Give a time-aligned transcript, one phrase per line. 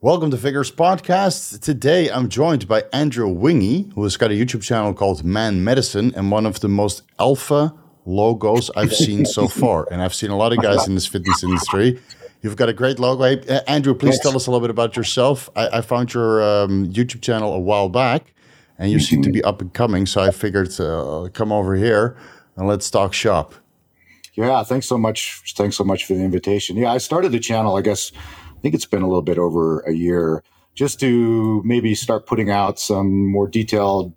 [0.00, 1.60] Welcome to Vigorous Podcast.
[1.60, 6.12] Today I'm joined by Andrew Winge, who has got a YouTube channel called Man Medicine
[6.14, 7.74] and one of the most alpha
[8.06, 9.88] logos I've seen so far.
[9.90, 11.98] And I've seen a lot of guys in this fitness industry.
[12.42, 13.24] You've got a great logo.
[13.24, 15.50] Hey, uh, Andrew, please tell us a little bit about yourself.
[15.56, 18.32] I, I found your um, YouTube channel a while back
[18.78, 19.04] and you mm-hmm.
[19.04, 20.06] seem to be up and coming.
[20.06, 22.16] So I figured uh, come over here
[22.54, 23.52] and let's talk shop.
[24.34, 25.42] Yeah, thanks so much.
[25.56, 26.76] Thanks so much for the invitation.
[26.76, 28.12] Yeah, I started the channel, I guess
[28.58, 30.42] I think it's been a little bit over a year,
[30.74, 34.12] just to maybe start putting out some more detailed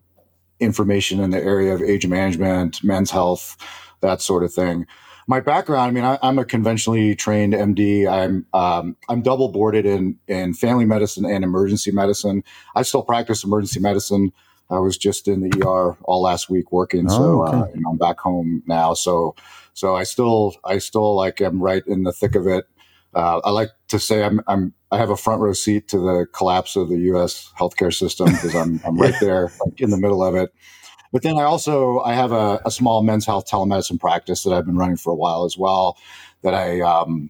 [0.59, 3.55] information in the area of age management, men's health,
[4.02, 4.88] that sort of thing.
[5.27, 8.07] My background, I mean, I, am a conventionally trained MD.
[8.07, 12.44] I'm um, I'm double boarded in in family medicine and emergency medicine.
[12.75, 14.33] I still practice emergency medicine.
[14.71, 17.58] I was just in the ER all last week working, oh, so okay.
[17.58, 18.95] uh, you know, I'm back home now.
[18.95, 19.35] So
[19.73, 22.66] so I still I still like am right in the thick of it.
[23.13, 26.27] Uh, I like to say I'm, I'm I have a front row seat to the
[26.33, 27.52] collapse of the U.S.
[27.57, 30.53] healthcare system because I'm I'm right there, like in the middle of it.
[31.11, 34.66] But then I also I have a, a, small men's health telemedicine practice that I've
[34.66, 35.97] been running for a while as well.
[36.41, 37.30] That I um,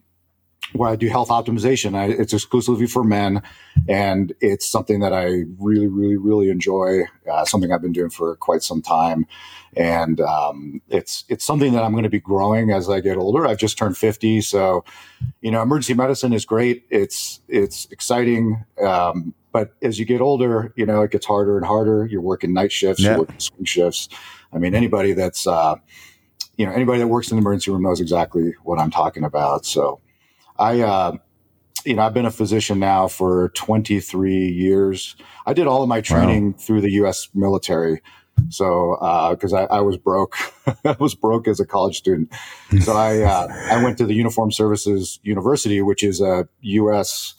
[0.74, 1.96] where I do health optimization.
[1.96, 3.42] I, it's exclusively for men,
[3.88, 7.04] and it's something that I really, really, really enjoy.
[7.32, 9.26] Uh, something I've been doing for quite some time,
[9.76, 13.46] and um, it's it's something that I'm going to be growing as I get older.
[13.46, 14.84] I've just turned 50, so
[15.42, 16.86] you know, emergency medicine is great.
[16.90, 18.66] It's it's exciting.
[18.82, 22.06] Um, but as you get older, you know, it gets harder and harder.
[22.06, 23.12] You're working night shifts, yeah.
[23.12, 24.10] you're working swing shifts.
[24.54, 25.76] I mean, anybody that's, uh,
[26.58, 29.66] you know, anybody that works in the emergency room knows exactly what I'm talking about.
[29.66, 30.00] So,
[30.62, 31.18] I, uh,
[31.86, 35.16] you know, I've been a physician now for 23 years.
[35.48, 36.58] I did all of my training wow.
[36.60, 37.30] through the U.S.
[37.34, 38.02] military.
[38.50, 38.96] So,
[39.32, 40.38] because uh, I, I, was broke,
[40.86, 42.32] I was broke as a college student.
[42.82, 47.34] So I, uh, I went to the Uniform Services University, which is a U.S.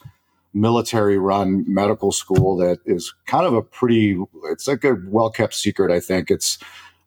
[0.53, 4.19] military-run medical school that is kind of a pretty.
[4.51, 5.91] It's like a well-kept secret.
[5.91, 6.59] I think it's.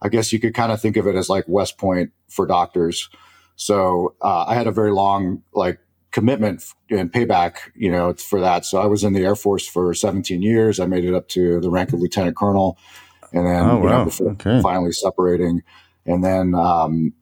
[0.02, 3.10] I guess you could kind of think of it as like West Point for doctors.
[3.56, 5.80] So uh, I had a very long like
[6.16, 8.64] commitment and payback, you know, for that.
[8.64, 10.80] So I was in the Air Force for 17 years.
[10.80, 12.78] I made it up to the rank of lieutenant colonel,
[13.34, 14.06] and then oh, wow.
[14.06, 14.62] know, okay.
[14.62, 15.62] finally separating,
[16.06, 17.14] and then um,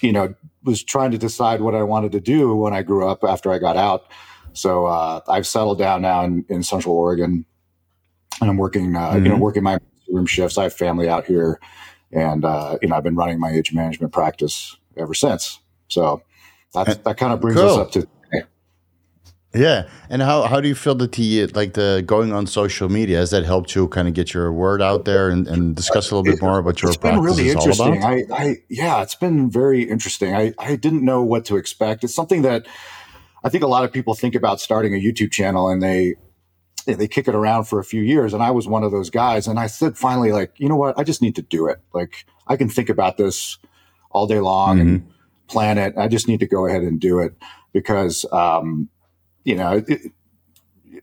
[0.00, 3.22] you know was trying to decide what I wanted to do when I grew up
[3.22, 4.06] after I got out.
[4.54, 7.44] So uh, I've settled down now in, in Central Oregon,
[8.40, 9.16] and I'm working, uh, mm-hmm.
[9.16, 9.42] you know, mm-hmm.
[9.42, 9.78] working my
[10.08, 10.56] room shifts.
[10.56, 11.60] I have family out here,
[12.12, 15.60] and uh, you know, I've been running my age management practice ever since.
[15.88, 16.22] So
[16.72, 17.68] that's, that kind of brings cool.
[17.68, 18.08] us up to
[19.54, 23.18] yeah, and how how do you feel that the like the going on social media
[23.18, 26.16] has that helped you kind of get your word out there and, and discuss a
[26.16, 28.04] little bit more about your it's been really interesting.
[28.04, 30.34] I, I yeah, it's been very interesting.
[30.34, 32.04] I I didn't know what to expect.
[32.04, 32.66] It's something that
[33.42, 36.16] I think a lot of people think about starting a YouTube channel and they
[36.84, 39.46] they kick it around for a few years and I was one of those guys
[39.46, 40.98] and I said finally like, you know what?
[40.98, 41.80] I just need to do it.
[41.94, 43.56] Like I can think about this
[44.10, 44.88] all day long mm-hmm.
[44.88, 45.08] and
[45.48, 45.94] plan it.
[45.96, 47.34] I just need to go ahead and do it
[47.72, 48.90] because um
[49.48, 50.12] you know, it,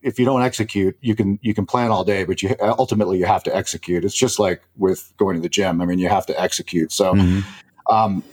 [0.03, 3.25] if you don't execute, you can you can plan all day, but you ultimately you
[3.25, 4.06] have to execute.
[4.06, 5.81] It's just like with going to the gym.
[5.81, 6.91] I mean, you have to execute.
[6.91, 7.39] So, mm-hmm.
[7.94, 8.23] um,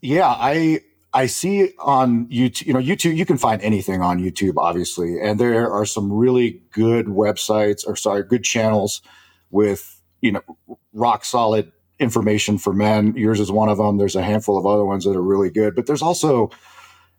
[0.00, 0.80] yeah, I
[1.12, 2.66] I see on YouTube.
[2.66, 6.62] You know, YouTube you can find anything on YouTube, obviously, and there are some really
[6.72, 9.02] good websites or sorry, good channels
[9.50, 10.42] with you know
[10.94, 13.14] rock solid information for men.
[13.16, 13.98] Yours is one of them.
[13.98, 16.50] There's a handful of other ones that are really good, but there's also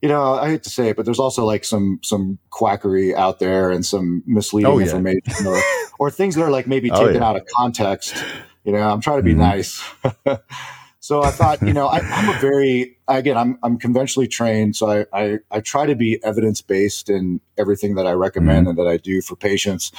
[0.03, 3.39] you know, I hate to say it, but there's also like some some quackery out
[3.39, 4.87] there and some misleading oh, yeah.
[4.87, 5.61] information or,
[5.97, 7.29] or things that are like maybe oh, taken oh, yeah.
[7.29, 8.21] out of context.
[8.65, 9.39] You know, I'm trying to be mm-hmm.
[9.39, 9.81] nice.
[10.99, 14.89] so I thought, you know, I, am a very again, I'm I'm conventionally trained, so
[14.89, 18.77] I I, I try to be evidence based in everything that I recommend mm-hmm.
[18.77, 19.93] and that I do for patients,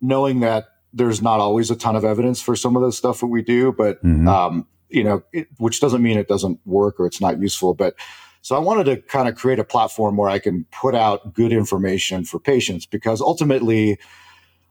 [0.00, 3.26] knowing that there's not always a ton of evidence for some of the stuff that
[3.26, 4.28] we do, but mm-hmm.
[4.28, 7.96] um, you know, it, which doesn't mean it doesn't work or it's not useful, but
[8.42, 11.52] so I wanted to kind of create a platform where I can put out good
[11.52, 13.98] information for patients because ultimately,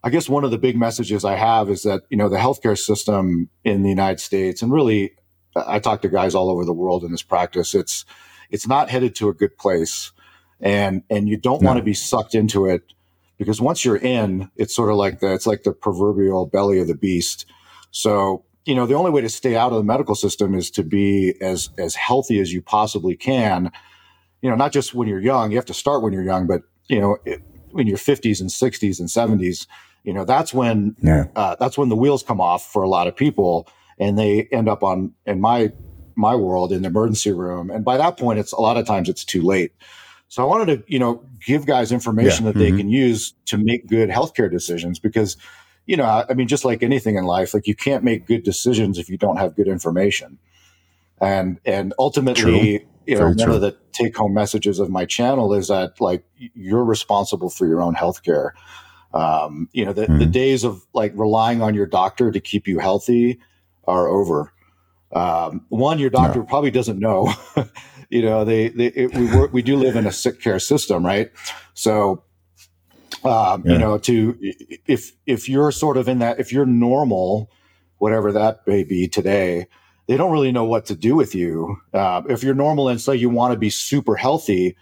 [0.04, 2.78] I guess one of the big messages I have is that, you know, the healthcare
[2.78, 5.14] system in the United States and really
[5.66, 8.06] I talk to guys all over the world in this practice, it's
[8.50, 10.12] it's not headed to a good place.
[10.60, 11.68] And and you don't no.
[11.68, 12.82] want to be sucked into it
[13.38, 16.88] because once you're in, it's sort of like the it's like the proverbial belly of
[16.88, 17.46] the beast.
[17.92, 20.84] So you know, the only way to stay out of the medical system is to
[20.84, 23.72] be as as healthy as you possibly can.
[24.42, 25.52] You know, not just when you're young.
[25.52, 27.42] You have to start when you're young, but you know, it,
[27.76, 29.68] in your 50s and 60s and 70s,
[30.04, 31.26] you know, that's when yeah.
[31.36, 33.70] uh, that's when the wheels come off for a lot of people,
[34.00, 35.72] and they end up on in my
[36.16, 37.70] my world in the emergency room.
[37.70, 39.72] And by that point, it's a lot of times it's too late.
[40.30, 42.78] So I wanted to, you know, give guys information Yeah, that they mhm.
[42.78, 45.38] can use to make good healthcare decisions because,
[45.88, 49.00] you know, I mean, just like anything in life, like you can't make good decisions
[49.00, 50.38] if you don't have good information.
[51.20, 52.90] And and ultimately, True.
[53.08, 53.56] you know, Very one true.
[53.56, 56.24] of the take home messages of my channel is that like
[56.54, 58.52] you're responsible for your own healthcare.
[59.14, 60.32] Um, you know, the, the Mhm.
[60.32, 63.40] days of like relying on your doctor to keep you healthy
[63.88, 64.54] are over.
[65.14, 67.34] Um, one, your doctor probably doesn't know.
[68.10, 71.06] you know, they, they it, we work, we do live in a sick care system,
[71.06, 71.32] right?
[71.74, 72.24] So,
[73.24, 73.74] um, Yeah.
[73.74, 74.38] you know, to
[74.86, 77.50] if if you're sort of in that, if you're normal,
[77.98, 79.68] whatever that may be today,
[80.08, 81.78] they don't really know what to do with you.
[81.94, 84.76] Uh, if you're normal and say you want to be super healthy,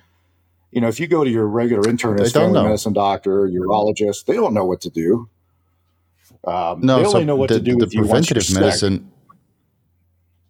[0.72, 2.64] you know, if you go to your regular internist, They don't family know.
[2.66, 5.30] medicine doctor, urologist, they don't know what to do.
[6.46, 9.12] Um, No, they so only know what the, to do the with you're preventative medicine.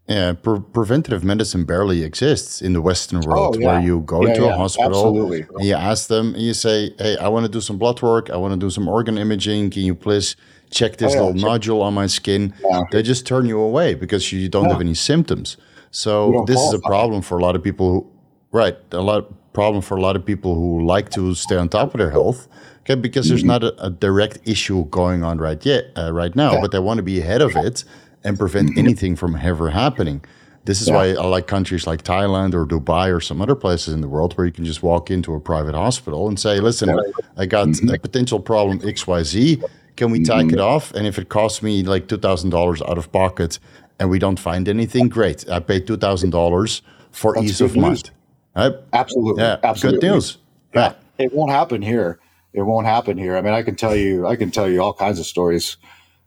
[0.08, 3.68] Yeah, pre- preventative medicine barely exists in the Western world, Oh, yeah.
[3.68, 5.46] where you go Yeah, to a hospital absolutely.
[5.58, 8.30] and you ask them, and you say, "Hey, I want to do some blood work.
[8.30, 9.72] I want to do some organ imaging.
[9.72, 10.36] Can you please
[10.70, 12.54] check this Oh, little check- nodule on my skin?"
[12.92, 15.58] They just turn you away because you don't have any symptoms.
[15.90, 18.06] So this is a problem for a lot of people who,
[18.52, 18.78] right?
[18.92, 19.24] A lot
[19.54, 22.48] problem for a lot of people who like to stay on top of their health.
[22.82, 26.52] Okay, because there's not a, a direct issue going on right yet, uh, right now,
[26.52, 26.62] Mm-hmm.
[26.62, 27.84] But they want to be ahead of it
[28.26, 30.22] and prevent anything from ever happening.
[30.66, 30.96] This is Yeah.
[30.96, 34.34] why I like countries like Thailand or Dubai or some other places in the world
[34.34, 36.90] where you can just walk into a private hospital and say, "Listen,
[37.38, 37.90] I got Mm-hmm.
[37.94, 39.62] a potential problem X Y Z.
[39.96, 40.92] Can we take it off?
[40.96, 43.60] And if it costs me like two thousand dollars out of pocket,
[44.00, 45.48] and we don't find anything, great.
[45.50, 46.82] I paid two thousand dollars
[47.12, 48.10] for That's ease of mind.
[48.56, 48.74] Right?
[48.92, 49.44] Absolutely.
[49.44, 50.00] Yeah, Absolutely.
[50.02, 50.38] good news.
[50.74, 50.94] Yeah.
[51.20, 52.20] It won't happen here.
[52.54, 53.38] It won't happen here.
[53.38, 55.78] I mean, I can tell you, I can tell you all kinds of stories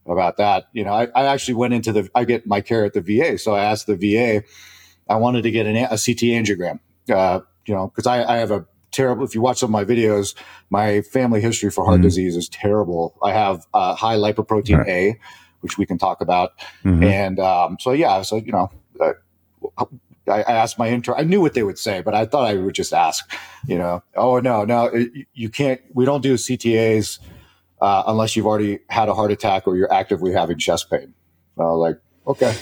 [0.09, 0.65] about that.
[0.73, 3.39] You know, I, I actually went into the, I get my care at the VA.
[3.39, 4.43] So I asked the VA,
[5.09, 6.81] I wanted to get an, a CT angiogram,
[7.13, 9.85] uh, you know, because I, I have a terrible, if you watch some of my
[9.85, 10.35] videos,
[10.71, 12.05] my family history for heart Mhm.
[12.05, 13.17] disease is terrible.
[13.23, 14.89] I have uh, high lipoprotein Right.
[14.89, 15.19] A,
[15.61, 16.53] which we can talk about.
[16.85, 17.05] Mhm.
[17.05, 18.71] And um, so, yeah, so, you know,
[19.01, 19.13] uh,
[20.27, 22.55] I, I asked my intern, I knew what they would say, but I thought I
[22.55, 23.31] would just ask,
[23.67, 27.19] you know, oh, no, no, it, you can't, we don't do CTAs
[27.81, 31.15] uh, unless you've already had a heart attack or you're actively having chest pain.
[31.59, 32.55] Uh, like, okay,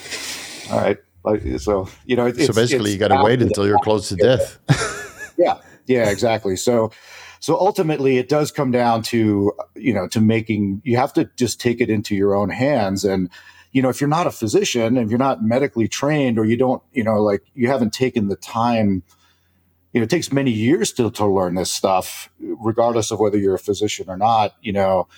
[0.70, 0.98] all right.
[1.24, 4.16] Like, so, you know, it, so basically, you got to wait until you're close to
[4.16, 4.58] death.
[5.36, 6.90] yeah yeah exactly so
[7.40, 11.60] so ultimately it does come down to you know to making you have to just
[11.60, 13.30] take it into your own hands and
[13.72, 16.82] you know if you're not a physician if you're not medically trained or you don't
[16.92, 19.02] you know like you haven't taken the time
[19.96, 23.54] you know it takes many years to, to learn this stuff regardless of whether you're
[23.54, 25.08] a physician or not you know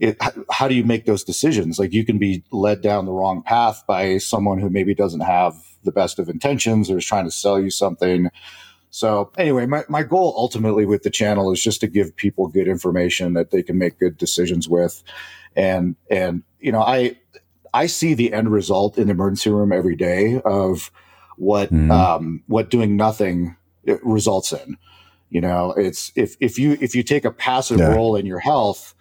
[0.00, 0.16] it,
[0.50, 3.84] how do you make those decisions like you can be led down the wrong path
[3.86, 5.54] by someone who maybe doesn't have
[5.84, 8.28] the best of intentions or is trying to sell you something
[8.90, 12.66] so anyway, my, my goal ultimately with the channel is just to give people good
[12.66, 15.02] information that they can make good decisions with.
[15.54, 17.18] And and you know, I
[17.74, 20.90] I see the end result in the emergency room every day of
[21.36, 21.90] what Mhm.
[21.90, 23.56] um, what doing nothing
[23.88, 24.76] it results in.
[25.30, 27.88] You know, it's if if you if you take a passive Yeah.
[27.88, 28.94] role in your health,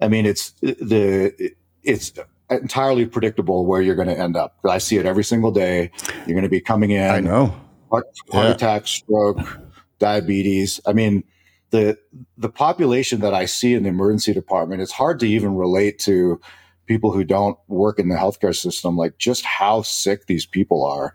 [0.00, 1.52] I mean, it's the
[1.82, 2.12] it's
[2.48, 4.56] entirely predictable where you're going to end up.
[4.64, 5.90] I see it every single day.
[6.24, 7.54] You're going to be coming in I know.
[7.90, 8.50] heart, heart Yeah.
[8.50, 9.60] attack, stroke,
[9.98, 10.80] diabetes.
[10.86, 11.24] I mean,
[11.70, 11.98] the
[12.36, 16.40] the population that I see in the emergency department, it's hard to even relate to
[16.86, 21.14] people who don't work in the healthcare system, like just how sick these people are.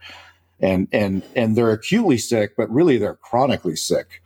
[0.61, 4.21] And and and they're acutely sick, but really they're chronically sick.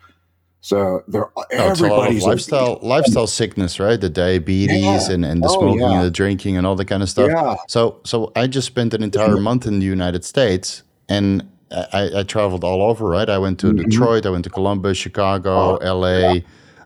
[0.61, 3.99] So they're No, it's a lot everybody's lifestyle lifestyle sickness, right?
[3.99, 5.11] The diabetes Yeah.
[5.11, 5.95] and, and the Oh, smoking yeah.
[5.97, 7.29] and the drinking and all that kind of stuff.
[7.31, 7.55] Yeah.
[7.67, 12.23] So so I just spent an entire month in the United States and I, I
[12.23, 13.29] traveled all over, right?
[13.29, 13.89] I went to Mhm.
[13.89, 16.41] Detroit, I went to Columbus, Chicago, Oh, LA,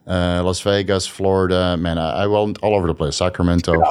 [0.08, 1.76] uh, Las Vegas, Florida.
[1.78, 3.82] Man, I, I went all over the place, Sacramento.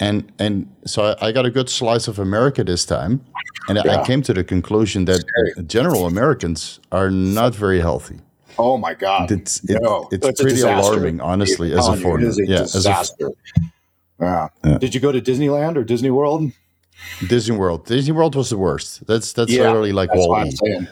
[0.00, 0.08] Yeah.
[0.08, 3.20] And and so I, got a good slice of America this time.
[3.68, 5.24] And I came to the conclusion that
[5.66, 8.20] general Americans are not very healthy.
[8.58, 9.30] Oh my God.
[9.32, 12.28] It's it, No, it's it's pretty alarming, honestly, as a foreigner.
[12.30, 13.30] A yeah, as a disaster.
[14.20, 14.48] yeah.
[14.64, 14.78] Yeah.
[14.78, 16.52] Did you go to Disneyland or Disney World?
[17.28, 17.86] Disney World.
[17.86, 19.06] Disney World was the worst.
[19.06, 20.56] That's that's Yeah, literally like That's what Wall I'm E.
[20.56, 20.88] saying.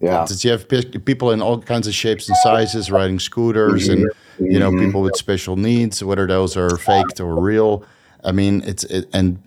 [0.00, 0.26] Yeah.
[0.26, 4.00] Did you have pe- people in all kinds of shapes and sizes riding scooters and
[4.40, 4.86] you know Mhm.
[4.86, 7.84] people with special needs, whether those are faked or real?
[8.24, 9.38] I mean, it's it, and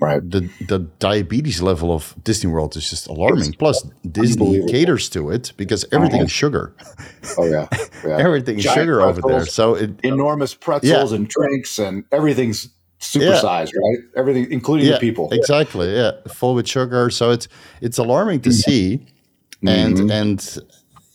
[0.00, 0.22] Right.
[0.30, 3.52] the the diabetes level of Disney World is just alarming.
[3.58, 6.72] Plus, Disney caters to it because everything is sugar.
[7.36, 7.68] Oh yeah.
[8.04, 8.16] yeah.
[8.18, 9.44] Everything is sugar over there.
[9.44, 12.68] So it Enormous pretzels and drinks and everything's
[13.00, 13.98] supersized, right?
[14.16, 15.28] Everything, including yeah, the people.
[15.30, 15.94] exactly.
[15.94, 17.10] Yeah, full with sugar.
[17.10, 17.46] So it's
[17.82, 19.04] it's alarming to see,
[19.66, 20.10] and Mhm.
[20.10, 20.58] and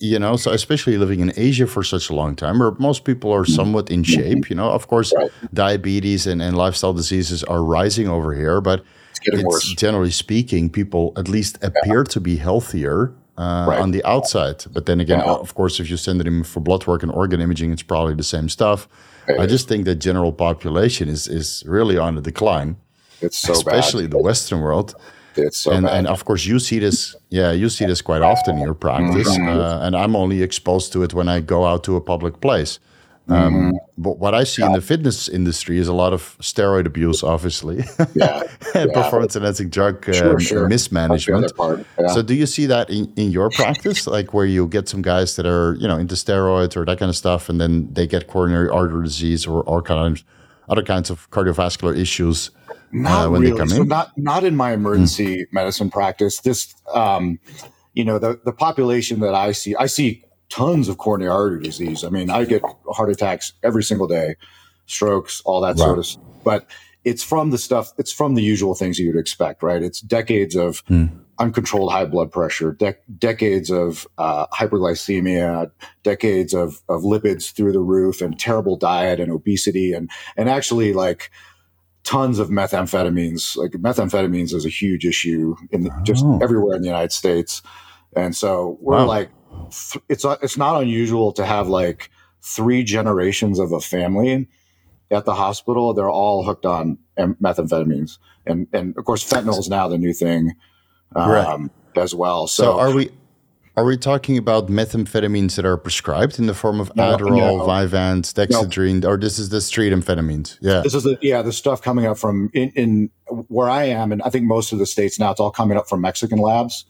[0.02, 3.32] you know, so especially living in Asia for such a long time, where most people
[3.32, 5.32] are somewhat in shape, you know, of course, Right.
[5.54, 8.84] diabetes and, and lifestyle diseases are rising over here, but
[9.24, 13.80] It's it's generally speaking, people at least appear to be healthier uh, Right.
[13.84, 14.58] on the outside.
[14.74, 15.40] But then again, Yeah.
[15.46, 18.24] of course, if you send them for blood work and organ imaging, it's probably the
[18.36, 18.88] same stuff.
[19.28, 19.52] It I is.
[19.52, 22.76] just think that general population is is really on the decline,
[23.22, 24.96] It's so especially the Western world.
[25.36, 25.98] It's so and bad.
[25.98, 29.30] and of course you see this yeah you see this quite often in your practice
[29.30, 29.48] Mm-hmm.
[29.60, 32.80] uh, and i'm only exposed to it when i go out to a public place
[33.30, 33.78] um, Mm-hmm.
[33.98, 37.78] but what i see in the fitness industry is a lot of steroid abuse obviously
[38.14, 38.42] yeah.
[38.76, 38.94] and Yeah.
[39.04, 40.38] performance enhancing drug um, Sure, sure.
[40.40, 41.52] That's the other mismanagement.
[42.00, 42.08] Yeah.
[42.14, 45.36] so do you see that in, in your practice like where you get some guys
[45.38, 48.28] that are you know into steroids or that kind of stuff and then they get
[48.28, 50.24] coronary artery disease or all kinds
[50.72, 52.50] other kinds of cardiovascular issues
[52.92, 53.54] not uh, when really.
[53.54, 53.88] they come so in?
[53.88, 56.40] not not in my emergency medicine practice.
[56.42, 57.40] This, um,
[57.94, 62.04] you know, the the population that I see, I see tons of coronary artery disease.
[62.04, 62.62] I mean, I get
[62.92, 64.36] heart attacks every single day,
[64.86, 66.06] strokes, all that sort of.
[66.06, 66.24] stuff.
[66.44, 66.68] But
[67.04, 67.94] it's from the stuff.
[67.98, 69.82] It's from the usual things you'd expect, right?
[69.82, 70.84] It's decades of
[71.42, 75.72] uncontrolled high blood pressure, dec- decades of uh, hyperglycemia,
[76.04, 80.94] decades of, of lipids through the roof, and terrible diet and obesity, and and actually
[80.94, 81.32] like
[82.04, 83.58] tons of methamphetamines.
[83.58, 86.40] Like methamphetamines is a huge issue in the, just Oh.
[86.42, 87.62] everywhere in the United States,
[88.16, 89.08] and so we're Wow.
[89.08, 89.30] like,
[89.72, 92.10] th- it's uh, it's not unusual to have like
[92.44, 94.48] three generations of a family
[95.12, 95.94] at the hospital.
[95.94, 100.54] They're all hooked on methamphetamines, and and of course fentanyl is now the new thing
[101.16, 101.70] um, Right.
[102.04, 102.48] as well.
[102.48, 103.10] So, So, are we
[103.78, 107.66] are we talking about methamphetamines that are prescribed in the form of No, Adderall, no.
[107.66, 110.58] Vyvanse, Dexedrine, or this is the street amphetamines?
[110.62, 110.82] Yeah.
[110.82, 113.10] this is the yeah the stuff coming up from in, in
[113.48, 115.88] where I am, and I think most of the states now it's all coming up
[115.88, 116.86] from Mexican labs.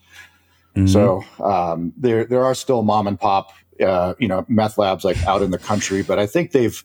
[0.75, 0.89] Mhm.
[0.89, 3.51] So um, there there are still mom and pop
[3.85, 6.83] uh, you know meth labs like out in the country, but I think they've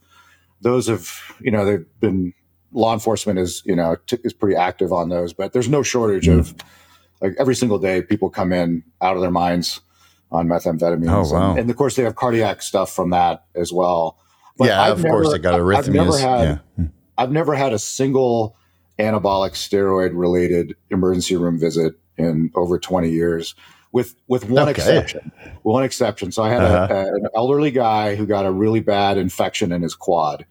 [0.60, 2.32] those have you know they've been
[2.72, 6.28] law enforcement is you know t- is pretty active on those, but there's no shortage
[6.28, 6.54] of
[7.20, 9.80] like every single day people come in out of their minds
[10.32, 11.50] on methamphetamines, Oh, wow.
[11.50, 14.18] and, and of course they have cardiac stuff from that as well.
[14.58, 16.20] But yeah, I've of course never- they got I've never arrhythmias.
[16.20, 16.84] had yeah.
[17.18, 18.56] I've never had a single
[18.98, 23.54] anabolic steroid related emergency room visit in over 20 years
[23.92, 24.70] with with one Okay.
[24.72, 25.30] exception.
[25.62, 26.32] One exception.
[26.32, 26.88] So I had Uh-huh.
[26.94, 30.44] a, a- an elderly guy who got a really bad infection in his quad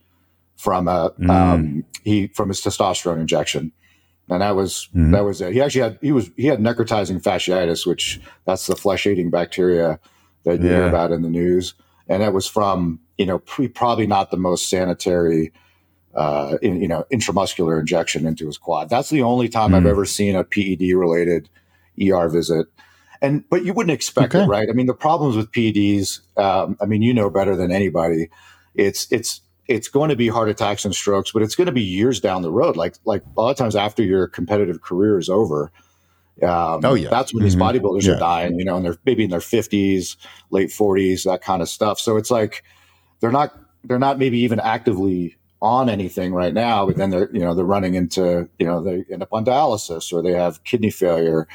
[0.57, 1.29] from a Mm.
[1.29, 3.71] um, he from his testosterone injection.
[4.29, 5.11] And that was Mhm.
[5.11, 5.53] that was it.
[5.53, 9.99] He actually had he was he had necrotizing fasciitis, which that's the flesh eating bacteria
[10.45, 11.73] that you hear about in the news.
[12.07, 15.51] And that was from you know pre, probably not the most sanitary
[16.15, 18.89] uh, in, you know, intramuscular injection into his quad.
[18.89, 19.89] That's the only time I've Mm.
[19.89, 21.49] ever seen a PED related
[21.99, 22.67] ER visit.
[23.21, 24.45] And but you wouldn't expect Okay.
[24.45, 24.69] it, right?
[24.69, 26.21] I mean, the problems with PEDs.
[26.37, 28.29] Um, I mean, you know better than anybody.
[28.75, 31.81] It's it's it's going to be heart attacks and strokes, but it's going to be
[31.81, 32.75] years down the road.
[32.77, 35.71] Like like a lot of times after your competitive career is over.
[36.43, 37.09] Um, Oh, yeah.
[37.09, 37.61] that's when these Mhm.
[37.81, 38.13] bodybuilders Yeah.
[38.13, 38.59] are dying.
[38.59, 40.17] You know, and they're maybe in their fifties,
[40.51, 41.99] late forties, that kind of stuff.
[41.99, 42.63] So it's like
[43.21, 43.53] they're not
[43.85, 47.63] they're not maybe even actively on anything right now, but then they're you know they're
[47.65, 51.47] running into you know they end up on dialysis or they have kidney failure,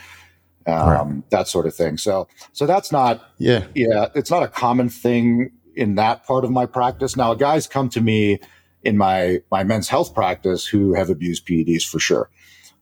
[0.67, 1.97] um, that sort of thing.
[1.99, 3.65] So so that's not Yeah.
[3.75, 7.17] yeah it's not a common thing in that part of my practice.
[7.17, 8.41] Now guys come to me
[8.83, 12.31] in my my men's health practice who have abused PEDs for sure,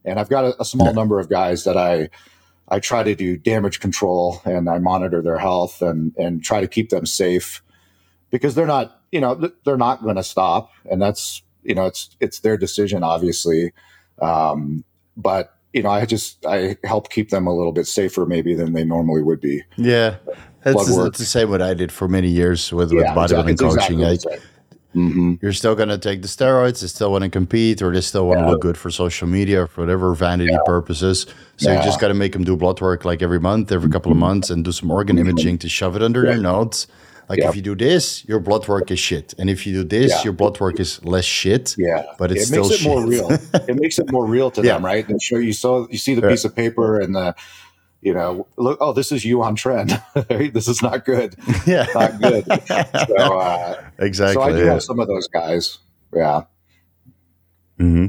[0.05, 2.09] and I've got a, a small number of guys that I.
[2.71, 6.69] I try to do damage control and I monitor their health and, and try to
[6.69, 7.63] keep them safe
[8.31, 12.15] because they're not, you know, they're not going to stop, and that's, you know, it's
[12.21, 13.73] it's their decision, obviously.
[14.21, 14.85] Um,
[15.17, 18.73] but you know, I just I help keep them a little bit safer, maybe than
[18.73, 19.63] they normally would be.
[19.77, 20.17] Yeah.
[20.77, 24.01] That's, that's the same what I did for many years with, with bodybuilding exactly- coaching.
[24.01, 24.41] exactly Like, the same.
[24.97, 25.39] Mhm.
[25.43, 28.27] you're still going to take the steroids, they still want to compete, or they still
[28.27, 28.51] want to Yeah.
[28.53, 31.27] look good for social media or for whatever vanity purposes.
[31.59, 34.11] So you just got to make them do blood work like every month, every couple
[34.11, 36.87] of months, and do some organ imaging to shove it under their nose.
[37.29, 37.51] Like Yeah.
[37.51, 40.25] if you do this, your blood work is shit, and if you do this, Yeah.
[40.25, 41.75] your blood work is less shit.
[41.77, 43.31] Yeah, But it's it makes still it more real.
[43.69, 44.73] it makes it more real to Yeah.
[44.75, 45.07] them, right?
[45.07, 46.31] And sure, you saw you see the Yeah.
[46.31, 47.35] piece of paper and the,
[48.01, 48.79] you know, look.
[48.81, 50.01] Oh, this is you on trend.
[50.29, 51.35] this is not good.
[51.67, 52.45] yeah, Not good.
[52.47, 54.35] So, uh, exactly.
[54.35, 54.73] so I do yeah.
[54.73, 55.79] have some of those guys.
[56.15, 56.45] Yeah.
[57.79, 58.07] hmm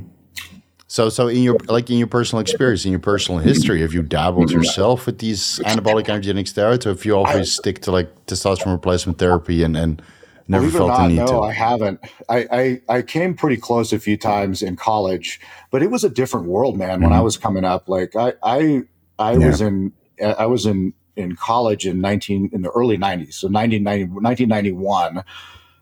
[0.87, 4.03] So, so in your like in your personal experience, in your personal history, have you
[4.03, 8.73] dabbled yourself with these anabolic androgenic steroids, or if you always stick to like testosterone
[8.73, 10.01] replacement therapy and and
[10.47, 11.39] never Believe it or felt the not, need no, to?
[11.41, 11.99] I haven't.
[12.29, 15.39] I, I I came pretty close a few times in college,
[15.71, 17.01] but it was a different world, man.
[17.01, 18.83] When I was coming up, like I I
[19.19, 19.33] I.
[19.33, 19.47] Yeah.
[19.47, 24.05] was in I was in in college in 19 in the early 90s, so 1990,
[24.05, 25.23] 1991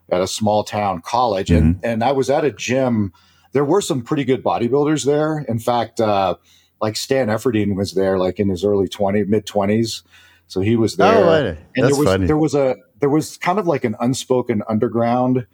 [0.10, 1.66] at a small town college, mm-hmm.
[1.66, 3.14] and and I was at a gym.
[3.54, 5.40] There were some pretty good bodybuilders there.
[5.48, 6.36] In fact, uh,
[6.82, 10.04] like Stan Efferding was there, like in his early 20, mid 20s.
[10.48, 11.16] So he was there.
[11.16, 11.46] Oh, right.
[11.46, 12.28] And That's there was funny.
[12.28, 15.46] there was a there was kind of like an unspoken underground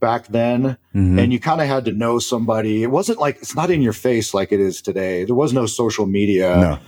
[0.00, 0.62] back then
[0.94, 1.18] mm-hmm.
[1.18, 3.92] and you kind of had to know somebody it wasn't like it's not in your
[3.92, 6.78] face like it is today there was no social media no.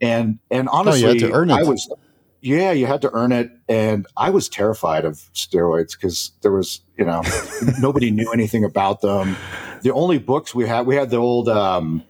[0.00, 1.92] And and honestly no, i was
[2.40, 6.80] yeah you had to earn it and i was terrified of steroids because there was
[6.96, 7.22] you know
[7.80, 9.36] nobody knew anything about them
[9.82, 12.02] the only books we had we had the old um,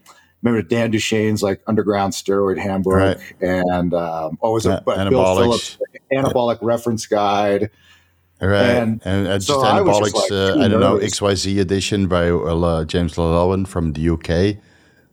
[0.42, 3.18] remember Dan Duchaine's like underground steroid handbook right.
[3.40, 5.78] and um, oh, was it uh, Bill Phillips
[6.12, 7.70] anabolic reference guide.
[8.40, 10.14] Right, and, and uh, just so anabolics.
[10.14, 14.56] I, like, uh, I don't know XYZ edition by uh, James Llewellyn from the UK.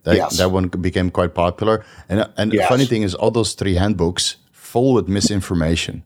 [0.08, 0.38] That yes.
[0.38, 1.84] that one became quite popular.
[2.08, 2.64] And and yes.
[2.64, 6.04] the funny thing is, all those three handbooks full with misinformation.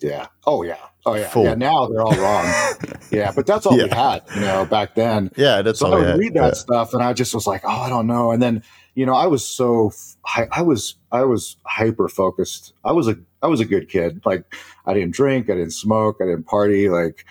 [0.00, 0.28] Yeah.
[0.46, 0.78] Oh yeah.
[1.04, 1.28] Oh yeah.
[1.28, 1.44] Full.
[1.44, 1.54] Yeah.
[1.54, 2.46] Now they're all wrong.
[3.10, 3.84] yeah, but that's all yeah.
[3.84, 5.30] we had, you know, back then.
[5.36, 5.94] Yeah, that's so all.
[5.94, 6.52] I would read that yeah.
[6.54, 8.30] stuff, and I just was like, oh, I don't know.
[8.30, 8.62] And then
[8.94, 9.92] you know, I was so
[10.24, 12.72] I, I was I was hyper focused.
[12.86, 14.22] I was a I was a good kid.
[14.24, 14.44] Like
[14.86, 16.88] I didn't drink, I didn't smoke, I didn't party.
[16.88, 17.26] Like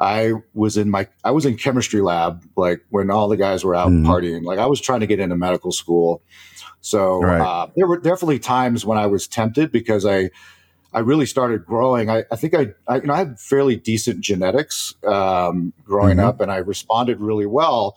[0.00, 3.74] I was in my I was in chemistry lab like when all the guys were
[3.74, 4.04] out mm.
[4.04, 4.44] partying.
[4.44, 6.22] Like I was trying to get into medical school.
[6.80, 7.40] So right.
[7.40, 10.30] uh, there were definitely times when I was tempted because I
[10.92, 12.10] I really started growing.
[12.10, 16.26] I, I think I, I, you know I had fairly decent genetics um, growing mm-hmm.
[16.26, 17.96] up, and I responded really well.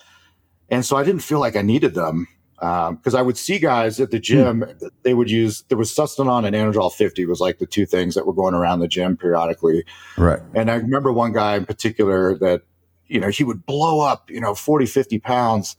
[0.69, 3.99] And so I didn't feel like I needed them because um, I would see guys
[3.99, 4.23] at the hmm.
[4.23, 4.61] gym.
[4.61, 4.89] Mm.
[5.03, 8.25] They would use there was Sustanon and Anadrol 50 was like the two things that
[8.25, 9.83] were going around the gym periodically.
[10.17, 10.39] Right.
[10.53, 12.61] And I remember one guy in particular that
[13.07, 15.75] you know he would blow up you know 40 50 pounds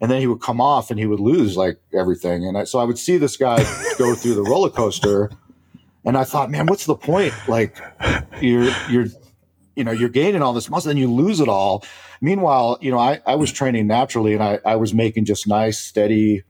[0.00, 2.78] and then he would come off and he would lose like everything and I, so
[2.78, 3.58] i would see this guy
[3.98, 5.30] go through the roller coaster
[6.04, 7.32] and I thought, man, what's the point?
[7.48, 7.78] Like
[8.40, 9.06] you're you're
[9.76, 11.84] you know, you're gaining all this muscle and you lose it all.
[12.22, 15.78] Meanwhile, you know, I, I was training naturally and I, I was making just nice,
[15.78, 16.44] steady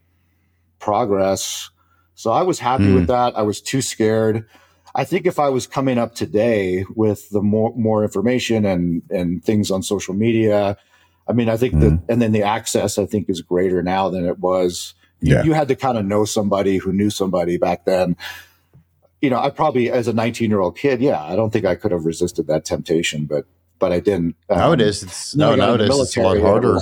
[0.78, 1.70] progress.
[2.14, 2.94] So I was happy mm.
[2.94, 3.36] with that.
[3.36, 4.46] I was too scared.
[4.94, 9.42] I think if I was coming up today with the more more information and and
[9.42, 10.76] things on social media,
[11.26, 11.80] I mean, I think mm.
[11.80, 14.94] that and then the access I think is greater now than it was.
[15.20, 15.42] You, yeah.
[15.44, 18.16] you had to kind of know somebody who knew somebody back then
[19.22, 21.76] you know, I probably as a 19 year old kid, yeah, I don't think I
[21.76, 23.46] could have resisted that temptation, but
[23.82, 24.36] but I didn't.
[24.48, 26.78] Um, nowadays, it's no, nowadays it's a lot harder.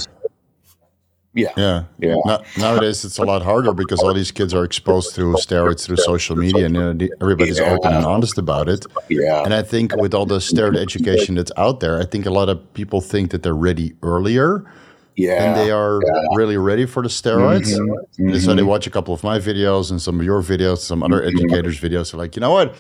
[1.33, 2.17] Yeah, yeah, yeah.
[2.27, 5.97] No, nowadays, it's a lot harder because all these kids are exposed through steroids through
[5.97, 7.73] social media, and you know, everybody's yeah.
[7.73, 8.85] open and honest about it.
[9.09, 12.31] Yeah, and I think with all the steroid education that's out there, I think a
[12.31, 14.67] lot of people think that they're ready earlier
[15.17, 16.23] yeah, and they are yeah.
[16.35, 17.73] really ready for the steroids.
[17.73, 18.29] Mm-hmm.
[18.29, 18.39] Mm-hmm.
[18.41, 21.23] So they watch a couple of my videos and some of your videos, some other
[21.23, 21.39] mm-hmm.
[21.39, 22.13] educators' videos.
[22.13, 22.77] They're like, you know what,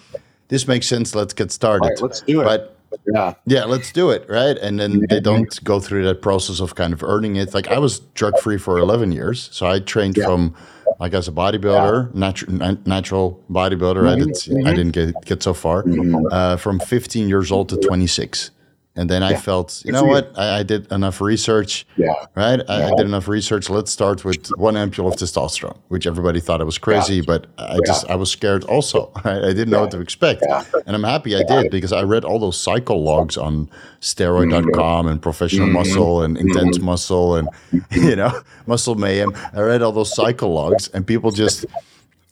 [0.49, 1.15] this makes sense.
[1.15, 1.89] Let's get started.
[1.89, 2.45] Right, let's do it.
[2.45, 2.80] But
[3.12, 4.57] yeah, yeah, let's do it, right?
[4.59, 7.55] And then they don't go through that process of kind of earning it.
[7.55, 10.24] Like I was drug free for eleven years, so I trained yeah.
[10.24, 10.55] from
[10.98, 12.18] like as a bodybuilder, yeah.
[12.18, 14.09] natural natural bodybuilder.
[14.09, 14.74] I did I mm-hmm.
[14.74, 16.26] didn't get get so far mm-hmm.
[16.31, 18.50] uh, from fifteen years old to twenty six.
[18.96, 20.37] And then I felt, you know what?
[20.37, 21.87] I, I, did enough research.
[21.96, 22.12] Yeah.
[22.35, 22.61] Right?
[22.68, 23.70] I, I, did enough research.
[23.70, 27.22] Let's start with one ampule of testosterone, which everybody thought I was crazy, yeah.
[27.24, 29.12] but I just, I was scared also.
[29.24, 30.42] I, didn't know what to expect.
[30.87, 35.09] And I'm happy I did because I read all those cycle logs on steroid.com mm-hmm.
[35.09, 35.76] and professional mm-hmm.
[35.76, 36.87] muscle and intense mm-hmm.
[36.87, 37.48] muscle and,
[37.92, 39.33] you know, muscle mayhem.
[39.55, 41.64] I read all those cycle logs and people just,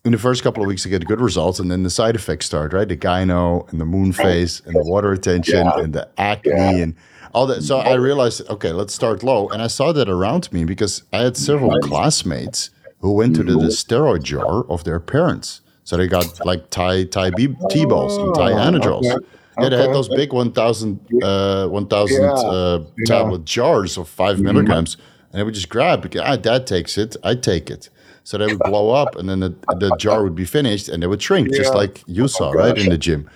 [0.09, 2.47] in the first couple of weeks to get good results, and then the side effects
[2.47, 2.89] start, right?
[2.89, 5.79] The gyno and the moon face and the water retention yeah.
[5.79, 6.71] and the acne yeah.
[6.71, 6.95] and
[7.35, 7.63] all that.
[7.63, 9.49] So I realized, okay, let's start low.
[9.51, 13.53] And I saw that around me because I had several classmates who went to the,
[13.53, 15.61] the, steroid jar of their parents.
[15.85, 19.13] So they got like Thai Thai B- T-balls and Thai oh, anadrols.
[19.13, 19.27] Okay.
[19.61, 22.31] Yeah, they had those big 1,000 uh, 1,000 yeah.
[22.31, 24.45] uh, tablet jars of 5 mm-hmm.
[24.45, 24.97] milligrams.
[25.33, 27.91] And they would just grab, because ah, dad takes it, I take it.
[28.29, 31.07] So they would blow up, and then the, the jar would be finished, and they
[31.07, 31.57] would shrink, yeah.
[31.57, 33.27] just like you saw, oh, right, in the gym.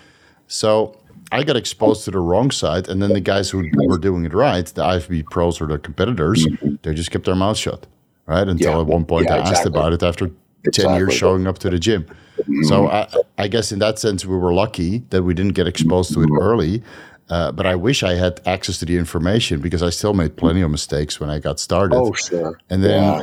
[0.49, 1.01] So
[1.33, 4.35] I got exposed to the wrong side, and then the guys who were doing it
[4.35, 6.75] right, the IFBB pros or the competitors, mm-hmm.
[6.83, 7.87] they just kept their mouth shut,
[8.27, 8.47] right?
[8.47, 8.81] Until yeah.
[8.81, 10.31] at one point yeah, I asked about it after
[10.63, 10.93] exactly.
[10.93, 12.05] 10 years showing up to the gym.
[12.05, 12.65] Mm-hmm.
[12.65, 16.13] So I, I, guess in that sense, we were lucky that we didn't get exposed
[16.13, 16.43] to it mm-hmm.
[16.43, 16.83] early.
[17.31, 20.61] Uh, but I wish I had access to the information because I still made plenty
[20.61, 21.97] of mistakes when I got started.
[21.97, 22.61] Oh, sure.
[22.69, 23.23] And then yeah.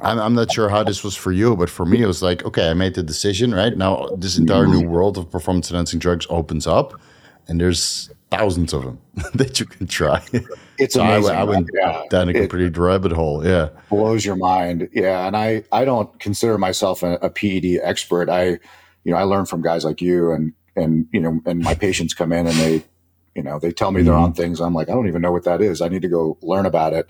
[0.00, 2.44] I'm, I'm not sure how this was for you, but for me, it was like,
[2.44, 3.76] okay, I made the decision, right?
[3.76, 7.00] Now, this entire new world of performance enhancing drugs opens up,
[7.46, 8.98] and there's thousands of them
[9.34, 10.24] that you can try.
[10.78, 11.36] It's so amazing.
[11.36, 12.02] I, I went yeah.
[12.08, 13.46] down a complete rabbit hole.
[13.46, 13.68] Yeah.
[13.90, 14.88] Blows your mind.
[14.92, 15.26] Yeah.
[15.26, 18.30] And I, I don't consider myself a, a PED expert.
[18.30, 18.58] I,
[19.04, 22.14] you know, I learn from guys like you and, and, you know, and my patients
[22.14, 22.82] come in and they,
[23.34, 24.24] you know, they tell me they're mm-hmm.
[24.24, 24.60] on things.
[24.60, 25.82] I'm like, I don't even know what that is.
[25.82, 27.08] I need to go learn about it.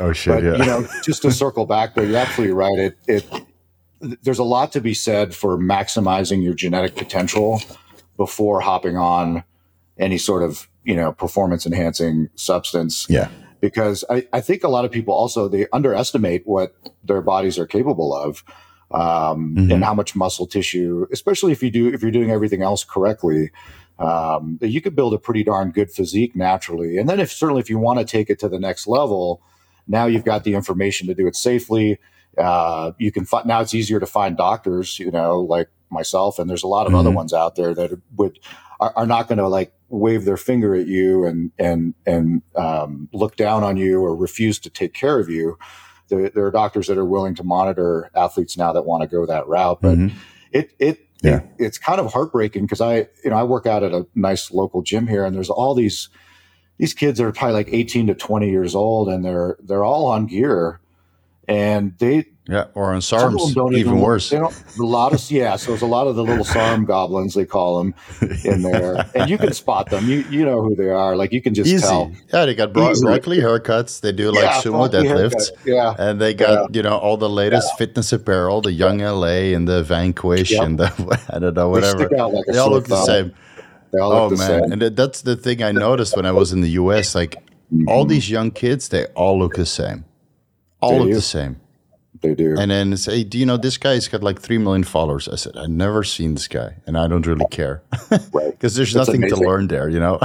[0.00, 0.34] Oh shit!
[0.34, 0.52] But yeah.
[0.56, 2.78] you know, just to circle back, but you're absolutely right.
[2.78, 7.60] It it there's a lot to be said for maximizing your genetic potential
[8.16, 9.44] before hopping on
[9.98, 13.06] any sort of you know performance enhancing substance.
[13.08, 13.28] yeah.
[13.60, 17.66] Because I, I think a lot of people also they underestimate what their bodies are
[17.66, 18.42] capable of.
[18.92, 19.72] Um, Mhm.
[19.74, 23.52] and how much muscle tissue, especially if you do if you're doing everything else correctly,
[24.00, 26.98] um, you could build a pretty darn good physique naturally.
[26.98, 29.42] And then if certainly if you want to take it to the next level,
[29.88, 31.98] now you've got the information to do it safely.
[32.38, 36.48] Uh, you can find now it's easier to find doctors, you know, like myself, and
[36.48, 37.14] there's a lot of other Mhm.
[37.14, 38.38] ones out there that would
[38.78, 43.08] are, are not going to like wave their finger at you and and and um,
[43.12, 45.58] look down on you or refuse to take care of you.
[46.08, 49.26] There, there are doctors that are willing to monitor athletes now that want to go
[49.26, 50.12] that route, but Mhm.
[50.52, 51.36] it it, Yeah.
[51.38, 54.50] it it's kind of heartbreaking because I you know I work out at a nice
[54.52, 56.08] local gym here and there's all these
[56.80, 60.26] these kids are probably like 18 to 20 years old and they're they're all on
[60.26, 60.80] gear
[61.46, 62.64] and they Yeah.
[62.74, 64.30] Or on some of them SARMs, don't even even worse.
[64.30, 67.34] They don't, a lot of yeah, so there's a lot of the little SARM goblins
[67.34, 67.94] they call them
[68.44, 70.08] in there, and you can spot them.
[70.08, 71.14] You you know who they are.
[71.16, 71.86] Like you can just Easy.
[71.86, 72.10] tell.
[72.32, 74.00] Yeah, they got bro- broccoli haircuts.
[74.00, 75.32] They do like Yeah, sumo funky haircut.
[75.38, 75.50] deadlifts.
[75.64, 79.68] Yeah, And they got, you know, all the latest fitness apparel, the Young LA and
[79.68, 80.62] the Vanquish Yep.
[80.64, 80.88] and the,
[81.30, 82.16] I don't know, they whatever.
[82.20, 83.32] out like They all look the same.
[83.92, 84.38] They all Oh, man.
[84.38, 84.72] same.
[84.72, 87.14] And that's the thing I noticed when I was in the US.
[87.14, 87.36] Like,
[87.88, 88.08] all Mhm.
[88.08, 90.04] these young kids, they all look the same.
[90.80, 91.14] All They look do.
[91.14, 91.56] the same.
[92.22, 92.54] They do.
[92.58, 95.26] And then say, do you know this guy's got like 3 million followers?
[95.28, 98.50] I said, I've never seen this guy and I don't really care right.
[98.50, 100.18] because there's That's nothing to learn there, you know?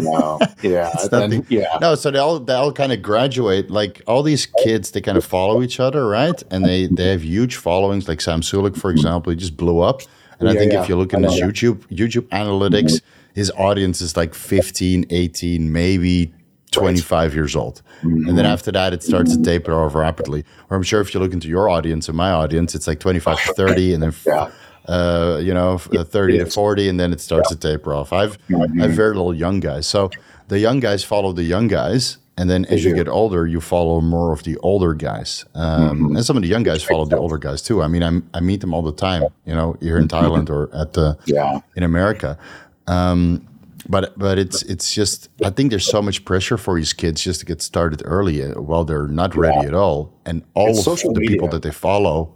[0.00, 0.38] No.
[0.62, 0.90] Yeah.
[1.10, 1.76] Then- yeah.
[1.80, 3.70] No, so they all they all kind of graduate.
[3.70, 6.42] Like all these kids, they kind of follow each other, right?
[6.50, 8.08] And they they have huge followings.
[8.08, 10.00] Like Sam Sulek, for example, he just blew up.
[10.42, 10.82] And I think yeah.
[10.82, 11.40] if you look in his.
[11.40, 13.00] YouTube YouTube analytics,
[13.34, 16.32] his audience is like 15, 18, maybe
[16.72, 17.82] 25 years old.
[18.02, 20.44] And then after that, it starts to taper off rapidly.
[20.68, 23.44] Or I'm sure if you look into your audience and my audience, it's like 25
[23.44, 24.50] to 30, and then Yeah.
[24.88, 28.12] uh, you know, uh, 30 to 40, and then it starts to taper off.
[28.12, 29.86] I've, I have very little young guys.
[29.86, 30.10] So
[30.48, 32.18] the young guys follow the young guys.
[32.38, 35.44] And then as you get older, you follow more of the older guys.
[35.54, 37.82] Um, And some of the young guys follow the older guys too.
[37.82, 40.74] I mean, I'm, I meet them all the time, you know, here in Thailand or
[40.74, 41.60] at the, Yeah.
[41.76, 42.38] in America.
[42.86, 43.46] Um,
[43.88, 47.40] but but it's it's just I think there's so much pressure for these kids just
[47.40, 51.14] to get started early uh, while they're not ready at all, and all It's of
[51.14, 52.32] the people that they follow,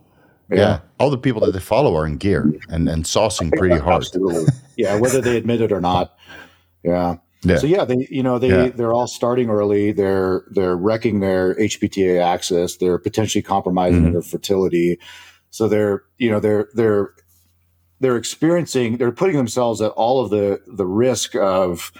[0.50, 0.56] yeah.
[0.58, 0.78] Yeah.
[0.98, 4.02] all the people that they follow are in gear and and saucing pretty hard.
[4.02, 4.52] Absolutely.
[4.76, 6.16] Yeah, whether they admit it or not.
[6.82, 7.16] Yeah.
[7.42, 7.56] Yeah.
[7.58, 8.68] So yeah, they you know they Yeah.
[8.68, 9.92] they're all starting early.
[9.92, 12.76] They're they're wrecking their HPTA axis.
[12.76, 14.12] They're potentially compromising Mhm.
[14.12, 14.98] their fertility.
[15.50, 17.10] So they're you know they're they're
[18.00, 21.92] they're experiencing they're putting themselves at all of the the risk of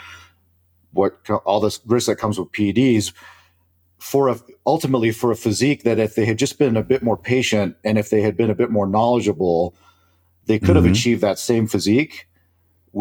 [0.93, 3.13] what all this risk that comes with PEDs
[3.99, 7.17] for a ultimately for a physique that if they had just been a bit more
[7.17, 9.75] patient and if they had been a bit more knowledgeable,
[10.47, 10.91] they could have Mhm.
[10.93, 12.27] achieved that same physique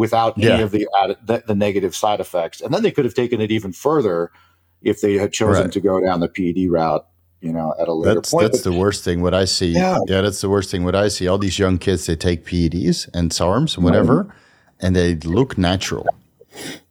[0.02, 2.60] without any of the, added, the the negative side effects.
[2.60, 4.30] And then they could have taken it even further
[4.82, 5.72] if they had chosen Right.
[5.72, 7.04] to go down the PED route,
[7.40, 8.42] you know, at a later That's point.
[8.52, 9.22] that's But- the worst thing.
[9.22, 9.96] What I see, Yeah.
[10.06, 10.20] yeah.
[10.20, 10.84] that's the worst thing.
[10.84, 14.16] What I see, all these young kids, they take PEDs and SARMs, and whatever,
[14.82, 16.06] and they look natural,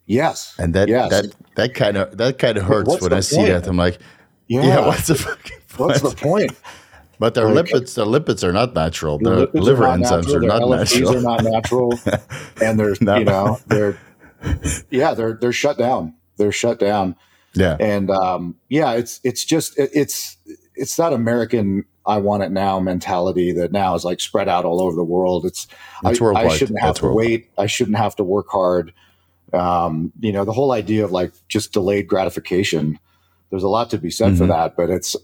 [0.06, 0.56] yes.
[0.58, 1.10] and that Yes.
[1.12, 3.50] that that kind of that kind of hurts what's when I see point?
[3.50, 3.68] that.
[3.68, 4.00] I'm like,
[4.48, 4.66] yeah.
[4.66, 6.54] yeah, what's the fucking What's the point?
[7.20, 9.18] But their Like- lipids, their lipids are not natural.
[9.20, 11.16] Their liver are enzymes natural, are not natural.
[11.18, 12.00] are not natural,
[12.62, 13.18] and they're No.
[13.18, 13.98] you know they're
[14.92, 16.14] yeah they're they're shut down.
[16.38, 17.16] They're shut down,
[17.54, 20.38] yeah, and um, yeah, it's it's just it, it's
[20.76, 24.82] it's that American I want it now mentality that now is like spread out all
[24.82, 25.46] over the world.
[25.46, 25.66] It's
[26.04, 27.26] That's I, I shouldn't have That's to worldwide.
[27.28, 27.50] wait.
[27.58, 28.94] I shouldn't have to work hard.
[29.54, 33.00] Um, you know, the whole idea of like just delayed gratification.
[33.52, 34.50] There's a lot to be said for Mhm.
[34.50, 35.16] that, but it's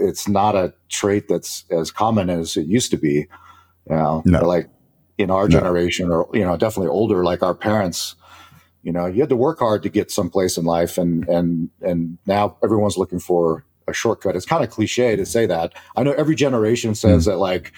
[0.00, 3.26] it's not a trait that's as common as it used to be.
[3.88, 4.44] You know, No.
[4.46, 4.68] like
[5.18, 5.58] in our No.
[5.58, 8.14] generation, or you know, definitely older, like our parents.
[8.82, 12.18] You know, you had to work hard to get someplace in life, and and and
[12.26, 14.36] now everyone's looking for a shortcut.
[14.36, 15.74] It's kind of cliche to say that.
[15.96, 17.30] I know every generation says Hmm.
[17.32, 17.72] that like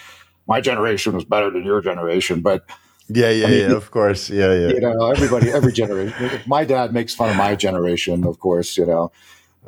[0.47, 2.65] my generation was better than your generation, but
[3.09, 3.77] yeah, yeah, I mean, yeah.
[3.77, 4.69] Of course, yeah, yeah.
[4.69, 6.41] you know, everybody, every generation.
[6.47, 8.77] My dad makes fun of my generation, of course.
[8.77, 9.13] You know,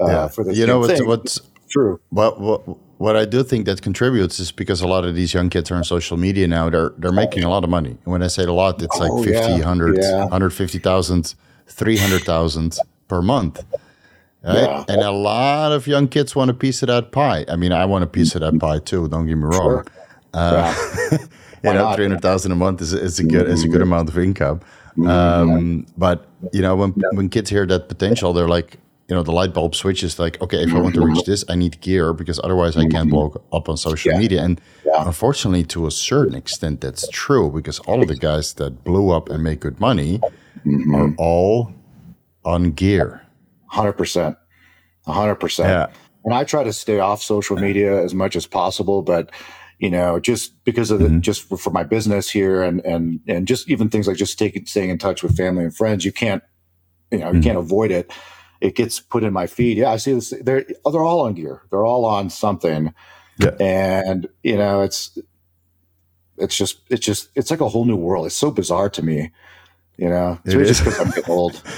[0.01, 0.29] uh, yeah.
[0.29, 2.01] for the you know what's what's true.
[2.13, 2.63] But what
[2.99, 5.77] what I do think that contributes is because a lot of these young kids are
[5.77, 6.71] on social media now.
[6.71, 7.91] They're they're making a lot of money.
[7.91, 10.19] And when I say a lot, it's like Oh, 50, yeah, 100, yeah.
[10.21, 11.35] 150,000,
[11.67, 13.65] 300,000 per month.
[14.43, 14.57] Right?
[14.57, 14.85] Yeah.
[14.89, 17.45] And a lot of young kids want a piece of that pie.
[17.49, 19.53] I mean, I want a piece of that pie too, don't get me wrong.
[19.53, 19.85] Sure.
[20.35, 20.75] Uh,
[21.65, 24.09] you know, three hundred thousand a month is, is a good is a good amount
[24.09, 24.61] of income.
[25.07, 29.33] Um, but you know, when when kids hear that potential, they're like, you know, the
[29.33, 30.19] light bulb switches.
[30.19, 31.15] Like, okay, if I want to mm-hmm.
[31.15, 33.11] reach this, I need gear because otherwise I can't mm-hmm.
[33.11, 34.19] blow up on social Yeah.
[34.19, 34.43] media.
[34.43, 35.07] And Yeah.
[35.07, 39.29] unfortunately, to a certain extent, that's true because all of the guys that blew up
[39.29, 40.21] and make good money
[40.65, 40.95] mm-hmm.
[40.95, 41.73] are all
[42.45, 43.23] on gear.
[43.67, 44.37] Hundred percent,
[45.07, 45.69] hundred percent.
[45.69, 45.87] Yeah.
[46.25, 49.31] And I try to stay off social media as much as possible, but
[49.79, 53.47] you know, just because of the, just for, for my business here, and and and
[53.47, 56.43] just even things like just taking staying in touch with family and friends, you can't,
[57.11, 58.11] you know, you can't avoid it.
[58.61, 59.77] It gets put in my feed.
[59.79, 60.33] Yeah, I see this.
[60.43, 61.63] They're they're all on gear.
[61.71, 62.95] They're all on something,
[63.39, 63.51] Yeah.
[63.61, 65.19] and you know, it's
[66.39, 68.27] it's just it's just it's like a whole new world.
[68.27, 69.33] It's so bizarre to me.
[69.97, 70.79] You know, it's It really is.
[70.79, 71.63] just because I'm getting old.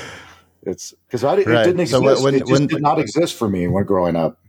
[0.68, 2.24] It's because I it didn't So exist.
[2.24, 4.40] when- it just when- did not exist for me when growing up.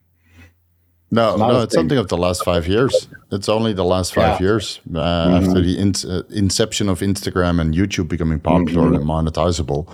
[1.11, 1.79] No, It's no, it's thing.
[1.81, 3.07] something of the last five years.
[3.31, 4.33] It's only the last five Yeah.
[4.33, 4.43] Mm-hmm.
[4.43, 8.95] years uh, after the in, uh, inception of Instagram and YouTube becoming popular Mm-hmm.
[8.95, 9.87] and monetizable.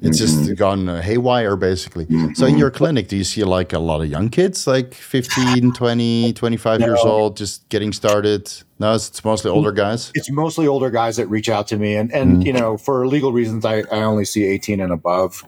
[0.00, 2.06] It's just gone haywire, basically.
[2.06, 2.44] So Mm-hmm.
[2.44, 6.32] in your clinic, do you see like a lot of young kids, like 15, 20,
[6.32, 8.50] 25 years old, just getting started?
[8.78, 10.10] No, it's, mostly older guys.
[10.14, 13.32] It's mostly older guys that reach out to me, and and you know, for legal
[13.32, 15.44] reasons, I, I only see 18 and above.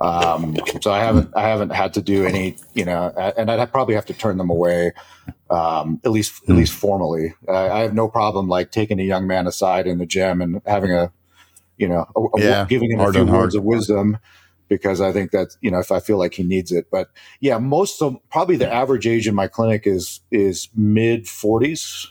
[0.00, 3.94] Um, so I haven't I haven't had to do any, you know, and I'd probably
[3.94, 4.92] have to turn them away,
[5.50, 7.34] um, at least at least formally.
[7.48, 10.60] I, I have no problem like taking a young man aside in the gym and
[10.66, 11.12] having a,
[11.76, 14.18] you know, a, a- Yeah, giving him a few words of wisdom.
[14.68, 17.08] Because I think that you know, if I feel like he needs it, but
[17.40, 22.10] yeah, most of probably the average age in my clinic is is mid forties,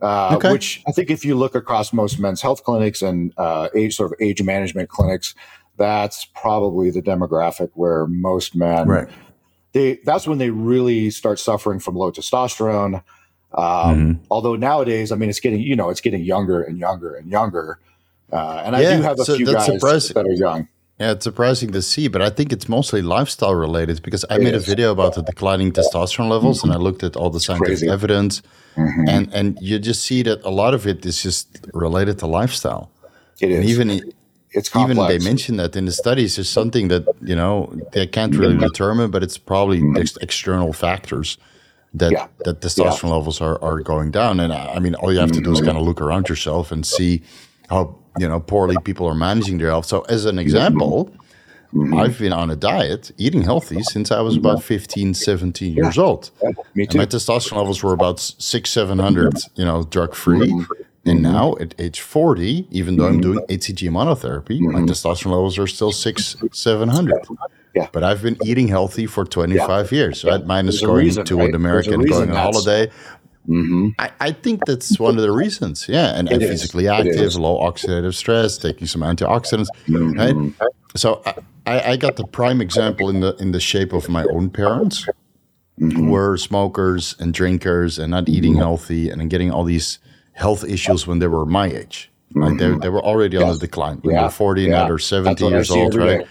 [0.00, 0.50] uh, Okay.
[0.50, 4.10] which I think if you look across most men's health clinics and uh, age sort
[4.10, 5.36] of age management clinics,
[5.76, 8.88] that's probably the demographic where most men
[9.72, 13.04] they that's when they really start suffering from low testosterone.
[13.52, 14.18] Um, Mhm.
[14.30, 17.78] Although nowadays, I mean, it's getting you know it's getting younger and younger and younger,
[18.32, 20.14] uh, and I do have a so few guys surprising.
[20.14, 20.68] that are young.
[21.00, 24.42] Yeah, it's surprising to see, but I think it's mostly lifestyle related because I It
[24.42, 27.78] made a video about the declining testosterone levels and I looked at all the scientific
[27.78, 27.88] crazy.
[27.88, 28.42] evidence
[28.76, 29.08] Mhm.
[29.14, 32.90] and and you just see that a lot of it is just related to lifestyle.
[33.40, 33.86] It is And even
[34.58, 37.54] it's even they mention that in the studies there's something that you know
[37.92, 41.38] they can't really determine, but it's probably ex- external factors
[42.00, 42.26] that Yeah.
[42.44, 44.40] that testosterone levels are are going down.
[44.40, 46.72] And I I mean, all you have to do is kind of look around yourself
[46.72, 47.22] and see
[47.72, 49.86] how you know poorly people are managing their health.
[49.86, 50.40] So as an mm-hmm.
[50.40, 51.12] example.
[51.74, 51.98] Mm-hmm.
[51.98, 54.46] I've been on a diet, eating healthy since I was mm-hmm.
[54.46, 56.30] about 15, 17 years old.
[56.42, 56.96] Yeah, me And too.
[56.96, 60.50] my testosterone levels were about six, 700, you know, drug free.
[60.50, 60.82] Mm-hmm.
[61.04, 65.66] And now at age 40, even though I'm doing HCG monotherapy, my testosterone levels are
[65.66, 67.14] still six, 700.
[67.14, 67.34] Mm-hmm.
[67.74, 67.88] Yeah.
[67.92, 70.24] But I've been eating healthy for 25 years.
[70.24, 70.44] Right?
[70.44, 71.48] Mine is There's going reason, to right?
[71.48, 72.90] an American, going on holiday.
[73.48, 75.88] Hmm I, I think that's one of the reasons.
[75.88, 76.16] Yeah.
[76.16, 79.68] And, and physically active, low oxidative stress, taking some antioxidants.
[79.88, 80.18] Mm-hmm.
[80.20, 80.70] Right?
[80.94, 81.22] So
[81.66, 85.06] I, I got the prime example in the in the shape of my own parents
[85.80, 85.96] Mm-hmm.
[85.96, 90.00] who were smokers and drinkers and not eating healthy and getting all these
[90.32, 92.10] health issues when they were my age.
[92.34, 93.98] Like they, they were already on the decline.
[94.02, 94.16] When Mm-hmm.
[94.16, 94.20] Yeah.
[94.22, 94.78] they're 40 and Yeah.
[94.80, 96.18] now they're 70 years old, right?
[96.22, 96.26] day.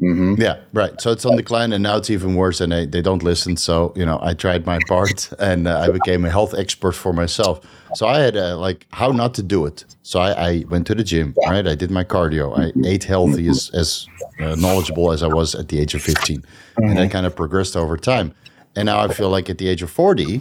[0.00, 0.36] Mhm.
[0.38, 1.00] Yeah, right.
[1.00, 3.56] So it's on decline, and now it's even worse, and they, they don't listen.
[3.56, 7.12] So you know, I tried my part, and uh, I became a health expert for
[7.12, 7.60] myself.
[7.94, 9.84] So I had uh, like how not to do it.
[10.02, 11.66] So I, I went to the gym, right?
[11.66, 12.58] I did my cardio.
[12.58, 14.06] I ate healthy, as as
[14.40, 16.42] uh, knowledgeable as I was at the age of 15
[16.78, 18.32] and I kind of progressed over time.
[18.74, 20.40] And now I feel like at the age of forty,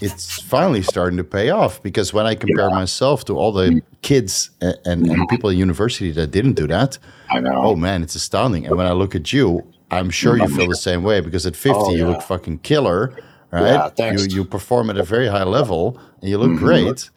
[0.00, 4.50] it's finally starting to pay off because when I compare myself to all the kids
[4.60, 6.98] and, and, and people in university that didn't do that,
[7.30, 7.54] I know.
[7.56, 8.66] oh man, it's astounding.
[8.66, 11.56] And when I look at you, I'm sure you feel the same way because at
[11.56, 13.16] 50 Oh, you look fucking killer,
[13.50, 13.92] right?
[13.96, 14.12] Yeah.
[14.12, 16.64] You you perform at a very high level and you look mm-hmm.
[16.64, 17.10] great.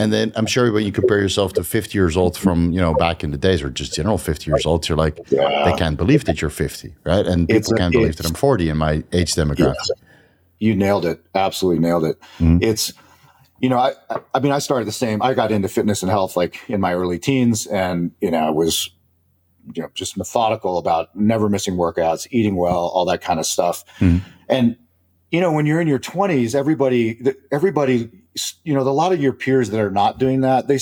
[0.00, 2.94] And then I'm sure when you compare yourself to 50 years old from, you know,
[2.94, 5.64] back in the days or just general 50 years old, you're like, Yeah.
[5.64, 7.26] they can't believe that you're 50, right?
[7.26, 9.74] And people It's can't believe that I'm 40 in my age demographic.
[10.58, 11.22] You nailed it.
[11.34, 12.18] Absolutely nailed it.
[12.38, 12.58] Mm-hmm.
[12.62, 12.92] It's,
[13.60, 13.92] you know, I,
[14.34, 15.22] I- mean, I started the same.
[15.22, 18.50] I got into fitness and health like in my early teens, and you know, I
[18.50, 18.90] was,
[19.74, 23.84] you know, just methodical about never missing workouts, eating well, all that kind of stuff.
[23.98, 24.22] Mhm.
[24.48, 24.76] And
[25.30, 27.20] you know, when you're in your 20s, everybody,
[27.52, 28.10] everybody,
[28.64, 30.78] you know, a lot of your peers that are not doing that, they,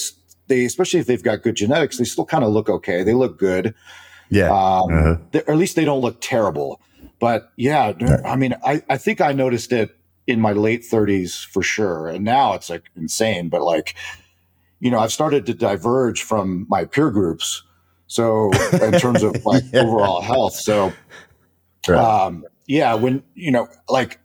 [0.47, 3.03] they, especially if they've got good genetics, they still kind of look okay.
[3.03, 3.75] They look good.
[4.31, 4.47] Yeah.
[4.51, 5.17] Um, Uh-huh.
[5.33, 6.81] they- or at least they don't look terrible.
[7.18, 7.92] But yeah,
[8.24, 12.09] I mean, I, I think I noticed it in my late 30s for sure.
[12.09, 13.48] And now it's like insane.
[13.48, 13.94] But like,
[14.81, 17.62] you know, I've started to diverge from my peer groups.
[18.07, 18.52] So
[18.83, 19.83] in terms of like Yeah.
[19.83, 20.55] overall health.
[20.55, 20.92] So
[21.88, 21.98] Right.
[22.26, 24.18] um, yeah, when, you know, like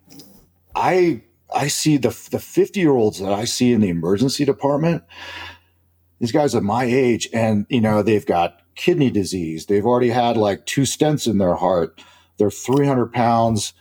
[0.76, 1.22] I,
[1.54, 5.04] I see the the 50 year olds that I see in the emergency department.
[6.20, 9.66] These guys are my age, and you know they've got kidney disease.
[9.66, 12.00] They've already had like two stents in their heart.
[12.42, 13.74] They're 300 pounds.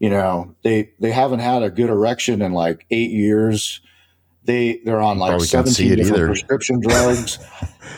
[0.00, 3.80] You know they they haven't had a good erection in like eight years.
[4.44, 6.26] They they're on like Probably 17 different either.
[6.26, 7.38] prescription drugs,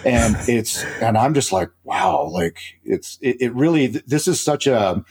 [0.04, 4.66] and it's and I'm just like wow, like it's it, it really this is such
[4.66, 5.02] a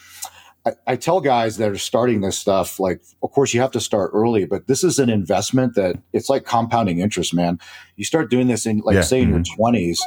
[0.65, 3.79] I, I tell guys that are starting this stuff, like, of course, you have to
[3.79, 7.59] start early, but this is an investment that it's like compounding interest, man.
[7.95, 9.01] You start doing this in, like, Yeah.
[9.01, 9.59] say, in your mm-hmm.
[9.59, 9.97] 20s,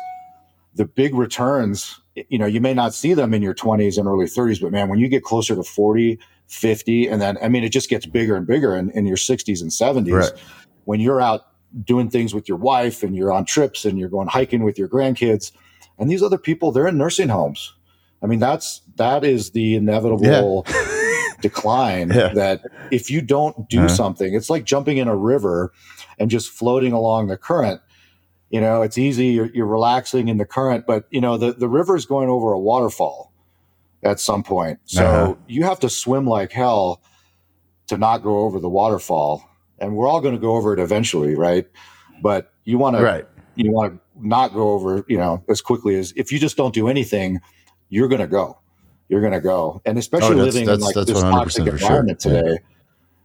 [0.75, 4.27] the big returns, you know, you may not see them in your 20s and early
[4.27, 7.71] 30s, but man, when you get closer to 40, 50, and then, I mean, it
[7.71, 10.13] just gets bigger and bigger in, in your 60s and 70s.
[10.13, 10.33] Right.
[10.85, 11.43] When you're out
[11.85, 14.89] doing things with your wife and you're on trips and you're going hiking with your
[14.89, 15.51] grandkids,
[15.99, 17.75] and these other people, they're in nursing homes.
[18.23, 20.67] I mean, that's that is the inevitable
[21.41, 22.33] decline Yeah.
[22.35, 23.89] that if you don't do Uh-huh.
[23.89, 25.73] something, it's like jumping in a river
[26.19, 27.81] and just floating along the current.
[28.55, 31.69] You know, it's easy, you're, you're relaxing in the current, but you know, the, the
[31.69, 33.33] river is going over a waterfall
[34.05, 34.79] at some point.
[34.85, 35.35] So Uh-huh.
[35.49, 37.01] you have to swim like hell
[37.89, 39.43] to not go over the waterfall.
[39.81, 41.67] And we're all going to go over it eventually, right?
[42.23, 43.03] But you want to
[43.57, 46.73] you want to not go over, you know, as quickly as if you just don't
[46.73, 47.41] do anything,
[47.89, 48.61] you're going to go.
[49.09, 51.65] You're going to go, and especially Oh, that's- living in like that's this 100% toxic
[51.69, 51.89] for sure.
[51.89, 52.55] environment Yeah.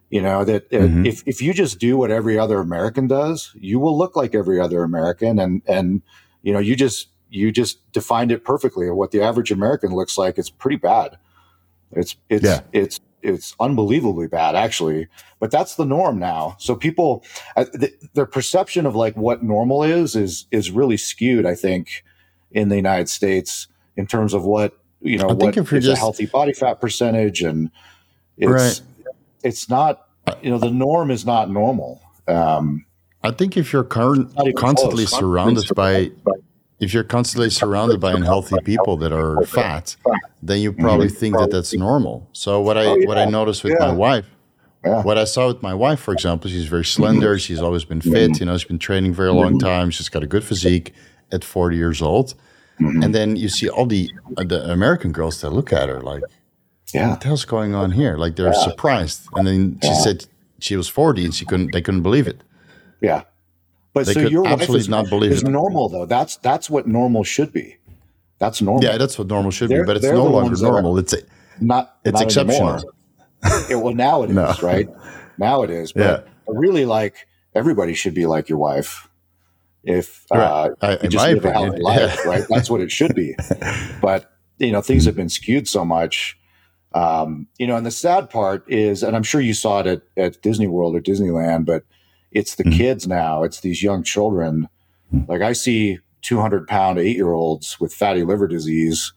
[0.10, 1.06] You know that Mhm.
[1.06, 4.60] if if you just do what every other American does, you will look like every
[4.60, 6.02] other American, and and
[6.41, 8.89] you know you just you just defined it perfectly.
[8.89, 11.17] What the average American looks like, it's pretty bad.
[11.91, 12.62] It's it's Yeah.
[12.74, 15.10] it's it's unbelievably bad actually
[15.41, 17.22] but that's the norm now so people
[17.58, 22.06] uh, th- their perception of like what normal is is is really skewed i think
[22.52, 23.67] in the united states
[23.98, 26.54] in terms of what you know I think what if you're is a healthy body
[26.54, 27.69] fat percentage and
[28.38, 28.82] it's Right.
[29.43, 30.08] It's not
[30.41, 32.86] you know the norm is not normal um
[33.21, 35.19] I think if you're current, constantly close.
[35.19, 36.10] surrounded by
[36.80, 39.97] if you're constantly surrounded by unhealthy people that are fat,
[40.41, 42.30] then you probably think that that's normal.
[42.32, 44.25] So what I Oh, what I noticed with my wife,
[44.86, 45.02] Yeah.
[45.04, 47.38] what I saw with my wife, for example, she's very slender.
[47.38, 48.39] She's always been fit.
[48.39, 49.89] You know, she's been training very long time.
[49.91, 50.93] She's got a good physique
[51.34, 52.36] at 40 years old.
[52.80, 56.23] And then you see all the uh, the American girls that look at her like,
[56.93, 58.17] yeah what the hell's going on here?
[58.17, 59.21] Like they're surprised.
[59.36, 60.25] And then she said
[60.60, 62.41] she was 40 and she couldn't they couldn't believe it.
[63.02, 63.23] yeah
[63.93, 65.49] but They so your absolutely is, not believe is it.
[65.49, 67.78] normal though that's that's what normal should be
[68.39, 70.67] that's normal Yeah, that's what normal should be, They're- but it's no longer ones that
[70.67, 70.97] are- normal.
[70.97, 71.17] It's a,
[71.60, 72.69] not It's not exceptional.
[72.75, 72.93] anymore.
[73.69, 74.56] Yeah, well, now it is No.
[74.63, 74.88] right.
[75.38, 76.32] Now it is, but Yeah.
[76.47, 77.15] really, like
[77.54, 79.10] everybody should be like your wife.
[79.84, 80.71] If uh, Right.
[80.82, 82.30] I- you just my live a healthy life, yeah.
[82.32, 82.45] right?
[82.49, 83.36] That's what it should be.
[84.02, 86.38] But you know, things have been skewed so much.
[86.93, 90.02] Um, you know, and the sad part is, and I'm sure you saw it at,
[90.17, 91.84] at Disney World or Disneyland, but
[92.32, 92.78] it's the Mhm.
[92.78, 93.43] kids now.
[93.43, 94.67] It's these young children.
[95.28, 99.13] Like I see 200 pound eight year olds with fatty liver disease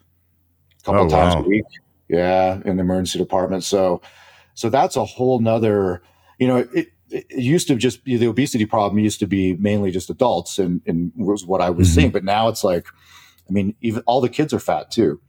[0.81, 1.43] a couple Oh, times wow.
[1.43, 1.65] a week.
[2.09, 3.65] Yeah, in the emergency department.
[3.65, 4.03] So,
[4.55, 6.03] so that's a whole nother.
[6.39, 9.91] You know, it, it used to just be the obesity problem used to be mainly
[9.91, 11.95] just adults, and and was what I was Mhm.
[11.95, 12.11] seeing.
[12.11, 12.87] But now it's like,
[13.49, 15.21] I mean, even all the kids are fat too,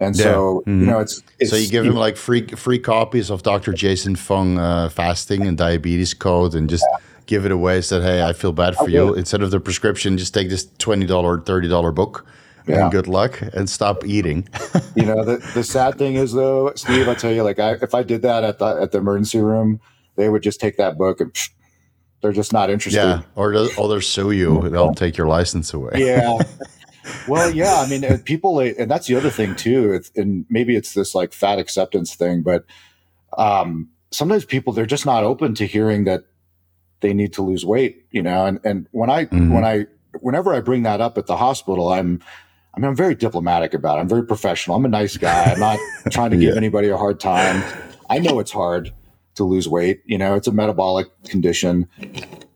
[0.00, 0.24] and Yeah.
[0.24, 0.80] so Mhm.
[0.80, 3.72] you know, it's, it's so you give them like free free copies of Dr.
[3.72, 6.84] Jason Fung uh, fasting and diabetes code and just
[7.26, 7.80] give it away.
[7.82, 9.14] Said, hey, I feel bad for I you.
[9.14, 12.26] Instead of the prescription, just take this twenty dollar, thirty dollar book.
[12.66, 12.82] Yeah.
[12.82, 14.46] And good luck and stop eating.
[14.94, 17.94] you know the, the sad thing is though steve i tell you like I, if
[17.94, 19.80] i did that at the at the emergency room
[20.16, 21.48] they would just take that book and psh,
[22.20, 23.22] they're just not interested yeah.
[23.34, 24.68] Or they'll, or they'll sue you.
[24.68, 25.92] They'll take your license away.
[25.96, 26.38] yeah
[27.28, 30.94] well yeah i mean people and that's the other thing too it's, and maybe it's
[30.94, 32.64] this like fat acceptance thing but
[33.38, 36.24] um sometimes people they're just not open to hearing that
[37.00, 39.52] they need to lose weight you know and and when i Mhm.
[39.54, 39.86] when i
[40.20, 42.20] whenever i bring that up at the hospital i'm
[42.72, 44.02] I mean, I'm very diplomatic about it.
[44.02, 44.76] I'm very professional.
[44.76, 45.42] I'm a nice guy.
[45.50, 45.76] I'm not
[46.12, 46.56] trying to give Yeah.
[46.56, 47.64] anybody a hard time.
[48.08, 48.92] I know it's hard
[49.34, 50.02] to lose weight.
[50.06, 51.88] You know, it's a metabolic condition.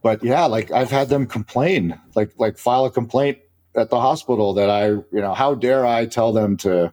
[0.05, 3.38] But yeah, like I've had them complain, like like file a complaint
[3.77, 6.93] at the hospital that I, you know, how dare I tell them to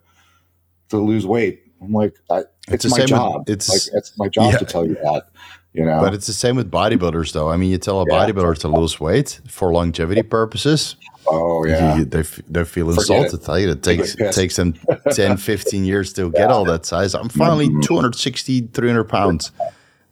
[0.90, 1.62] to lose weight?
[1.80, 3.48] I'm like, I, It's it's, my same with- job.
[3.50, 4.58] it's- like it's my job Yeah.
[4.58, 5.24] to tell you that.
[5.72, 7.48] You know, But it's the same with bodybuilders, though.
[7.48, 8.14] I mean, you tell a Yeah.
[8.18, 10.96] bodybuilder to lose weight for longevity purposes.
[11.28, 13.32] oh yeah, you- they, they feel insulted.
[13.40, 13.44] it.
[13.44, 14.36] Tell you it takes, pissed.
[14.38, 14.74] takes them
[15.12, 17.14] 10, 15 years to get all that size.
[17.14, 17.82] I'm finally Mhm.
[17.82, 19.50] 260, 300 pounds.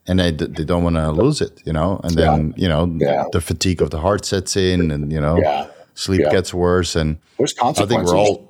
[0.07, 2.01] And they, they don't want to lose it, you know?
[2.03, 3.25] And then, you know, Yeah.
[3.33, 5.67] the fatigue of the heart sets in and, you know, yeah.
[6.01, 6.31] Sleep Yeah.
[6.31, 6.97] gets worse.
[6.97, 8.49] And There's I think we're all,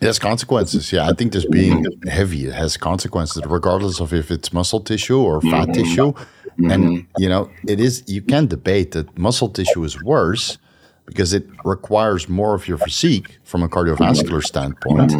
[0.00, 0.92] It has consequences.
[0.92, 5.40] Yeah, I think just being heavy has consequences, regardless of if it's muscle tissue or
[5.40, 5.72] fat mm-hmm.
[5.72, 6.12] tissue.
[6.58, 7.22] And mm-hmm.
[7.22, 8.02] you know, it is.
[8.06, 10.58] You can debate that muscle tissue is worse
[11.06, 14.52] because it requires more of your physique from a cardiovascular mm-hmm.
[14.52, 15.12] standpoint.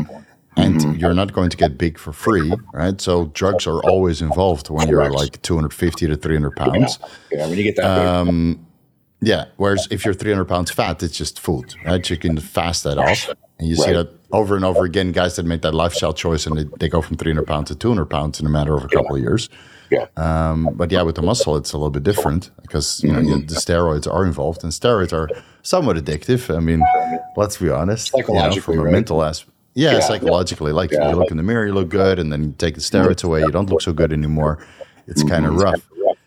[0.58, 2.98] And you're not going to get big for free, right?
[2.98, 6.98] So drugs are always involved when you're like 250 to 300 pounds.
[7.30, 8.06] Yeah, when you get that big.
[8.06, 8.65] Um,
[9.20, 9.46] Yeah.
[9.56, 12.08] Whereas if you're 300 pounds fat, it's just food, right?
[12.08, 13.28] You can fast that off.
[13.58, 16.58] And you see that over and over again, guys that make that lifestyle choice and
[16.58, 19.16] they, they go from 300 pounds to 200 pounds in a matter of a couple
[19.16, 19.48] of years.
[19.90, 20.06] yeah.
[20.16, 23.40] Um, but yeah, with the muscle, it's a little bit different because you know you-
[23.42, 25.28] the steroids are involved, and steroids are
[25.62, 26.54] somewhat addictive.
[26.54, 26.82] I mean,
[27.36, 28.12] let's be honest.
[28.12, 28.92] you know, Psychologically, from a right?
[28.92, 29.52] mental aspect.
[29.74, 30.00] Yeah, Yeah.
[30.00, 31.10] psychologically, like Yeah.
[31.10, 33.40] you look in the mirror, you look good, and then you take the steroids away,
[33.40, 34.58] you don't look so good anymore.
[35.06, 35.80] It's kind of rough.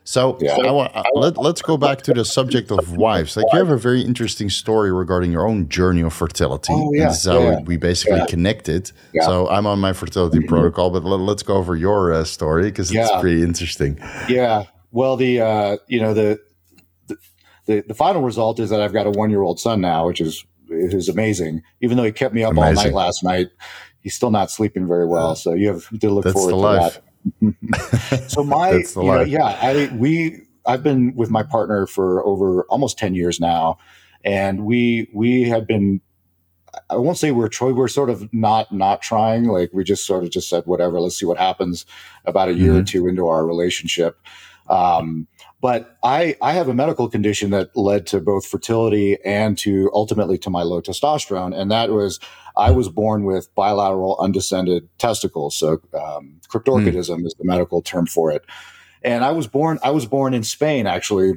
[0.09, 0.55] So Yeah.
[0.57, 3.37] I want, let, let's go back to the subject of wives.
[3.37, 6.73] Like you have a very interesting story regarding your own journey of fertility.
[6.73, 7.07] Oh, And yeah.
[7.09, 7.57] this is how Yeah.
[7.57, 8.25] we, we basically Yeah.
[8.25, 8.91] connected.
[9.13, 9.25] Yeah.
[9.27, 12.91] So I'm on my fertility protocol, but let, us go over your uh, story because
[12.91, 13.99] it's pretty interesting.
[14.27, 14.63] Yeah.
[14.91, 16.39] Well, the uh, you know the,
[17.05, 17.15] the
[17.67, 20.21] the the final result is that I've got a one year old son now, which
[20.21, 21.61] is is amazing.
[21.81, 23.49] Even though he kept me up all night last night,
[24.01, 25.35] he's still not sleeping very well.
[25.35, 26.93] So you have to look That's forward to life.
[26.95, 27.03] that.
[28.27, 32.25] So my That's the you know, yeah, I we I've been with my partner for
[32.25, 33.77] over almost ten years now,
[34.23, 36.01] and we we have been.
[36.89, 37.75] I won't say we're trying.
[37.75, 39.45] We're sort of not not trying.
[39.45, 40.99] Like we just sort of just said whatever.
[40.99, 41.85] Let's see what happens.
[42.25, 42.87] About a year or Mhm.
[42.87, 44.17] two into our relationship,
[44.69, 45.27] um,
[45.61, 50.37] but I I have a medical condition that led to both fertility and to ultimately
[50.39, 52.19] to my low testosterone, and that was
[52.59, 55.55] I was born with bilateral undescended testicles.
[55.55, 58.43] So um, cryptorchidism is the medical term for it.
[59.01, 61.33] And I was born I was born in Spain actually,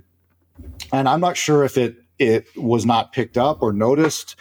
[0.93, 4.37] and I'm not sure if it it was not picked up or noticed,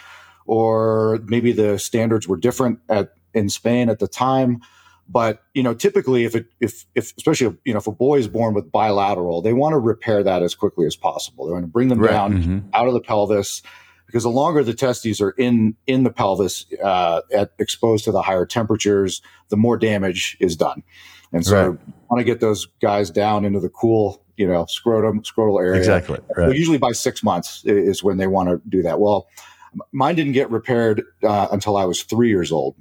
[0.45, 4.61] or maybe the standards were different at in Spain at the time.
[5.07, 8.27] But you know, typically, if it if if especially you know if a boy is
[8.27, 11.45] born with bilateral, they want to repair that as quickly as possible.
[11.45, 12.11] They want to bring them Right.
[12.11, 12.63] down Mhm.
[12.73, 13.61] out of the pelvis
[14.11, 18.21] because the longer the testes are in in the pelvis uh, at exposed to the
[18.21, 20.83] higher temperatures the more damage is done
[21.31, 21.79] and so Right.
[22.09, 26.19] want to get those guys down into the cool you know scrotum scrotal area Exactly.
[26.35, 26.55] Right.
[26.55, 29.27] usually by six months is when they want to do that well
[29.93, 32.75] mine didn't get repaired uh, until i was three years old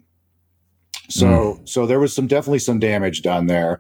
[1.09, 1.69] so Mm.
[1.69, 3.79] so there was some definitely some damage done there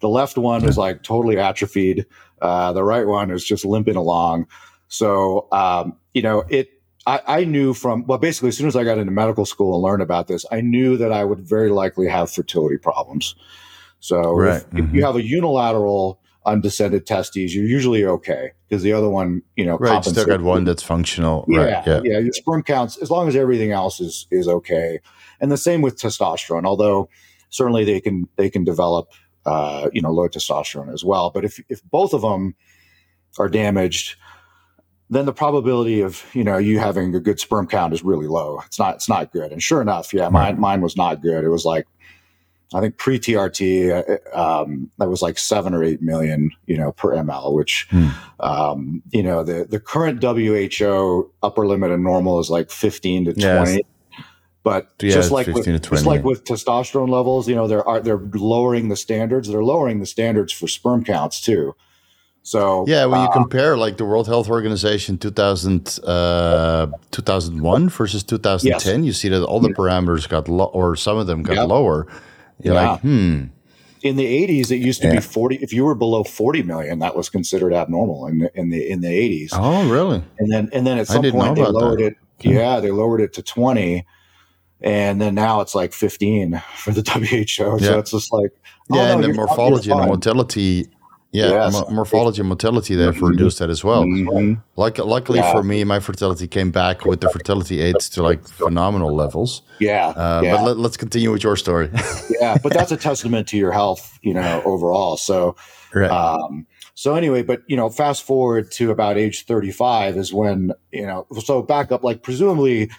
[0.00, 2.06] the left one is like totally atrophied
[2.40, 4.46] uh, the right one is just limping along
[4.88, 6.68] so um, you know it
[7.06, 9.82] I, I knew from well basically as soon as i got into medical school and
[9.82, 13.34] learned about this i knew that i would very likely have fertility problems
[14.00, 14.56] so Right.
[14.72, 14.94] if, if Mhm.
[14.94, 19.78] you have a unilateral undescended testes you're usually okay because the other one you know
[19.78, 20.04] Right.
[20.04, 21.44] You still got one that's functional.
[21.48, 21.86] Yeah, Right.
[21.86, 22.00] Yeah.
[22.04, 22.18] yeah.
[22.18, 24.98] Your sperm counts, as long as everything else is is okay,
[25.40, 26.66] and the same with testosterone.
[26.66, 27.08] Although
[27.50, 29.08] certainly they can they can develop
[29.46, 31.30] uh, you know low testosterone as well.
[31.30, 32.56] But if if both of them
[33.38, 34.16] are damaged,
[35.12, 38.60] then the probability of you know you having a good sperm count is really low.
[38.66, 39.52] It's not it's not good.
[39.52, 41.44] And sure enough, yeah, mine mine was not good.
[41.44, 41.86] It was like
[42.74, 43.90] I think pre TRT,
[44.34, 48.08] uh, um, that was like seven or eight million, you know, per ml, which, Hmm.
[48.40, 53.34] um, you know, the, the current WHO upper limit of normal is like 15 to
[53.36, 53.68] Yes.
[53.68, 53.82] 20.
[54.64, 58.00] But Yeah, just like with, just 20, like with testosterone levels, you know, they're are
[58.00, 59.48] they're lowering the standards.
[59.48, 61.74] They're lowering the standards for sperm counts too.
[62.42, 68.22] So Yeah, when you uh, compare like the World Health Organization 2000, uh, 2001 versus
[68.24, 71.62] 2010, you see that all the parameters got low, or some of them got Yeah.
[71.64, 72.06] lower.
[72.62, 72.90] You're Yeah.
[72.92, 73.44] like, hmm,
[74.02, 75.14] in the 80s, it used to Yeah.
[75.14, 75.56] be 40.
[75.62, 79.00] If you were below 40 million, that was considered abnormal in the in the in
[79.00, 79.50] the 80s.
[79.52, 80.22] oh, really?
[80.38, 82.06] and then and then at some point they lowered that.
[82.06, 84.04] it yeah they lowered it to 20
[84.80, 88.50] and then now it's like 15 for the who so it's just like
[88.90, 90.08] oh, yeah, no, and the morphology and the fine.
[91.32, 91.72] Yeah, Yes.
[91.72, 94.04] mo- morphology and motility, they've reduced that as well.
[94.04, 94.60] Mhm.
[94.76, 95.50] Like, luckily Yeah.
[95.52, 99.62] for me, my fertility came back with the fertility aids to like phenomenal levels.
[99.80, 101.88] yeah Uh, yeah, But let, let's continue with your story.
[102.40, 105.56] yeah but that's a testament to your health you know overall so
[105.94, 106.10] right.
[106.10, 111.06] Um, so anyway, but you know, fast forward to about age 35 is when, you
[111.06, 112.90] know, so back up, like presumably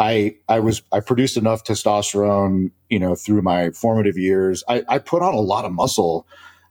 [0.00, 4.64] I, I was, I produced enough testosterone, you know, through my formative years.
[4.68, 6.26] I, I put on a lot of muscle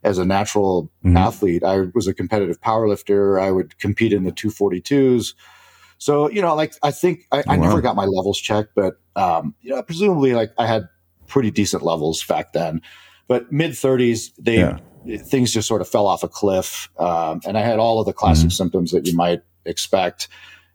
[0.07, 1.17] as a natural Mhm.
[1.17, 1.63] athlete.
[1.63, 3.39] I was a competitive power lifter.
[3.39, 5.35] I would compete in the 242s.
[5.99, 9.53] So, you know, like I think I, I never got my levels checked, but, um,
[9.61, 10.87] you know, presumably like I had
[11.27, 12.81] pretty decent levels back then.
[13.27, 14.77] But mid 30s, they, Yeah.
[15.25, 16.89] things just sort of fell off a cliff.
[16.97, 18.53] Um, and I had all of the classic Mhm.
[18.53, 20.27] symptoms that you might expect.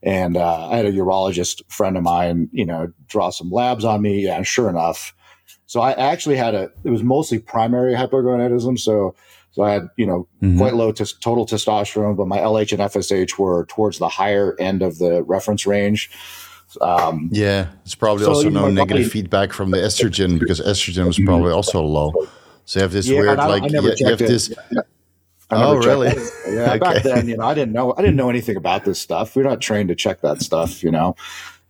[0.03, 4.03] And uh, I had a urologist friend of mine, you know, draw some labs on
[4.03, 4.25] me.
[4.25, 5.15] Yeah, and sure enough,
[5.73, 6.71] so I actually had a.
[6.85, 8.79] It was mostly primary hypogonadism.
[8.79, 9.15] So
[9.53, 10.59] so I had, you know, mm-hmm.
[10.59, 14.83] quite low t- total testosterone, but my LH and FSH were towards the higher end
[14.83, 16.11] of the reference range.
[16.83, 21.07] Um, yeah, it's probably so, also no negative body, feedback from the estrogen because estrogen
[21.07, 21.55] was probably mm-hmm.
[21.55, 22.13] also low.
[22.67, 24.29] So you have this yeah, weird, I, like, I you, you, have it.
[24.29, 24.53] this.
[25.51, 26.09] Oh, really?
[26.09, 26.33] It.
[26.53, 26.73] Yeah.
[26.73, 26.79] okay.
[26.81, 27.95] Back then, you know, I didn't know.
[27.97, 29.35] I didn't know anything about this stuff.
[29.35, 31.17] We're not trained to check that stuff, you know,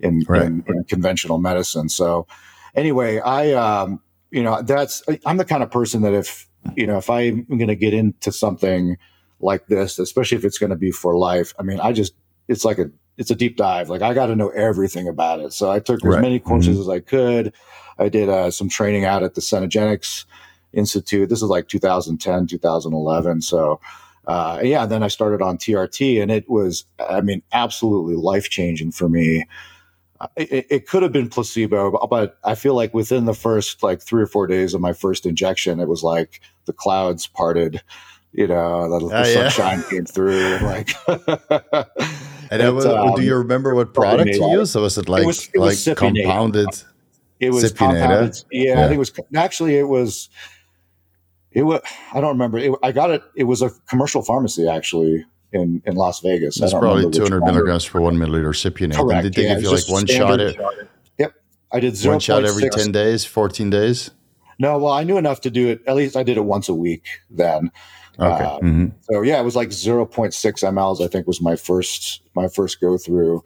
[0.00, 0.42] in, right.
[0.42, 1.88] in, in conventional medicine.
[1.88, 2.26] So,
[2.74, 4.00] anyway, I, um,
[4.30, 5.02] you know, that's.
[5.26, 8.32] I'm the kind of person that if you know, if I'm going to get into
[8.32, 8.96] something
[9.40, 12.14] like this, especially if it's going to be for life, I mean, I just,
[12.48, 13.88] it's like a, it's a deep dive.
[13.88, 15.52] Like I got to know everything about it.
[15.52, 16.18] So I took right.
[16.18, 16.82] as many courses mm-hmm.
[16.82, 17.52] as I could.
[17.98, 20.24] I did uh, some training out at the Cenegenics
[20.72, 21.28] Institute.
[21.28, 23.42] This is like 2010, 2011.
[23.42, 23.80] So,
[24.26, 28.92] uh, yeah, then I started on TRT and it was, I mean, absolutely life changing
[28.92, 29.44] for me
[30.36, 34.22] it, it, could have been placebo, but I feel like within the first like three
[34.22, 37.82] or four days of my first injection, it was like the clouds parted,
[38.32, 39.90] you know, the, the uh, sunshine yeah.
[39.90, 40.58] came through.
[40.58, 40.90] Like,
[42.50, 44.76] and it, was, um, do you remember what product you used?
[44.76, 46.68] Or was it like it was, like compounded?
[47.40, 48.36] It was compounded.
[48.50, 50.28] Yeah, yeah, I think it was actually it was.
[51.50, 51.82] It was.
[52.14, 52.58] I don't remember.
[52.58, 53.22] It, I got it.
[53.36, 56.60] It was a commercial pharmacy actually in, in Las Vegas.
[56.60, 58.96] It's probably 200 milligrams per one milliliter cypionate.
[58.96, 59.12] Correct.
[59.12, 60.56] And did they yeah, give you like one shot at?
[61.18, 61.34] Yep.
[61.72, 62.14] I did zero.
[62.14, 64.10] One shot every 10 days, 14 days?
[64.58, 65.82] No, well, I knew enough to do it.
[65.86, 67.70] At least I did it once a week then.
[68.18, 68.44] Okay.
[68.44, 68.86] Uh, mm-hmm.
[69.10, 71.04] So yeah, it was like 0.6 mLs.
[71.04, 73.42] I think was my first my first go through,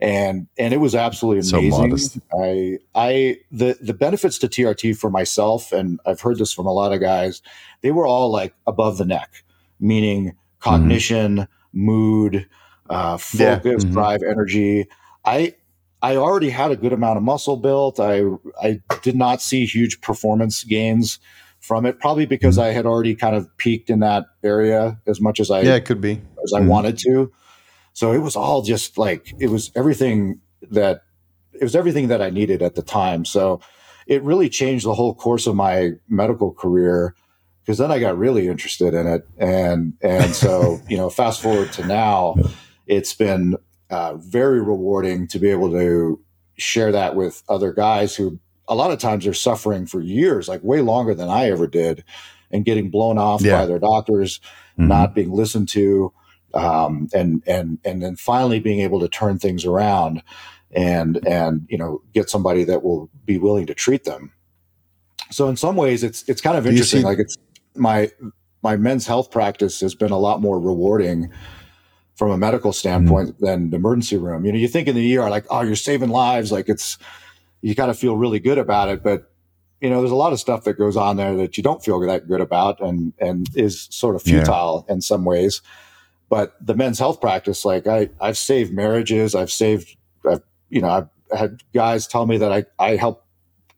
[0.00, 1.96] and and it was absolutely amazing.
[1.96, 6.66] So I I the the benefits to TRT for myself, and I've heard this from
[6.66, 7.42] a lot of guys.
[7.80, 9.44] They were all like above the neck,
[9.78, 11.84] meaning cognition, mm-hmm.
[11.84, 12.48] mood,
[12.90, 13.58] uh, focus, yeah.
[13.58, 13.92] mm-hmm.
[13.92, 14.88] drive, energy.
[15.24, 15.54] I
[16.00, 18.00] I already had a good amount of muscle built.
[18.00, 18.22] I
[18.62, 21.18] I did not see huge performance gains
[21.60, 22.70] from it, probably because mm-hmm.
[22.70, 25.84] I had already kind of peaked in that area as much as I yeah, it
[25.84, 26.68] could be as I mm-hmm.
[26.68, 27.32] wanted to.
[27.92, 30.40] So it was all just like it was everything
[30.70, 31.02] that
[31.52, 33.24] it was everything that I needed at the time.
[33.24, 33.60] So
[34.06, 37.14] it really changed the whole course of my medical career
[37.68, 41.70] because then I got really interested in it, and and so you know, fast forward
[41.74, 42.34] to now,
[42.86, 43.58] it's been
[43.90, 46.18] uh, very rewarding to be able to
[46.56, 50.64] share that with other guys who a lot of times are suffering for years, like
[50.64, 52.04] way longer than I ever did,
[52.50, 53.58] and getting blown off yeah.
[53.58, 54.38] by their doctors,
[54.78, 54.88] mm-hmm.
[54.88, 56.10] not being listened to,
[56.54, 60.22] um, and and and then finally being able to turn things around
[60.72, 64.32] and and you know get somebody that will be willing to treat them.
[65.30, 67.00] So in some ways, it's it's kind of interesting.
[67.00, 67.36] See, like it's
[67.78, 68.10] my
[68.62, 71.32] my men's health practice has been a lot more rewarding
[72.16, 73.44] from a medical standpoint mm-hmm.
[73.44, 74.44] than the emergency room.
[74.44, 76.98] You know, you think in the ER like, oh, you're saving lives, like it's
[77.60, 79.30] you got to feel really good about it, but
[79.80, 82.00] you know, there's a lot of stuff that goes on there that you don't feel
[82.00, 84.94] that good about, and and is sort of futile yeah.
[84.94, 85.62] in some ways.
[86.28, 89.96] But the men's health practice, like I, I've saved marriages, I've saved,
[90.28, 93.24] I've, you know, I've had guys tell me that I I help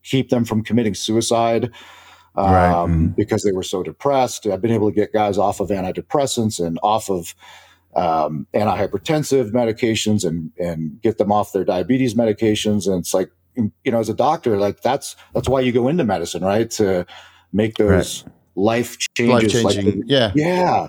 [0.02, 1.70] keep them from committing suicide
[2.36, 2.72] um, right.
[2.88, 3.16] mm.
[3.16, 4.46] because they were so depressed.
[4.46, 7.34] I've been able to get guys off of antidepressants and off of
[7.96, 12.86] um, antihypertensive medications and and get them off their diabetes medications.
[12.86, 16.04] And it's like you know, as a doctor, like that's that's why you go into
[16.04, 16.70] medicine, right?
[16.72, 17.06] To
[17.52, 18.32] make those right.
[18.54, 19.64] life changes.
[19.64, 20.88] Life changing, like, yeah, yeah.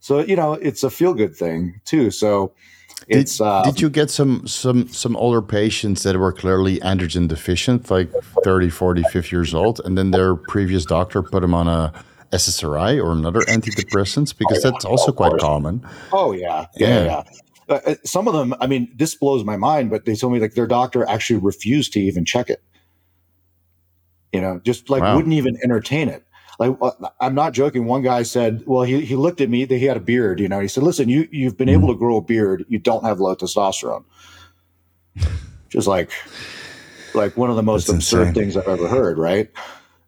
[0.00, 2.10] So you know, it's a feel good thing too.
[2.10, 2.52] So
[3.08, 7.90] did, um, did you get some some some older patients that were clearly androgen deficient,
[7.90, 8.10] like
[8.44, 11.92] 30, 40, 50 years old, and then their previous doctor put them on a
[12.32, 14.36] SSRI or another antidepressants?
[14.36, 15.86] Because oh, that's also quite common.
[16.12, 17.04] Oh yeah, yeah, yeah.
[17.04, 17.22] yeah.
[17.66, 20.38] Uh, uh, some of them, I mean, this blows my mind, but they told me
[20.38, 22.62] like their doctor actually refused to even check it.
[24.32, 25.16] You know, just like wow.
[25.16, 26.24] wouldn't even entertain it
[26.58, 27.84] like uh, I'm not joking.
[27.86, 30.60] One guy said, well, he, he looked at me, he had a beard, you know,
[30.60, 32.64] he said, listen, you, you've been able to grow a beard.
[32.68, 34.04] You don't have low testosterone.
[35.68, 36.10] Just like,
[37.14, 38.34] like one of the most That's absurd insane.
[38.34, 39.18] things I've ever heard.
[39.18, 39.50] Right.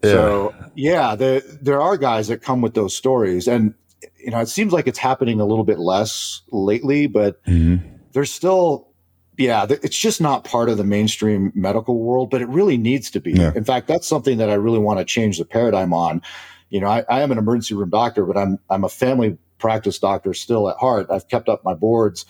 [0.02, 0.10] Yeah.
[0.10, 3.74] So yeah, there, there are guys that come with those stories and,
[4.18, 7.84] you know, it seems like it's happening a little bit less lately, but mm-hmm.
[8.12, 8.85] there's still
[9.38, 13.20] yeah, it's just not part of the mainstream medical world, but it really needs to
[13.20, 13.32] be.
[13.32, 13.52] Yeah.
[13.54, 16.22] In fact, that's something that I really want to change the paradigm on.
[16.70, 19.98] You know, I, I, am an emergency room doctor, but I'm I'm a family practice
[19.98, 21.08] doctor still at heart.
[21.10, 22.24] I've kept up my boards.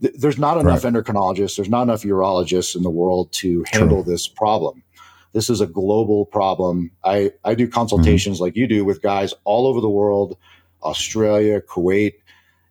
[0.00, 0.92] there's not enough right.
[0.92, 4.12] endocrinologists, there's not enough urologists in the world to handle True.
[4.12, 4.82] this problem.
[5.32, 6.90] This is a global problem.
[7.04, 8.44] I, I do consultations mm-hmm.
[8.44, 10.38] like you do with guys all over the world,
[10.82, 12.14] Australia, Kuwait.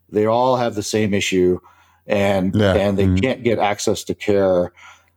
[0.09, 1.59] They all have the same issue
[2.07, 2.73] and Yeah.
[2.73, 3.21] and they Mhm.
[3.21, 4.71] can't get access to care.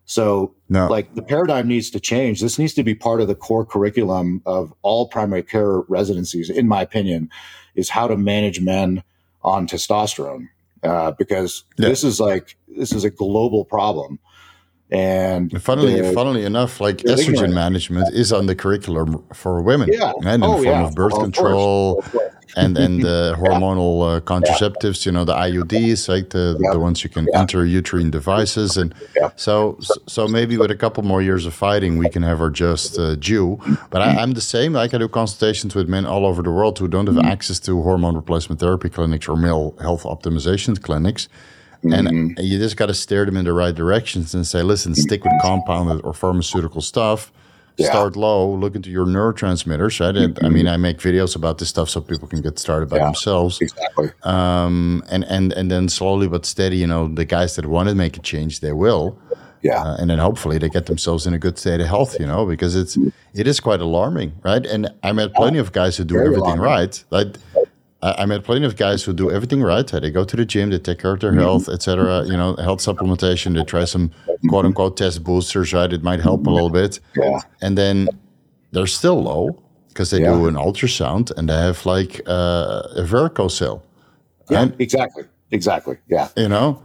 [0.06, 0.88] So No.
[0.88, 2.40] like the paradigm needs to change.
[2.40, 6.66] This needs to be part of the core curriculum of all primary care residencies, in
[6.66, 7.30] my opinion,
[7.76, 9.02] is how to manage men
[9.42, 10.48] on testosterone.
[10.82, 11.88] Uh, because Yeah.
[11.90, 14.18] this is like this is a global problem.
[14.92, 20.12] And Funnily, the- funnily enough, like estrogen management is on the curriculum for women, Yeah.
[20.24, 20.86] and in Oh, form yeah.
[20.88, 22.16] of birth control Of.
[22.56, 25.06] And and the hormonal uh, contraceptives.
[25.06, 28.94] You know, the IUDs, like the the ones you can intrauterine devices, and
[29.36, 32.98] so so maybe with a couple more years of fighting, we can have our just
[32.98, 33.58] uh, due.
[33.90, 34.72] But I, I'm the same.
[34.72, 37.28] Like I do consultations with men all over the world who don't have Mm-hmm.
[37.32, 41.28] access to hormone replacement therapy clinics or male health optimization clinics.
[41.82, 42.34] And Mhm.
[42.38, 45.32] you just got to steer them in the right directions and say, listen, stick with
[45.42, 47.32] compounded or pharmaceutical stuff.
[47.80, 47.88] Yeah.
[47.90, 50.00] Start low, look into your neurotransmitters.
[50.00, 50.16] Right?
[50.16, 52.96] And, I mean, I make videos about this stuff so people can get started by
[52.98, 53.06] Yeah.
[53.06, 53.60] themselves.
[53.60, 54.10] exactly.
[54.22, 57.94] Um, and, and, and then slowly but steady, you know, the guys that want to
[57.94, 59.18] make a change, they will.
[59.62, 59.82] Yeah.
[59.82, 62.46] Uh, and then hopefully they get themselves in a good state of health, you know,
[62.46, 62.96] because it's
[63.34, 64.64] it is quite alarming, right?
[64.64, 66.64] And I met plenty of guys who do Very everything alarming.
[66.64, 67.04] right.
[67.10, 67.36] Like
[68.02, 69.86] I, I met plenty of guys who do everything right.
[69.86, 72.24] They go to the gym, they take care of their health, etc.
[72.26, 73.54] You know, health supplementation.
[73.54, 74.10] They try some
[74.48, 75.92] quote unquote test boosters, right?
[75.92, 77.40] It might help a little bit, yeah.
[77.62, 78.08] and then
[78.72, 80.34] they're still low because they Yeah.
[80.34, 83.82] do an ultrasound and they have like uh, a varicocele.
[84.50, 84.62] Yeah.
[84.62, 85.24] And- exactly.
[85.52, 85.96] Exactly.
[86.08, 86.28] Yeah.
[86.36, 86.80] you know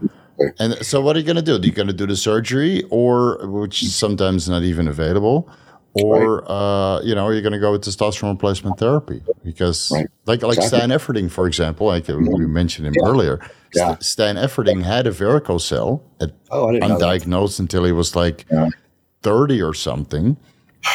[0.59, 2.83] and so what are you going to do are you going to do the surgery
[2.89, 5.47] or which is sometimes not even available
[6.03, 10.07] or uh, you know are you going to go with testosterone replacement therapy because Right.
[10.25, 10.79] like like Exactly.
[10.79, 13.39] stan efferding for example like uh, we mentioned him earlier
[13.73, 13.87] Yeah.
[13.95, 17.21] St- stan efferding had a varicocele at, Oh, I didn't know that.
[17.21, 18.69] undiagnosed until he was like Yeah.
[19.23, 20.37] 30 or something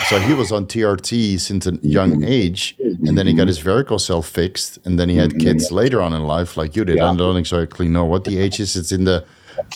[0.08, 2.22] so he was on TRT since a young Mm-hmm.
[2.24, 2.76] age,
[3.06, 6.22] and then he got his varicocele fixed, and then he had kids later on in
[6.22, 6.98] life, like you did.
[6.98, 7.06] Mm-hmm.
[7.06, 7.10] Yeah.
[7.10, 8.76] I don't exactly know what the age is.
[8.76, 9.24] It's in the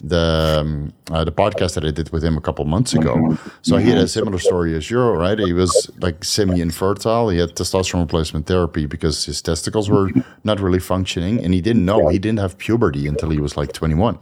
[0.02, 3.36] the um, uh, the podcast that I did with him a couple months ago.
[3.62, 5.38] So he had a similar story as you, right?
[5.38, 7.28] He was like semi infertile.
[7.28, 10.10] He had testosterone replacement therapy because his testicles were
[10.44, 13.72] not really functioning, and he didn't know he didn't have puberty until he was like
[13.72, 14.18] twenty one.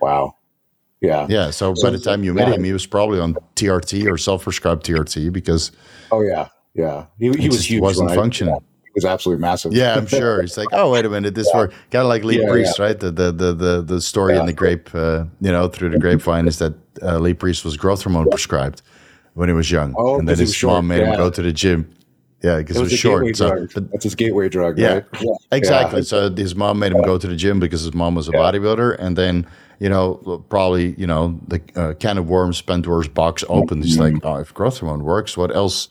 [0.00, 0.36] Wow.
[1.00, 1.26] Yeah.
[1.28, 1.50] Yeah.
[1.50, 2.54] So by the time you met yeah.
[2.54, 5.70] him, he was probably on TRT or self prescribed TRT because
[6.10, 6.48] Oh yeah.
[6.74, 7.06] Yeah.
[7.18, 7.80] He, he was huge.
[7.80, 8.54] wasn't I- functioning.
[8.54, 8.60] He
[8.94, 9.72] was absolutely massive.
[9.72, 10.40] Yeah, I'm sure.
[10.42, 11.74] He's like, oh, wait a minute, this worked.
[11.90, 12.98] Kind of like Lee Yeah, Priest, right?
[12.98, 16.46] The the the the, the story in the grape, uh, you know, through the grapevine
[16.46, 18.82] is that uh, Lee Priest was growth hormone prescribed
[19.34, 21.90] when he was young, Oh, and then his mom made him go to the gym.
[22.42, 23.70] Yeah, because It it was was a gateway short.
[23.72, 24.92] So, but That's his gateway drug, Yeah.
[24.94, 25.04] right?
[25.20, 25.32] Yeah.
[25.50, 26.00] exactly.
[26.00, 26.04] Yeah.
[26.04, 28.38] So his mom made him go to the gym because his mom was a Yeah.
[28.40, 29.46] bodybuilder, and then
[29.80, 33.82] you know probably you know the uh, can of worms, Pandora's box opened.
[33.84, 34.14] He's Mm-hmm.
[34.16, 35.88] like, oh, if growth hormone works, what else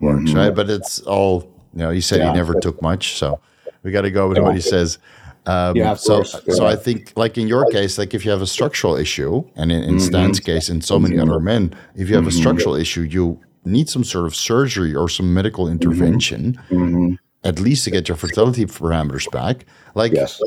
[0.00, 0.52] works, right?
[0.54, 1.90] But it's all you know.
[1.90, 2.32] He said he Yeah.
[2.32, 3.38] never took much, so
[3.82, 4.98] we got to go with what he says.
[5.46, 6.34] Um, Yeah, so, course.
[6.56, 6.66] so.
[6.66, 9.82] I think, like in your case, like if you have a structural issue, and in,
[9.82, 9.98] Mm-hmm.
[10.00, 13.88] Stan's case, and so many other men, if you have a structural issue, you need
[13.88, 17.18] some sort of surgery or some medical intervention, Mhm.
[17.44, 19.66] at least to get your fertility parameters back.
[19.94, 20.40] Like, Yes.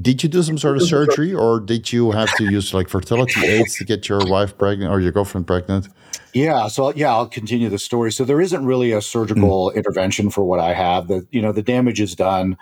[0.00, 3.46] Did you do some sort of surgery, or did you have to use like fertility
[3.46, 5.88] aids to get your wife pregnant or your girlfriend pregnant?
[6.32, 6.66] Yeah.
[6.68, 8.10] So yeah, I'll continue the story.
[8.10, 9.78] So there isn't really a surgical Hmm.
[9.78, 11.06] intervention for what I have.
[11.08, 12.56] The you know the damage is done.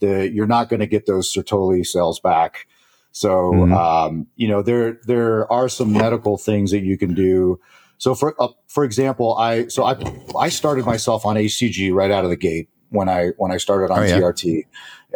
[0.00, 2.66] The you're not going to get those Sertoli cells back.
[3.12, 3.72] So Mhm.
[3.72, 7.60] um, you know there there are some medical things that you can do.
[7.98, 9.96] So for uh, for example, I so I
[10.36, 13.90] I started myself on hcg right out of the gate when I when I started
[13.92, 14.18] on Oh, yeah.
[14.20, 14.66] TRT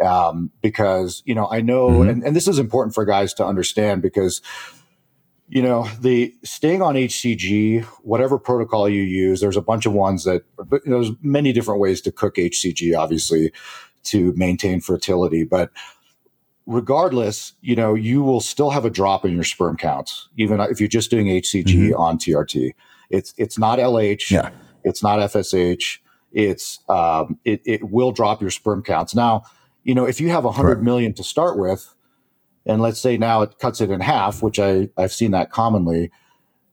[0.03, 2.09] um, because you know I know Mhm.
[2.09, 4.41] and, and this is important for guys to understand because
[5.49, 10.25] you know the staying on hcg whatever protocol you use there's a bunch of ones
[10.25, 13.53] that but there's many different ways to cook hcg obviously
[14.03, 15.71] to maintain fertility but
[16.65, 20.81] regardless you know you will still have a drop in your sperm counts even if
[20.81, 22.73] you're just doing hcg on trt
[23.09, 24.49] it's it's not lh Yeah.
[24.83, 25.99] it's not fsh
[26.31, 29.43] it's um, it, it will drop your sperm counts now
[29.83, 30.81] you know if you have 100 Correct.
[30.83, 31.93] million to start with
[32.65, 36.11] and let's say now it cuts it in half, which I, I've seen that commonly,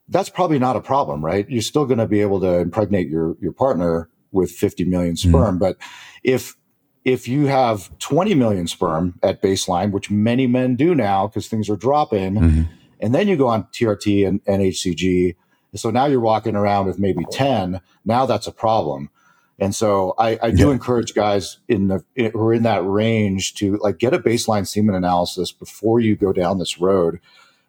[0.08, 1.48] that's probably not a problem, right?
[1.48, 5.56] You're still going to be able to impregnate your, your partner with 50 million sperm.
[5.60, 5.76] But
[6.24, 6.56] if,
[7.04, 11.70] if you have 20 million sperm at baseline, which many men do now because things
[11.70, 12.68] are dropping, Mhm.
[12.98, 15.36] and then you go on TRT and, and HCG,
[15.76, 19.10] so now you're walking around with maybe 10, now that's a problem.
[19.58, 20.72] And so I, I do Yeah.
[20.72, 24.66] encourage guys in the in, who are in that range to like get a baseline
[24.66, 27.20] semen analysis before you go down this road,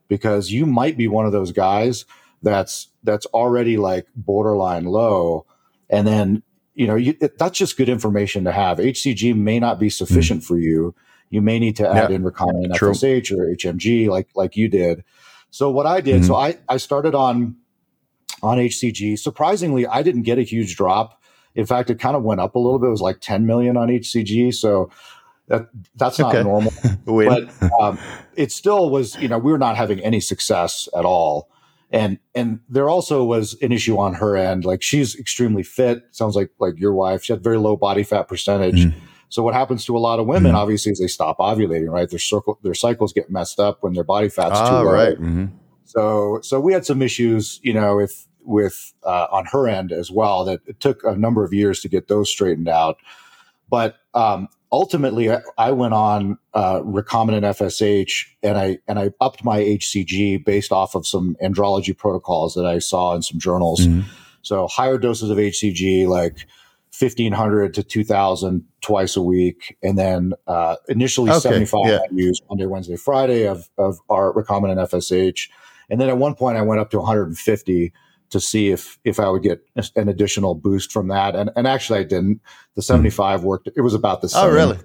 [0.08, 2.06] because you might be one of those guys
[2.42, 5.46] that's that's already like borderline low,
[5.90, 6.42] and then
[6.74, 8.80] you know you, it, that's just good information to have.
[8.80, 10.96] HCG may not be sufficient for you.
[11.30, 12.16] you may need to add Yeah.
[12.16, 12.92] in recombinant True.
[12.94, 15.04] FSH or HMG like like you did.
[15.52, 16.58] So what I did, so Mm-hmm.
[16.70, 17.56] I I started on
[18.42, 19.18] on HCG.
[19.20, 21.22] Surprisingly, I didn't get a huge drop.
[21.56, 22.88] In fact, it kind of went up a little bit.
[22.88, 24.54] It was like 10 million on HCG.
[24.54, 24.90] So
[25.48, 26.44] that that's not Okay.
[26.44, 26.74] normal
[27.06, 27.44] but
[27.80, 28.00] um,
[28.36, 31.50] it still was you know we were not having any success at all
[31.92, 36.36] and and there also was an issue on her end like she's extremely fit sounds
[36.36, 38.94] like like your wife she had very low body fat percentage Mhm.
[39.30, 40.58] so what happens to a lot of women Mhm.
[40.58, 44.04] obviously is they stop ovulating right their circle their cycles get messed up when their
[44.04, 45.18] body fat's too ah, low right.
[45.18, 45.46] hmm
[45.84, 50.12] so so we had some issues, you know, with with uh, on her end as
[50.12, 50.46] well.
[50.46, 52.98] That it took a number of years to get those straightened out.
[53.70, 59.44] But um, ultimately, I, I went on uh, recombinant FSH and I and I upped
[59.44, 63.82] my HCG based off of some andrology protocols that I saw in some journals.
[63.88, 64.06] Mhm.
[64.42, 66.48] So higher doses of HCG, like.
[66.98, 71.98] 1500 to 2000 twice a week and then uh, initially Okay, 75 yeah.
[71.98, 75.50] I used Monday, Wednesday, Friday of, of our recombinant FSH.
[75.90, 77.94] And then at one point I went up to 150
[78.32, 79.64] to see if if I would get
[79.96, 81.36] an additional boost from that.
[81.36, 82.42] And and actually I didn't.
[82.76, 83.70] The 75 worked.
[83.76, 84.42] It was about the same.
[84.44, 84.50] Hmm.
[84.50, 84.80] Oh, really?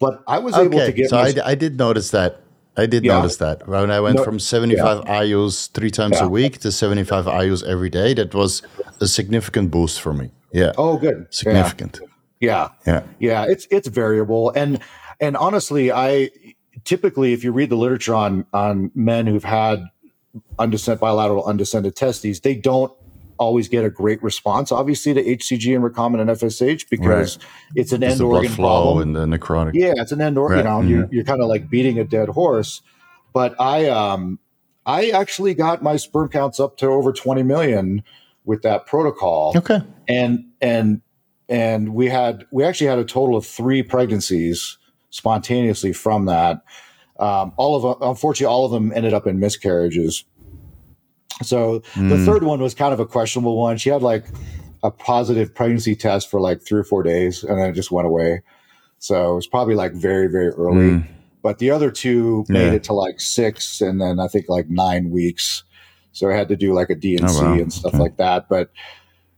[0.00, 0.92] But I was able to Okay.
[0.92, 2.40] get So my, I, I did notice that.
[2.76, 3.18] I did Yeah.
[3.18, 6.24] notice that when I went No, from 75 IUs three times Yeah.
[6.24, 8.14] a week to 75 IUs every day.
[8.14, 8.62] That was
[9.00, 10.30] a significant boost for me.
[10.52, 11.18] Yeah, Oh good.
[11.18, 11.24] Yeah.
[11.30, 12.00] significant.
[12.40, 12.68] Yeah.
[12.86, 13.02] Yeah.
[13.20, 14.80] Yeah, it's it's variable, and
[15.20, 16.30] and honestly, I
[16.84, 19.84] typically, if you read the literature on on men who've had
[20.58, 22.92] undescended bilateral undescended testes, they don't
[23.38, 27.38] always get a great response, obviously, to HCG and recombinant FSH because
[27.74, 29.16] it's an It's end the organ flow problem.
[29.16, 29.72] and the necrotic.
[29.74, 30.64] Yeah, it's an end organ.
[30.64, 32.82] Right, You know, you're, you're kind of like beating a dead horse.
[33.32, 34.38] But I, um,
[34.86, 38.02] I actually got my sperm counts up to over 20 million
[38.44, 39.78] with that protocol Okay.
[40.08, 41.00] and and
[41.48, 44.78] and we had we actually had a total of three pregnancies
[45.10, 46.62] spontaneously from that.
[47.22, 50.24] Um, all of them, unfortunately, all of them ended up in miscarriages.
[51.42, 52.24] So the Mm.
[52.26, 53.76] third one was kind of a questionable one.
[53.76, 54.24] She had like
[54.82, 58.06] a positive pregnancy test for like three or four days, and then it just went
[58.06, 58.42] away.
[58.98, 60.90] So it was probably like very very early.
[60.90, 61.06] Mm.
[61.42, 65.10] But the other two made it to like six, and then I think like nine
[65.10, 65.64] weeks.
[66.12, 67.54] So I had to do like a DNC Oh, wow.
[67.54, 68.02] and stuff Okay.
[68.02, 68.48] like that.
[68.48, 68.70] But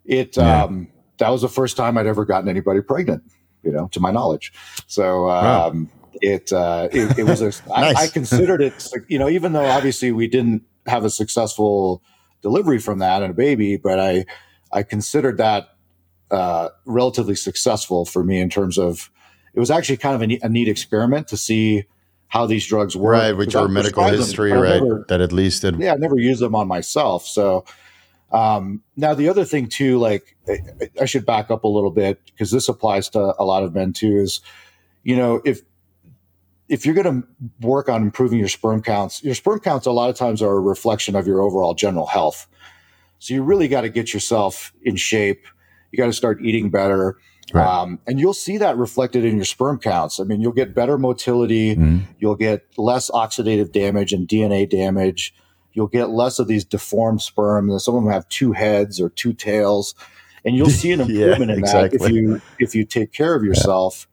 [0.05, 0.65] it Yeah.
[0.65, 3.23] um, that was the first time I'd ever gotten anybody pregnant,
[3.63, 4.53] you know, to my knowledge.
[4.87, 5.73] So Wow.
[6.21, 7.97] It, uh, it it was a I, Nice.
[7.97, 12.03] I considered it you know even though obviously we didn't have a successful
[12.43, 14.25] delivery from that and a baby, but I
[14.73, 15.69] I considered that
[16.31, 19.11] uh, relatively successful for me in terms of
[19.55, 21.85] it was actually kind of a neat, a neat experiment to see
[22.29, 23.13] how these drugs work.
[23.13, 24.83] Right, with Because your medical history, right?
[24.83, 25.77] never- that at least it.
[25.79, 27.25] yeah, I never used them on myself.
[27.25, 27.65] So
[28.33, 30.59] um, now the other thing too, like I,
[31.03, 33.93] I should back up a little bit because this applies to a lot of men
[33.93, 34.17] too.
[34.17, 34.41] Is
[35.05, 35.61] you know if
[36.69, 37.29] if you're going to
[37.61, 40.61] work on improving your sperm counts, your sperm counts a lot of times are a
[40.61, 42.47] reflection of your overall general health.
[43.19, 45.45] So you really got to get yourself in shape.
[45.93, 47.17] You got to start eating better.
[47.53, 47.67] Right.
[47.67, 50.19] Um, and you'll see that reflected in your sperm counts.
[50.19, 52.03] I mean, you'll get better motility Mhm.
[52.19, 55.35] you'll get less oxidative damage and DNA damage.
[55.75, 57.79] You'll get less of these deformed sperm.
[57.79, 59.95] Some of them have two heads or two tails,
[60.45, 62.15] and you'll see an Yeah, improvement in that if exactly.
[62.15, 64.09] you if you take care of yourself.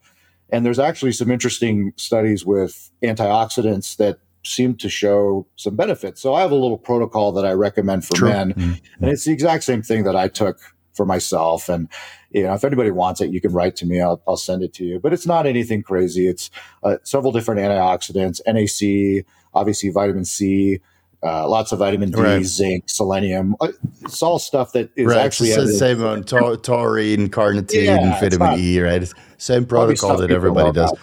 [0.51, 6.19] And there's actually some interesting studies with antioxidants that seem to show some benefits.
[6.21, 8.29] So I have a little protocol that I recommend for True.
[8.29, 8.81] men, Mhm.
[8.99, 10.57] and it's the exact same thing that I took
[10.93, 11.69] for myself.
[11.69, 11.87] And
[12.31, 13.99] you know, if anybody wants it, you can write to me.
[14.01, 14.99] I'll, I'll send it to you.
[14.99, 16.27] But it's not anything crazy.
[16.27, 16.49] It's
[16.81, 20.79] uh, several different antioxidants, NAC, obviously vitamin C,
[21.23, 22.43] uh, lots of vitamin D, Right.
[22.45, 23.55] zinc, selenium.
[23.61, 23.69] Uh,
[24.03, 28.19] It's all stuff that is Right, actually it's the same on tau- taurine, carnitine, Yeah,
[28.19, 29.01] vitamin E, right?
[29.03, 30.91] It's Same protocol that everybody does.
[30.91, 30.99] about.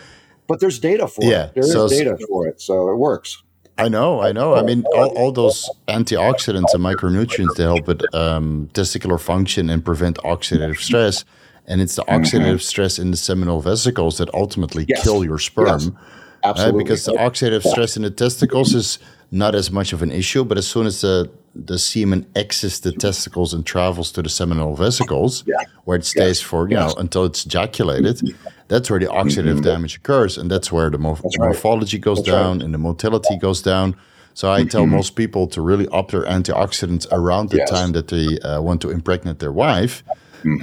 [0.48, 1.54] But there's data for Yeah, it.
[1.54, 3.42] There is so- data for it, so it works.
[3.80, 4.56] I know, I know.
[4.56, 9.84] I mean, all, all those antioxidants and micronutrients to help with um, testicular function and
[9.84, 11.24] prevent oxidative stress.
[11.64, 15.04] And it's the oxidative stress in the seminal vesicles that ultimately Yes.
[15.04, 15.66] kill your sperm.
[15.66, 15.86] Yes.
[15.86, 15.94] right?
[16.42, 16.82] Absolutely.
[16.84, 18.98] Because the oxidative stress in the testicles is
[19.30, 22.92] not as much of an issue, but as soon as the the semen exits the
[22.92, 25.56] testicles and travels to the seminal vesicles, Yeah.
[25.84, 28.20] where it stays for you know until it's ejaculated,
[28.68, 31.46] that's where the oxidative damage occurs, and that's where the mo- That's right.
[31.46, 32.42] morphology goes That's right.
[32.42, 33.96] down and the motility goes down.
[34.34, 37.70] So I tell most people to really up their antioxidants around the Yes.
[37.70, 40.04] time that they uh, want to impregnate their wife.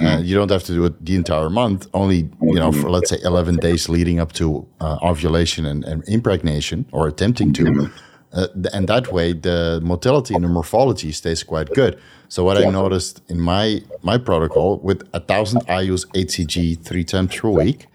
[0.00, 1.86] Uh, you don't have to do it the entire month.
[1.92, 6.02] Only you know for let's say eleven days leading up to uh, ovulation and, and
[6.08, 7.90] impregnation, or attempting to.
[8.36, 11.98] Uh, and that way, the motility and the morphology stays quite good.
[12.28, 17.34] So what I noticed in my my protocol with a thousand IU's HCG three times
[17.34, 17.86] per week,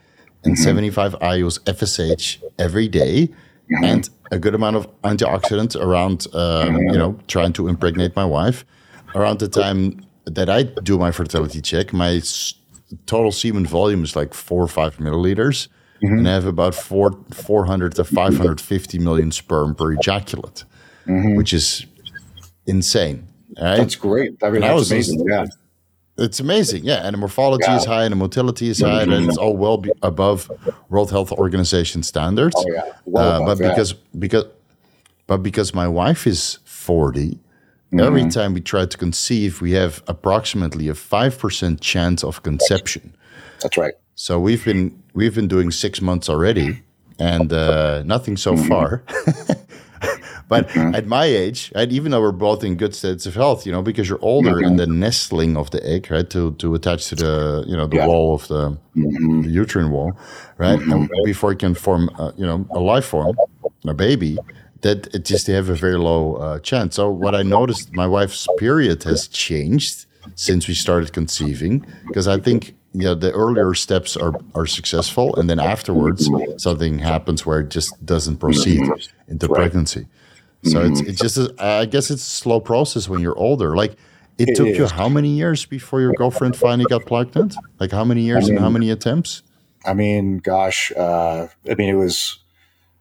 [0.44, 3.30] and 75 IU's FSH every day,
[3.84, 8.66] and a good amount of antioxidants around, um, you know, trying to impregnate my wife.
[9.14, 9.82] Around the time
[10.26, 12.56] that I do my fertility check, my s-
[13.06, 15.68] total semen volume is like four or five milliliters,
[16.04, 16.18] Mm-hmm.
[16.18, 20.64] and I have about four 400 to 550 million sperm per ejaculate,
[21.06, 21.36] mm-hmm.
[21.36, 21.86] which is
[22.66, 23.28] insane.
[23.62, 23.78] Right?
[23.78, 24.44] That's great.
[24.44, 25.26] I mean, that's was amazing.
[25.30, 25.46] Yeah.
[26.18, 27.06] It's amazing, yeah.
[27.06, 30.52] And the morphology is high, and the motility is high, and it's all well above
[30.90, 32.56] World Health Organization standards.
[32.58, 32.94] Oh, yeah.
[33.06, 33.70] Well Uh, but yeah.
[33.70, 34.46] because because
[35.28, 37.40] but because my wife is 40
[38.00, 38.30] every mm-hmm.
[38.30, 43.16] time we try to conceive, we have approximately a five percent chance of conception.
[43.62, 43.94] That's right.
[44.16, 46.82] So we've been we've been doing six months already,
[47.20, 49.04] and uh, nothing so far.
[50.48, 53.72] but at my age, and even though we're both in good states of health, you
[53.72, 57.16] know, because you're older and the nestling of the egg, right, to to attach to
[57.16, 58.08] the you know the Yeah.
[58.08, 60.12] wall of the, the uterine wall,
[60.58, 63.36] right, and before it can form, uh, you know, a life form,
[63.86, 64.38] a baby.
[64.82, 66.96] That it just they have a very low uh, chance.
[66.96, 72.40] So what I noticed, my wife's period has changed since we started conceiving because I
[72.40, 77.62] think you know the earlier steps are are successful and then afterwards something happens where
[77.62, 78.82] it just doesn't proceed
[79.28, 80.08] into pregnancy.
[80.64, 83.76] So it's it's just a, I guess it's a slow process when you're older.
[83.76, 83.94] Like
[84.38, 87.56] it, It took you how many years before your girlfriend finally got pregnant?
[87.80, 89.44] Like how many years and how many attempts?
[89.86, 92.38] I mean, gosh, uh, I mean, it was,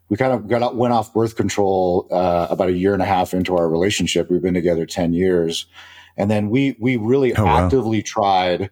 [0.09, 3.33] we kind of got, went off birth control uh, about a year and a half
[3.33, 4.29] into our relationship.
[4.31, 5.67] We've been together 10 years.
[6.17, 7.63] And then we, we really Oh, wow.
[7.65, 8.71] actively tried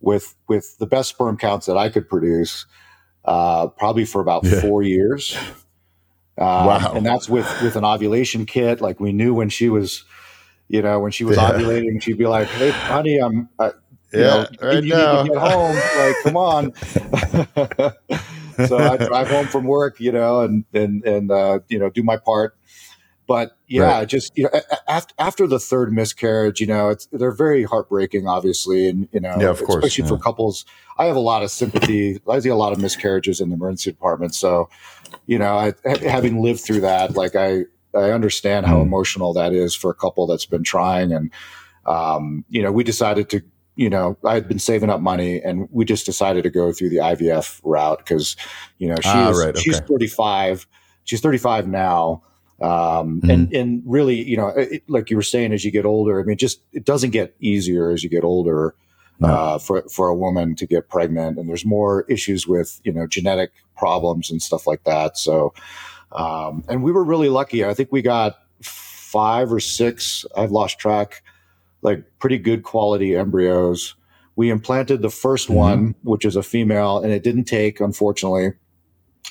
[0.00, 2.66] with, with the best sperm counts that I could produce,
[3.24, 4.60] uh, probably for about Yeah.
[4.60, 5.36] four years.
[6.38, 6.92] Um, Wow.
[6.94, 8.80] And that's with, with an ovulation kit.
[8.80, 10.04] Like we knew when she was,
[10.68, 11.50] you know, when she was Yeah.
[11.52, 13.72] ovulating, she'd be like, Hey, honey, I'm, uh,
[14.12, 15.22] you Yeah, know, right you now.
[15.22, 15.76] need to get home.
[15.94, 16.72] Like, come on.
[18.66, 22.02] so I drive home from work, you know, and and and uh, you know, do
[22.02, 22.56] my part.
[23.30, 24.08] But yeah, Right.
[24.08, 24.50] just you know,
[24.88, 29.38] after after the third miscarriage, you know, it's they're very heartbreaking, obviously, and you know,
[29.40, 30.64] Yeah, of course, especially for couples.
[30.98, 32.20] I have a lot of sympathy.
[32.28, 34.68] I see a lot of miscarriages in the emergency department, so
[35.26, 38.82] you know, I, having lived through that, like I I understand how Mm.
[38.82, 41.30] emotional that is for a couple that's been trying, and
[41.86, 43.42] um, you know, we decided to.
[43.76, 46.90] You know, I had been saving up money, and we just decided to go through
[46.90, 48.36] the IVF route because,
[48.78, 50.66] you know, she Ah, is, right, she's 35.
[51.04, 52.22] She's 35 now,
[52.60, 53.30] um, Mm-hmm.
[53.30, 56.24] and and really, you know, it, like you were saying, as you get older, I
[56.24, 58.74] mean, just it doesn't get easier as you get older
[59.18, 59.28] No.
[59.28, 63.06] uh, for for a woman to get pregnant, and there's more issues with you know
[63.06, 65.16] genetic problems and stuff like that.
[65.16, 65.54] So,
[66.12, 67.64] um, and we were really lucky.
[67.64, 70.24] I think we got five or six.
[70.36, 71.22] I've lost track.
[71.82, 73.94] Like pretty good quality embryos.
[74.36, 75.54] We implanted the 1st Mhm.
[75.54, 78.52] one, which is a female, and it didn't take, unfortunately,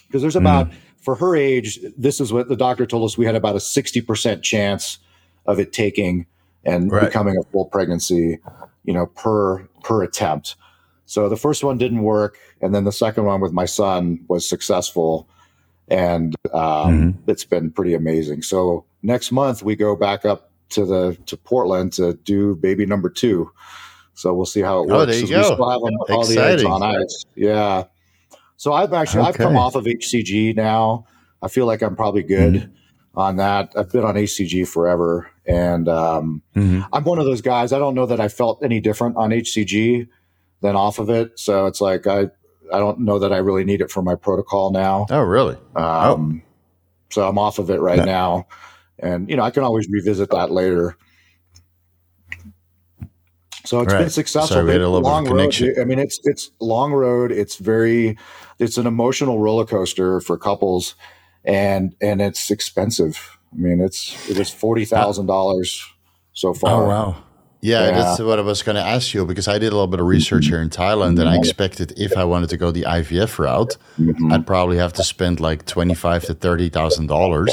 [0.07, 0.69] because there's about
[1.15, 1.79] for her age.
[1.97, 3.17] This is what the doctor told us.
[3.17, 4.99] We had about a sixty percent chance
[5.45, 6.25] of it taking
[6.65, 7.05] and Right.
[7.05, 8.39] becoming a full pregnancy,
[8.83, 10.55] you know, per per attempt.
[11.05, 14.47] So the first one didn't work, and then the second one with my son was
[14.47, 15.27] successful,
[15.87, 18.43] and um, it's been pretty amazing.
[18.43, 23.09] So next month we go back up to the to Portland to do baby number
[23.09, 23.51] two.
[24.13, 25.11] So we'll see how it Oh, works.
[25.13, 25.37] there you go.
[25.39, 26.67] We still have them- all the eggs Exciting.
[26.67, 27.25] on ice.
[27.35, 27.85] Yeah.
[28.59, 31.05] So I've actually I've come off of HCG now.
[31.41, 33.19] I feel like I'm probably good Mm-hmm.
[33.19, 33.71] on that.
[33.77, 36.85] I've been on HCG forever, and um, Mhm.
[36.91, 37.71] I'm one of those guys.
[37.71, 40.09] I don't know that I felt any different on HCG
[40.59, 41.39] than off of it.
[41.39, 42.23] So it's like I
[42.73, 45.05] I don't know that I really need it for my protocol now.
[45.09, 45.55] Oh, really?
[45.77, 46.43] Um,
[47.11, 48.03] So I'm off of it right Yeah.
[48.05, 48.47] now,
[48.99, 50.97] and you know I can always revisit that later.
[53.65, 54.55] So it's been successful.
[54.55, 55.77] Sorry, we had a It's little bit of long road.
[55.79, 57.31] I mean, it's it's long road.
[57.31, 58.17] It's very,
[58.59, 60.95] it's an emotional roller coaster for couples,
[61.45, 63.37] and and it's expensive.
[63.53, 65.83] I mean, it's it was forty thousand dollars
[66.33, 66.83] so far.
[66.83, 67.15] Oh wow.
[67.61, 67.91] Yeah, Yeah.
[67.91, 70.05] that's what I was going to ask you because I did a little bit of
[70.05, 73.75] research here in Thailand, and I expected if I wanted to go the IVF route,
[73.99, 74.31] Mhm.
[74.31, 77.51] I'd probably have to spend like twenty five to thirty thousand dollars.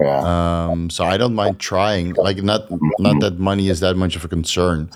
[0.00, 0.68] Yeah.
[0.70, 2.12] Um, so I don't mind trying.
[2.14, 2.68] Like not
[3.00, 4.88] not that money is that much of a concern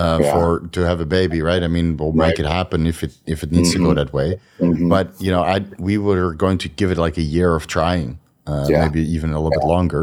[0.00, 0.32] uh, Yeah.
[0.32, 0.46] for
[0.76, 1.62] to have a baby, right?
[1.68, 2.40] I mean, we'll make Right.
[2.44, 4.28] it happen if it if it needs to go that way.
[4.60, 4.88] Mhm.
[4.94, 5.56] But you know, I
[5.88, 8.08] we were going to give it like a year of trying,
[8.50, 8.84] uh, Yeah.
[8.84, 10.02] maybe even a little bit longer,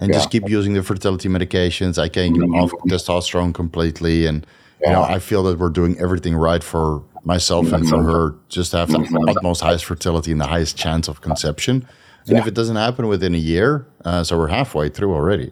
[0.00, 1.94] and just keep using the fertility medications.
[2.06, 4.38] I came off testosterone completely, and
[4.84, 6.86] you know, I feel that we're doing everything right for
[7.24, 8.24] myself and for her,
[8.56, 11.84] just to have the utmost highest fertility and the highest chance of conception.
[12.28, 13.70] And if it doesn't happen within a year,
[14.04, 15.50] uh, so we're halfway through already.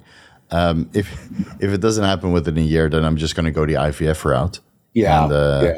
[0.50, 1.10] Um, if
[1.60, 4.24] if it doesn't happen within a year, then I'm just going to go the IVF
[4.24, 4.60] route.
[4.94, 5.72] Yeah, And, uh,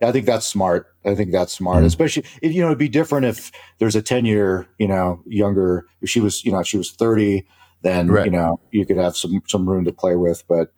[0.00, 0.08] yeah.
[0.08, 0.88] I think that's smart.
[1.04, 1.86] I think that's smart, mm-hmm.
[1.86, 5.86] especially if, you know, it'd be different if there's a 10 year, you know, younger,
[6.00, 7.46] if she was, you know, she was 30,
[7.82, 8.24] then, right.
[8.24, 10.44] you know, you could have some, some room to play with.
[10.48, 10.72] But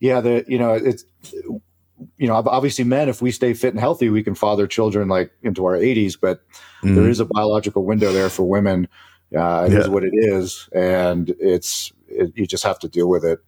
[0.00, 1.04] yeah, the, you know, it's,
[2.16, 5.32] you know, obviously men, if we stay fit and healthy, we can father children like
[5.42, 6.42] into our 80s, but
[6.82, 6.94] mm-hmm.
[6.94, 8.88] there is a biological window there for women.
[9.36, 9.78] Uh, it yeah.
[9.78, 10.68] is what it is.
[10.74, 13.40] And it's, it, you just have to deal with it.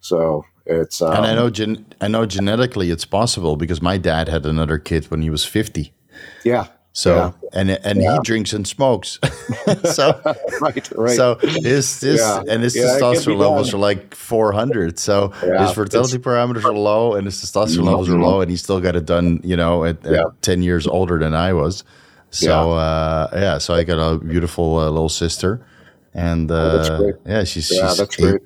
[0.00, 3.98] So it's um, and I um, know gen- I know genetically it's possible because my
[3.98, 5.92] dad had another kid when he was fifty.
[6.44, 6.68] Yeah.
[6.92, 7.60] So yeah.
[7.60, 8.14] and and yeah.
[8.14, 9.18] he drinks and smokes.
[9.84, 10.20] so
[10.60, 11.16] right, right.
[11.16, 12.42] So his his yeah.
[12.48, 14.98] and his testosterone levels are like four hundred.
[14.98, 18.80] So his fertility parameters are low and his testosterone levels are low, and he still
[18.80, 19.40] got it done.
[19.44, 21.84] You know, at, at ten years older than I was.
[22.30, 25.64] So yeah, uh, yeah so I got a beautiful uh, little sister,
[26.18, 28.42] and uh, oh, yeah, she's yeah, she's that's eight, great.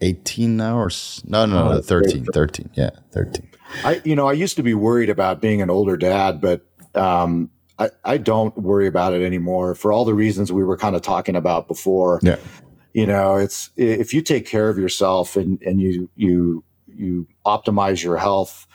[0.00, 0.90] 18 now or
[1.26, 3.48] no no no 13 13 yeah 13
[3.84, 7.50] i you know i used to be worried about being an older dad but um,
[7.78, 11.00] I, I don't worry about it anymore for all the reasons we were kind of
[11.00, 12.20] talking about before.
[12.22, 12.36] Yeah.
[12.92, 18.04] You know it's if you take care of yourself and and you you you optimize
[18.04, 18.66] your health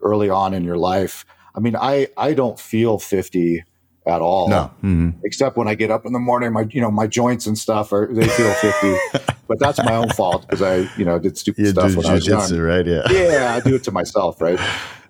[0.00, 1.24] early on in your life
[1.56, 3.64] i mean i i don't feel 50
[4.06, 4.48] at all.
[4.48, 4.70] No.
[4.82, 5.10] Mm-hmm.
[5.24, 7.92] Except when I get up in the morning, my you know my joints and stuff
[7.92, 8.96] are they feel fifty,
[9.48, 12.14] but that's my own fault because I you know did stupid you stuff when I
[12.14, 12.58] was young.
[12.58, 12.86] Right?
[12.86, 13.10] Yeah.
[13.10, 14.60] Yeah, I do it to myself, right?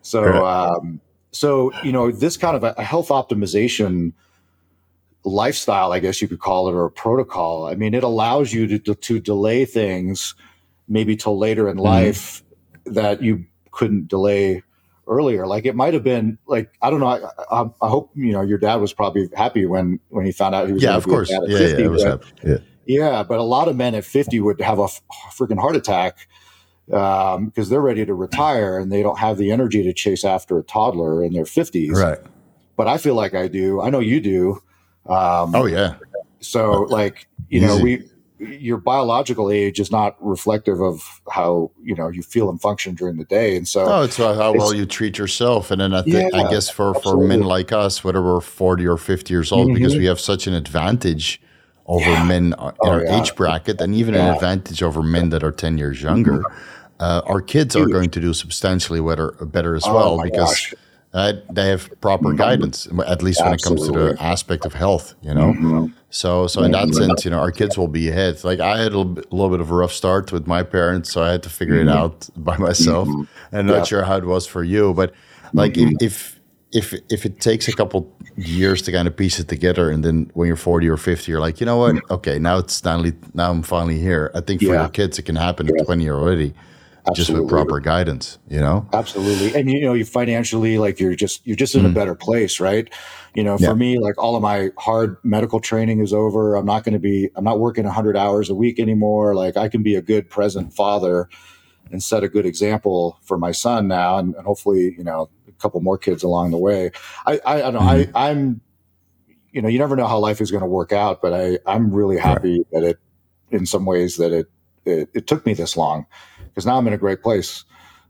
[0.03, 0.69] So right.
[0.69, 1.01] um,
[1.33, 4.13] so you know this kind of a, health optimization
[5.25, 7.67] lifestyle, I guess you could call it, or a protocol.
[7.67, 10.35] I mean, it allows you to to, to delay things
[10.87, 11.87] maybe till later in mm-hmm.
[11.87, 12.43] life
[12.87, 14.63] that you couldn't delay
[15.07, 15.47] earlier.
[15.47, 17.07] Like it might have been like I don't know.
[17.07, 20.55] I, I, I, hope you know your dad was probably happy when when he found
[20.55, 20.83] out he was.
[20.83, 21.31] Yeah, of course.
[21.31, 23.23] Yeah, 50, yeah, but, yeah, yeah.
[23.23, 24.87] But a lot of men at fifty would have a
[25.33, 26.29] freaking heart attack
[26.87, 30.59] because um, they're ready to retire and they don't have the energy to chase after
[30.59, 31.93] a toddler in their fifties.
[31.93, 32.19] Right.
[32.77, 33.81] But I feel like I do.
[33.81, 34.63] I know you do.
[35.07, 35.97] Um, oh yeah.
[36.41, 37.67] So like you Easy.
[37.67, 38.05] know we
[38.49, 43.17] your biological age is not reflective of how you know you feel and function during
[43.17, 46.03] the day and so no, it's how it's, well you treat yourself and then i
[46.03, 47.25] think yeah, i guess for absolutely.
[47.25, 49.75] for men like us whether we're 40 or 50 years old mm-hmm.
[49.75, 51.41] because we have such an advantage
[51.87, 52.25] over yeah.
[52.25, 53.21] men in oh, our yeah.
[53.21, 56.57] age bracket and even an advantage over men that are 10 years younger mm-hmm.
[57.01, 57.87] uh, our kids Huge.
[57.87, 60.75] are going to do substantially better better as oh, well because gosh
[61.15, 62.39] uh, they have proper mm-hmm.
[62.39, 65.53] guidance, at least when it comes to the aspect of health, you know.
[65.53, 65.87] Mm-hmm.
[66.11, 67.05] So, so in that mm-hmm.
[67.05, 68.43] sense, you know, our kids will be ahead.
[68.43, 70.65] Like I had a little, bit, a little bit of a rough start with my
[70.65, 71.89] parents, so I had to figure mm-hmm.
[71.89, 73.07] it out by myself.
[73.07, 73.67] And mm-hmm.
[73.69, 73.85] not yeah.
[73.85, 75.15] sure how it was for you, but
[75.53, 75.97] like if, mm-hmm.
[76.05, 76.41] if
[76.73, 80.33] if if it takes a couple years to kind of piece it together, and then
[80.35, 81.95] when you're 40 or 50, you're like, you know what?
[82.11, 84.33] Okay, now it's finally now I'm finally here.
[84.35, 84.81] I think for yeah.
[84.81, 85.81] your kids, it can happen yeah.
[85.81, 86.55] at 20 already.
[87.07, 87.35] Absolutely.
[87.35, 88.89] just with proper guidance, you know?
[88.95, 89.59] Absolutely.
[89.59, 91.91] And you know, you financially like you're just you're just in mm.
[91.91, 92.91] a better place, right?
[93.35, 93.75] You know, for yeah.
[93.75, 96.55] me, like all of my hard medical training is over.
[96.55, 99.35] I'm not going to be I'm not working 100 hours a week anymore.
[99.35, 101.29] Like I can be a good present father
[101.91, 105.53] and set a good example for my son now and, and hopefully, you know, a
[105.53, 106.91] couple more kids along the way.
[107.27, 108.13] I I, I don't know, mm.
[108.15, 108.63] I I'm
[109.53, 111.93] you know, you never know how life is going to work out, but I I'm
[111.93, 112.67] really happy right.
[112.73, 112.99] that it
[113.51, 114.47] in some ways that it,
[114.87, 116.07] it it took me this long
[116.55, 117.65] because now I'm in a great place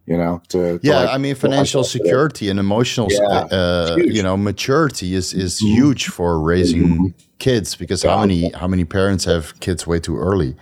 [0.06, 4.36] you know to, yeah like, i mean financial security and emotional yeah, uh, you know
[4.36, 5.74] maturity is is mm-hmm.
[5.74, 7.06] huge for raising mm-hmm.
[7.38, 10.54] kids because how many how many parents have kids way too early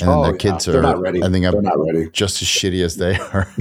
[0.00, 0.74] and oh, the kids yeah.
[0.74, 1.22] are not ready.
[1.22, 2.10] I think I'm not ready.
[2.10, 3.46] just as shitty as they are.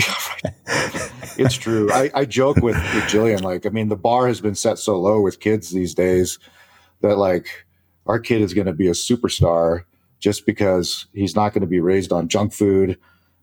[1.38, 1.92] it's true.
[1.92, 5.00] I, I joke with, with Jillian, like, I mean, the bar has been set so
[5.00, 6.40] low with kids these days
[7.02, 7.66] that like
[8.08, 9.84] our kid is going to be a superstar
[10.20, 12.98] just because he's not going to be raised on junk food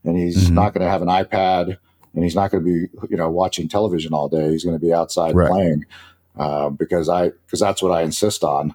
[0.05, 0.55] and he's mm-hmm.
[0.55, 1.78] not going to have an iPad
[2.14, 4.51] and he's not going to be you know watching television all day.
[4.51, 5.51] He's going to be outside right.
[5.51, 5.84] playing
[6.36, 8.74] uh, because I because that's what I insist on.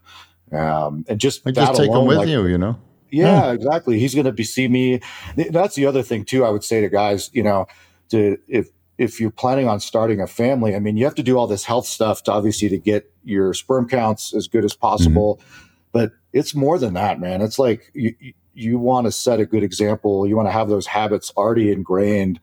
[0.52, 2.80] Um, and just just take alone, him with like, you, you know.
[3.12, 4.00] Yeah, exactly.
[4.00, 5.00] He's going to be see me.
[5.36, 6.44] That's the other thing too.
[6.44, 7.68] I would say to guys, you know,
[8.10, 11.38] to if if you're planning on starting a family, I mean, you have to do
[11.38, 15.38] all this health stuff to obviously to get your sperm counts as good as possible.
[15.38, 15.68] Mm-hmm.
[15.92, 17.42] But it's more than that, man.
[17.42, 18.14] It's like you,
[18.56, 20.26] you want to set a good example.
[20.26, 22.40] You want to have those habits already ingrained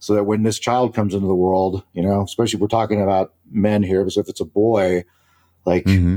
[0.00, 3.00] so that when this child comes into the world, you know, especially if we're talking
[3.00, 5.04] about men here, because if it's a boy,
[5.64, 6.16] like, mm-hmm.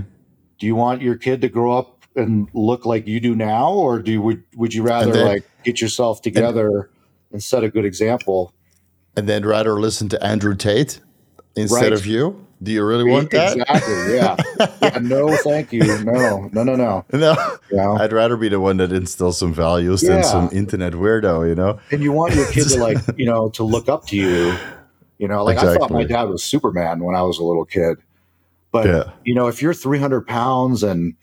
[0.57, 4.01] do you want your kid to grow up and look like you do now, or
[4.01, 6.89] do you, would would you rather then, like get yourself together and,
[7.33, 8.53] and, set a good example?
[9.15, 10.99] And then rather listen to Andrew Tate
[11.55, 11.93] instead right.
[11.93, 12.47] of you?
[12.65, 13.55] Do you really want that?
[13.57, 14.15] Exactly.
[14.15, 14.35] Yeah.
[14.81, 14.97] yeah.
[15.01, 15.81] No, thank you.
[16.03, 17.05] No, no, no, no.
[17.13, 17.35] No.
[17.69, 17.97] You know?
[17.97, 20.15] I'd rather be the one that instills some values yeah.
[20.15, 21.79] than some internet weirdo, you know?
[21.91, 24.55] And you want your kid to like, you know, to look up to you
[25.19, 27.97] You know, like I thought my dad was Superman when I was a little kid.
[28.71, 29.03] But Yeah.
[29.23, 31.13] you know, if you're 300 pounds and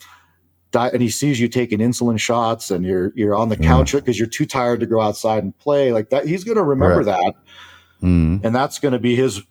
[0.70, 3.64] di- and he sees you taking insulin shots and you're you're on the Mm.
[3.64, 6.62] couch because you're too tired to go outside and play, like that, he's going to
[6.62, 7.06] remember Right.
[7.06, 7.34] that,
[8.02, 8.40] Mhm.
[8.44, 9.42] and that's going to be his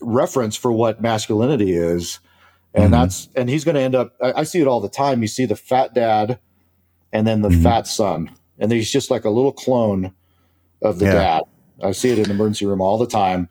[0.00, 2.18] reference for what masculinity is.
[2.74, 2.90] And Mhm.
[2.92, 4.14] that's and he's going to end up.
[4.22, 5.22] I, I see it all the time.
[5.22, 6.38] You see the fat dad,
[7.12, 7.62] and then the Mhm.
[7.62, 10.12] fat son, and he's just like a little clone
[10.82, 11.12] of the Yeah.
[11.14, 11.42] dad.
[11.82, 13.48] I see it in the emergency room all the time,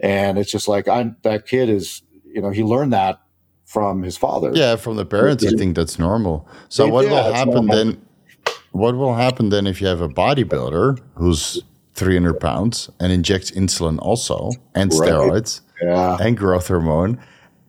[0.00, 2.02] and it's just like I'm that kid is.
[2.32, 3.20] You know, he learned that
[3.64, 4.50] from his father.
[4.54, 6.48] Yeah, from the parents, I think that's normal.
[6.68, 7.76] So Yeah, what will happen normal.
[7.76, 8.00] then?
[8.72, 11.62] What will happen then if you have a bodybuilder who's
[11.94, 15.08] 300 pounds and injects insulin also and Right.
[15.08, 17.18] steroids yeah, and growth hormone?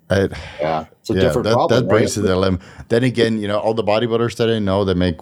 [0.09, 0.86] It, yeah.
[0.99, 1.82] It's a yeah, different that, problem.
[1.84, 2.21] that brings right?
[2.23, 2.59] the dilemma.
[2.89, 5.17] Then again, you know, all the bodybuilders that I know, they make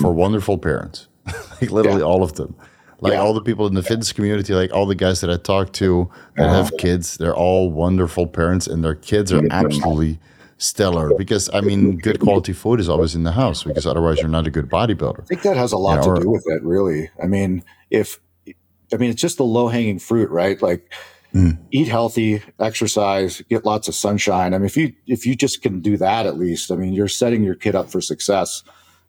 [0.00, 1.08] for wonderful parents.
[1.60, 1.98] like literally Mm-hmm.
[2.00, 2.04] Yeah.
[2.04, 2.54] all of them.
[3.00, 3.20] Like Yeah.
[3.20, 6.08] all the people in the fitness community, like all the guys that I talk to
[6.36, 6.54] that Uh-huh.
[6.64, 10.18] have kids, they're all wonderful parents and their kids are absolutely
[10.58, 14.28] stellar because I mean good quality food is always in the house because otherwise you're
[14.28, 15.22] not a good bodybuilder.
[15.22, 17.10] I think that has a lot Yeah, or- to do with it, really.
[17.22, 18.20] I mean, if
[18.94, 20.60] I mean, it's just the low hanging fruit, right?
[20.62, 20.92] Like,
[21.34, 21.58] Mm.
[21.72, 24.54] eat healthy, exercise, get lots of sunshine.
[24.54, 27.08] I mean, if you if you just can do that, at least, I mean, you're
[27.08, 28.62] setting your kid up for success.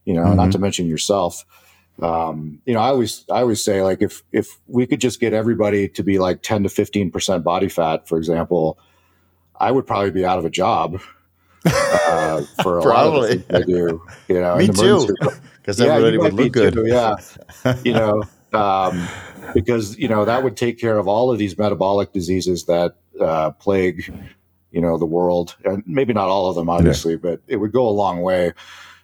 [0.06, 0.52] You know, not Mhm.
[0.54, 1.46] to mention yourself.
[2.02, 5.34] Um, you know, I always I always say like if if we could just get
[5.34, 8.80] everybody to be like ten to fifteen percent body fat, for example,
[9.60, 11.00] I would probably be out of a job.
[11.64, 13.30] Uh, for a lot of Probably.
[13.38, 15.08] things I do, you know, Me too.
[15.62, 16.74] Because yeah, everybody would look good.
[16.74, 17.16] too, yeah,
[17.84, 18.24] you know,
[18.56, 19.08] um,
[19.54, 23.52] because you know that would take care of all of these metabolic diseases that uh,
[23.52, 24.14] plague,
[24.72, 27.88] you know, the world, and maybe not all of them, obviously, but it would go
[27.88, 28.54] a long way.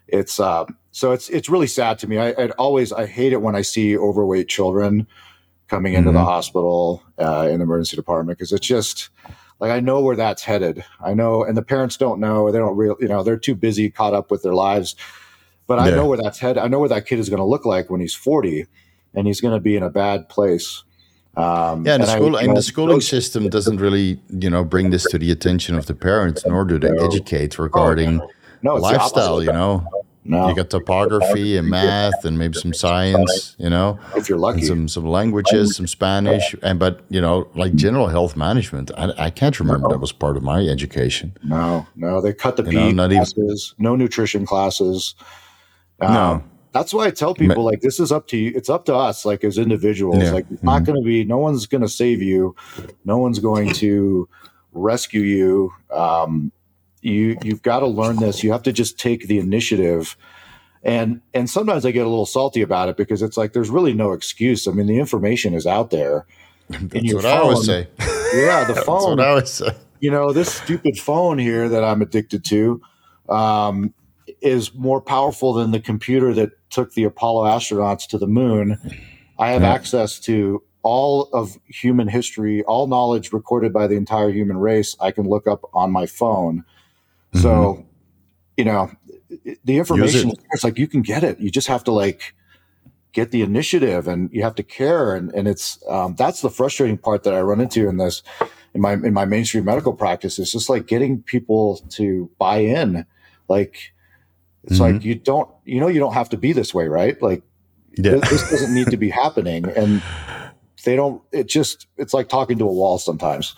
[0.08, 2.18] It's uh, so it's it's really sad to me.
[2.18, 5.08] I I'd always I hate it when I see overweight children
[5.68, 6.26] coming into the Mhm.
[6.26, 9.10] hospital uh, in the emergency department because it's just
[9.62, 10.84] like I know where that's headed.
[11.00, 12.52] I know, and the parents don't know.
[12.52, 14.96] They don't real, you know, they're too busy, caught up with their lives.
[15.68, 15.96] But I Yeah.
[15.96, 16.62] know where that's headed.
[16.62, 18.66] I know what that kid is going to look like when he's forty,
[19.16, 20.84] and he's going to be in a bad place.
[21.38, 24.50] Um, Yeah, and the school you and know, the schooling those- system doesn't really, you
[24.50, 28.18] know, bring this to the attention of the parents, nor do they educate regarding
[28.62, 29.42] no, the lifestyle.
[29.42, 29.86] You know,
[30.24, 33.56] No, you got topography and math and maybe some science.
[33.58, 34.62] You know, if you're and lucky.
[34.66, 38.92] some some languages, some Spanish, and but you know, like general health management.
[38.98, 41.34] I, I can't remember that was part of my education.
[41.44, 45.16] No, no, they cut the You know, not even- no nutrition classes.
[46.02, 46.44] Um, No.
[46.72, 48.54] That's why I tell people like this is up to you.
[48.56, 50.24] It's up to us, like as individuals.
[50.24, 50.32] Yeah.
[50.32, 51.26] Like it's not going to be.
[51.26, 52.56] No one's going to save you.
[53.04, 54.30] No one's going to
[54.72, 55.74] rescue you.
[55.92, 56.52] Um,
[57.02, 58.44] you you've got to learn this.
[58.44, 60.16] You have to just take the initiative.
[60.84, 63.94] And and sometimes I get a little salty about it because it's like there's really
[63.94, 64.68] no excuse.
[64.68, 66.26] I mean, the information is out there.
[66.70, 67.88] That's what I always say.
[68.34, 69.76] Yeah, the That's phone what I always say.
[70.00, 72.82] you know, this stupid phone here that I'm addicted to
[73.28, 73.94] um,
[74.40, 78.80] is more powerful than the computer that took the Apollo astronauts to the moon.
[79.38, 79.74] I have Yeah.
[79.74, 84.96] access to all of human history, all knowledge recorded by the entire human race.
[85.00, 86.64] I can look up on my phone.
[87.36, 87.86] So,
[88.58, 88.92] you know,
[89.64, 91.40] the information, it's like you can get it.
[91.40, 92.34] You just have to like
[93.14, 95.16] get the initiative and you have to care.
[95.16, 98.24] And, and it's, um, that's the frustrating part that I run into in this,
[98.74, 103.06] in my, in my mainstream medical practice is just like getting people to buy in.
[103.48, 103.94] Like,
[104.66, 104.80] it's Mhm.
[104.94, 107.22] like, you don't, you know, you don't have to be this way, right?
[107.22, 107.42] Like
[107.98, 108.12] Yeah.
[108.18, 109.66] this, this doesn't need to be happening.
[109.76, 110.02] And
[110.86, 113.56] they don't, it just, it's like talking to a wall sometimes.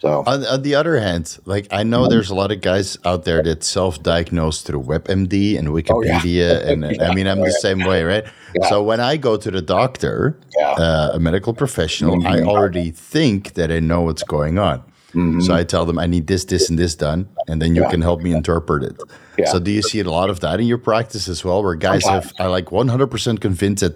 [0.00, 3.24] So, On, on the other hand, like I know there's a lot of guys out
[3.24, 8.02] there that self-diagnose through WebMD and Wikipedia, and uh, I mean I'm the same way,
[8.02, 8.24] right?
[8.60, 8.68] Yeah.
[8.68, 10.70] So when I go to the doctor, Yeah.
[10.72, 14.82] uh, a medical professional, I already think that I know what's going on.
[15.14, 15.42] Mhm.
[15.42, 17.90] So I tell them I need this, this, and this done, and then you Yeah.
[17.90, 18.96] can help me interpret it.
[19.38, 19.50] Yeah.
[19.50, 22.04] So do you see a lot of that in your practice as well, where guys
[22.06, 23.94] have are like 100% convinced that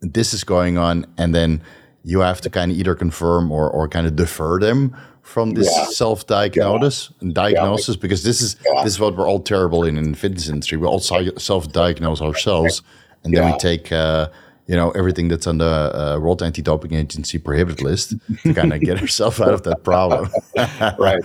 [0.00, 1.60] this is going on, and then
[2.04, 5.70] you have to kind of either confirm or or kind of defer them from this
[5.70, 5.86] Yeah.
[5.90, 8.82] self-diagnosis and diagnosis because this is Yeah.
[8.84, 10.78] this is what we're all terrible in in the fitness industry.
[10.78, 12.82] We all self-diagnose ourselves,
[13.24, 13.52] and then Yeah.
[13.52, 13.92] we take.
[13.92, 14.28] Uh,
[14.66, 18.14] you know everything that's on the uh, World Anti-Doping Agency prohibited list
[18.44, 20.30] to kind of get herself out of that problem.
[20.98, 21.22] right.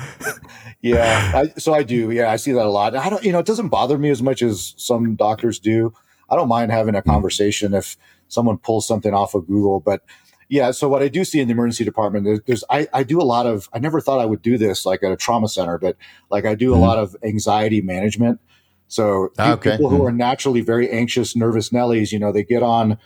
[0.81, 1.31] Yeah.
[1.33, 2.11] I, so I do.
[2.11, 2.31] Yeah.
[2.31, 2.95] I see that a lot.
[2.95, 5.93] I don't, you know, it doesn't bother me as much as some doctors do.
[6.29, 7.97] I don't mind having a conversation if
[8.27, 10.01] someone pulls something off of Google, but
[10.49, 10.71] yeah.
[10.71, 13.23] So what I do see in the emergency department, there's, there's I, I do a
[13.23, 15.95] lot of, I never thought I would do this like at a trauma center, but
[16.29, 16.81] like I do a Mhm.
[16.81, 18.39] lot of anxiety management.
[18.87, 19.71] So Ah, okay.
[19.71, 20.07] people who Mhm.
[20.07, 22.97] are naturally very anxious, nervous Nellies, you know, they get on,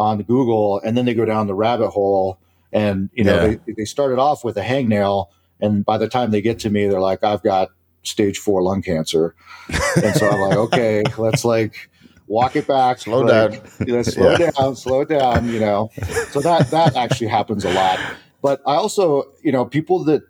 [0.00, 2.40] on Google and then they go down the rabbit hole
[2.72, 3.56] And you know, Yeah.
[3.66, 5.26] they, they started off with a hangnail,
[5.60, 7.68] and by the time they get to me, they're like, "I've got
[8.04, 9.34] stage four lung cancer,"
[10.02, 11.74] and so I'm like, "Okay, let's like
[12.28, 13.60] walk it back, Slow like, down.
[13.86, 14.50] you know, slow Yeah.
[14.56, 15.92] down, slow down." You know,
[16.28, 17.98] so that that actually happens a lot.
[18.40, 20.22] But I also, you know, people that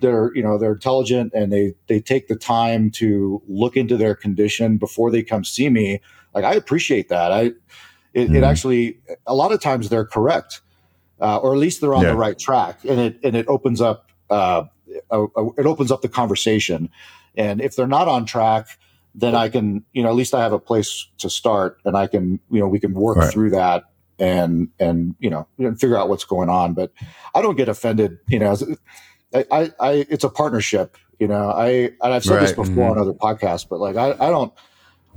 [0.00, 4.14] they're you know they're intelligent and they they take the time to look into their
[4.14, 6.00] condition before they come see me
[6.34, 7.52] like i appreciate that i
[8.14, 8.42] it, it Mhm.
[8.46, 10.60] actually a lot of times they're correct
[11.20, 12.10] uh, or at least they're on Yeah.
[12.12, 14.64] the right track and it and it opens up uh,
[15.10, 16.90] a, a- it opens up the conversation
[17.36, 18.78] and if they're not on track
[19.14, 22.06] then i can you know at least i have a place to start and i
[22.06, 23.32] can you know we can work Right.
[23.32, 23.84] through that
[24.18, 26.92] and and you know and figure out what's going on but
[27.34, 28.56] i don't get offended you know
[29.34, 30.98] I, I, I it's a partnership.
[31.18, 31.66] You know, I
[32.02, 32.92] and I've said this Right, before mhm.
[32.92, 34.52] on other podcasts, but like I, I don't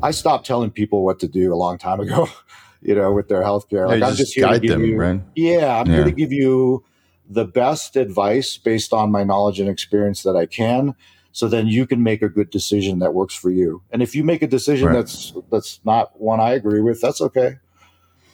[0.01, 2.29] I stopped telling people what to do a long time ago,
[2.85, 3.87] you know, with their healthcare.
[3.87, 5.21] Like you I'm just just here to guide give them, you right?
[5.35, 6.83] Yeah, I'm here to give you
[7.29, 10.95] the best advice based on my knowledge and experience that I can.
[11.31, 13.81] So then you can make a good decision that works for you.
[13.91, 14.93] And if you make a decision Right.
[14.95, 17.57] that's that's not one I agree with, that's okay.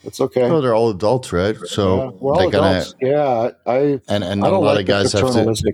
[0.04, 0.50] That's okay.
[0.50, 1.56] Well, they're all adults, right?
[1.56, 2.94] Yeah, So we're all they gotta.
[3.02, 5.74] Yeah, I and and I a lot like of guys have to,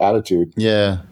[0.00, 0.52] attitude.
[0.56, 1.02] yeah.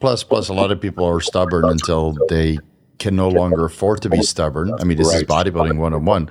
[0.00, 2.58] Plus, plus, a lot of people are stubborn until they
[2.98, 4.72] can no longer afford to be stubborn.
[4.80, 6.26] I mean, this is bodybuilding one on one.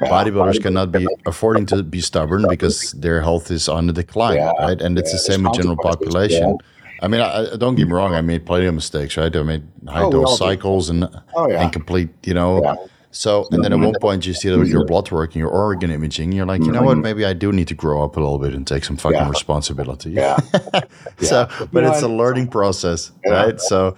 [0.00, 4.52] Bodybuilders cannot be affording to be stubborn because their health is on the decline, Yeah,
[4.58, 4.80] right?
[4.80, 6.58] And it's yeah, the same with general population.
[7.00, 8.14] I mean, I, don't get me wrong.
[8.14, 9.34] I made plenty of mistakes, right?
[9.34, 10.36] I made high Oh, dose do.
[10.44, 12.88] cycles and Oh and complete, you know.
[13.10, 15.48] So, and then at one point you see that with your blood work and your
[15.48, 16.98] organ imaging, you're like, you know what?
[16.98, 20.10] Maybe I do need to grow up a little bit and take some fucking responsibility.
[20.10, 20.36] yeah.
[21.20, 23.58] So, but it's a learning process, right?
[23.60, 23.96] So,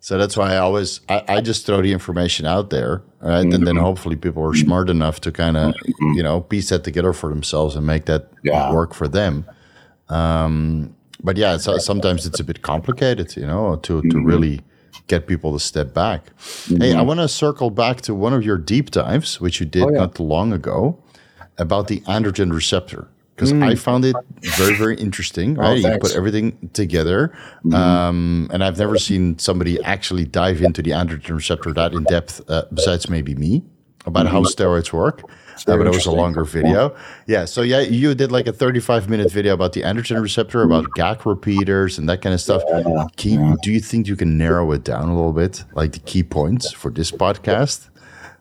[0.00, 3.40] so that's why I always I, I just throw the information out there, right?
[3.40, 3.64] And Mm-hmm.
[3.64, 5.74] then hopefully people are smart enough to kind of
[6.16, 8.72] you know piece that together for themselves and make that Yeah.
[8.72, 9.44] work for them.
[10.08, 14.10] Um, but yeah, so sometimes it's a bit complicated, you know, to Mm-hmm.
[14.10, 14.60] to really
[15.06, 16.20] get people to step back.
[16.80, 19.82] Hey, I want to circle back to one of your deep dives, which you did
[19.84, 19.98] Oh, yeah.
[19.98, 20.98] not long ago,
[21.58, 23.08] about the androgen receptor.
[23.40, 25.54] Because I found it very, very interesting.
[25.54, 25.86] Right, you Mm.
[25.86, 25.96] Oh, thanks.
[25.96, 26.12] Mm-hmm.
[26.12, 27.32] put everything together,
[27.72, 32.42] um, and I've never seen somebody actually dive into the androgen receptor that in depth,
[32.48, 33.62] uh, besides maybe me,
[34.06, 35.22] about how steroids work.
[35.68, 36.96] Uh, but it was a longer video.
[37.26, 37.44] Yeah.
[37.44, 41.26] So yeah, you did like a 35 minute video about the androgen receptor, about GAC
[41.26, 42.62] repeaters and that kind of stuff.
[43.16, 45.98] Can you- do you think you can narrow it down a little bit, like the
[45.98, 47.90] key points for this podcast?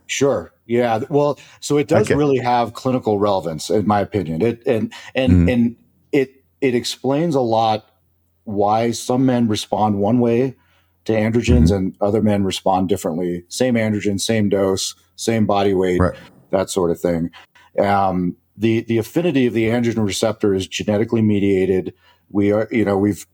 [0.08, 0.54] Sure.
[0.70, 1.00] Yeah.
[1.10, 2.16] Well, so it does Okay.
[2.16, 4.42] really have clinical relevance, in my opinion.
[4.44, 5.52] It and and Mhm.
[5.54, 5.76] and
[6.12, 7.90] it it explains a lot
[8.44, 10.56] why some men respond one way
[11.06, 11.74] to androgens Mm-hmm.
[11.76, 13.44] and other men respond differently.
[13.48, 16.16] Same androgen, same dose, same body weight, Right.
[16.52, 17.32] that sort of thing.
[17.80, 21.94] Um, the the affinity of the androgen receptor is genetically mediated.
[22.30, 23.26] We are, you know, we've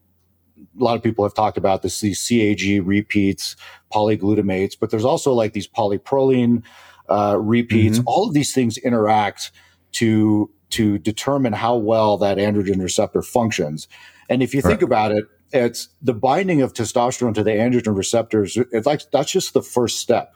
[0.80, 3.58] a lot of people have talked about this, these CAG repeats,
[3.94, 6.64] polyglutamates, but there's also like these polyproline
[7.10, 8.00] uh, repeats.
[8.00, 8.04] Mhm.
[8.06, 9.52] All of these things interact
[9.94, 13.88] to to determine how well that androgen receptor functions.
[14.30, 14.84] And if you think Right.
[14.84, 18.58] about it, it's the binding of testosterone to the androgen receptors.
[18.72, 20.34] It's like that's just the first step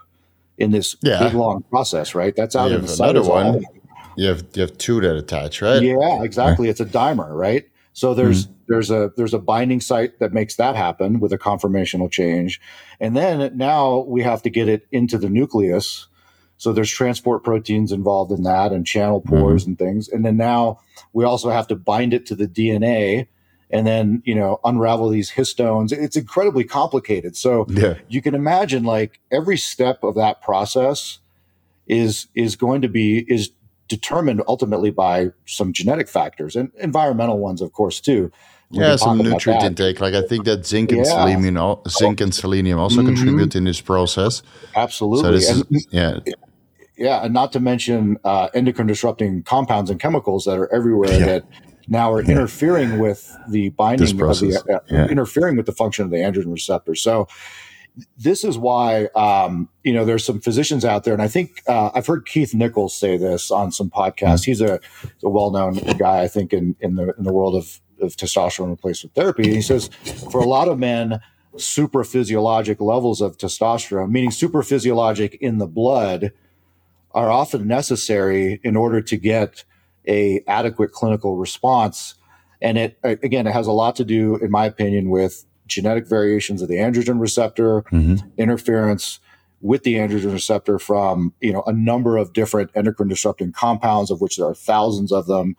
[0.58, 1.24] in this Yeah.
[1.24, 2.36] big long process, right?
[2.36, 3.30] That's out You in the another cytosol.
[3.54, 3.64] one.
[4.16, 5.82] You have you have two that attach, right?
[5.82, 6.70] Yeah, exactly.
[6.70, 7.66] It's a dimer, right?
[7.94, 8.54] So there's Mm-hmm.
[8.68, 12.62] there's a there's a binding site that makes that happen with a conformational change,
[13.00, 16.08] and then now we have to get it into the nucleus.
[16.60, 19.30] So there's transport proteins involved in that, and channel Mm-hmm.
[19.30, 20.07] pores and things.
[20.10, 20.80] And then now
[21.14, 23.27] we also have to bind it to the DNA,
[23.72, 25.91] and then you know unravel these histones.
[25.91, 27.36] It's incredibly complicated.
[27.36, 27.95] So Yeah.
[28.10, 31.19] you can imagine like every step of that process
[31.88, 33.52] is is going to be is
[33.88, 38.31] determined ultimately by some genetic factors and environmental ones of course too
[38.69, 39.99] We Yeah, some nutrient intake.
[39.99, 41.14] Like I think that zinc and Yeah.
[41.14, 43.06] selenium, zinc and selenium also Mhm.
[43.06, 44.44] contribute in this process.
[44.76, 45.23] Absolutely.
[45.23, 46.19] So this is yeah,
[47.00, 51.26] yeah and not to mention uh, endocrine disrupting compounds and chemicals that are everywhere Yeah.
[51.28, 51.46] that
[51.88, 55.08] now are interfering with the binding of the uh, Yeah.
[55.08, 56.96] interfering with the function of the androgen receptor.
[56.96, 57.28] So
[58.18, 61.90] this is why um, you know there's some physicians out there and i think uh,
[61.96, 64.46] i've heard keith nichols say this on some podcasts.
[64.46, 64.80] He's a,
[65.24, 69.16] a well-known guy i think in, in the in the world of, of testosterone replacement
[69.16, 69.44] therapy.
[69.46, 69.90] And he says
[70.32, 71.20] for a lot of men
[71.58, 76.32] super physiologic levels of testosterone meaning super physiologic in the blood
[77.11, 79.64] are often necessary in order to get
[80.07, 82.15] a adequate clinical response
[82.61, 86.61] and it again it has a lot to do in my opinion with genetic variations
[86.61, 88.23] of the androgen receptor Mhm.
[88.38, 89.19] interference
[89.61, 94.22] with the androgen receptor from you know a number of different endocrine disrupting compounds of
[94.22, 95.56] which there are thousands of them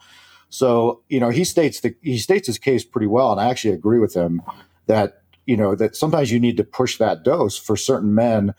[0.52, 3.72] So, you know, he states the he states his case pretty well, and I actually
[3.72, 4.42] agree with him
[4.86, 8.52] that you know that sometimes you need to push that dose for certain men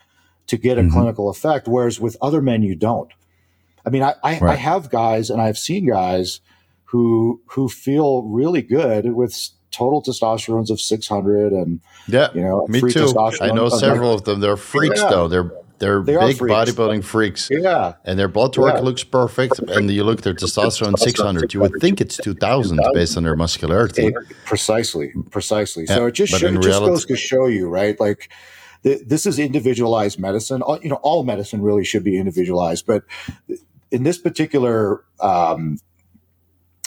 [0.52, 0.92] to get a mm-hmm.
[0.92, 3.10] clinical effect, whereas with other men you don't.
[3.86, 4.52] I mean, I I, right.
[4.52, 6.40] I have guys, and I've seen guys
[6.84, 12.82] who who feel really good with total testosterones of 600 and yeah you know me
[12.92, 13.10] too
[13.40, 15.08] i know several of them they're freaks yeah.
[15.08, 16.54] though they're they're they big freaks.
[16.54, 17.48] bodybuilding freaks.
[17.50, 17.94] Yeah.
[18.04, 18.82] And their blood work yeah.
[18.82, 19.58] looks perfect.
[19.58, 23.34] And you look at their testosterone 600, you would think it's 2000 based on their
[23.34, 24.14] muscularity.
[24.44, 25.12] Precisely.
[25.30, 25.86] Precisely.
[25.88, 27.98] Yeah, so it just, show, it just reality, goes to show you, right?
[27.98, 28.30] Like,
[28.82, 30.62] this is individualized medicine.
[30.82, 33.04] You know, all medicine really should be individualized, but
[33.92, 35.78] in this particular um,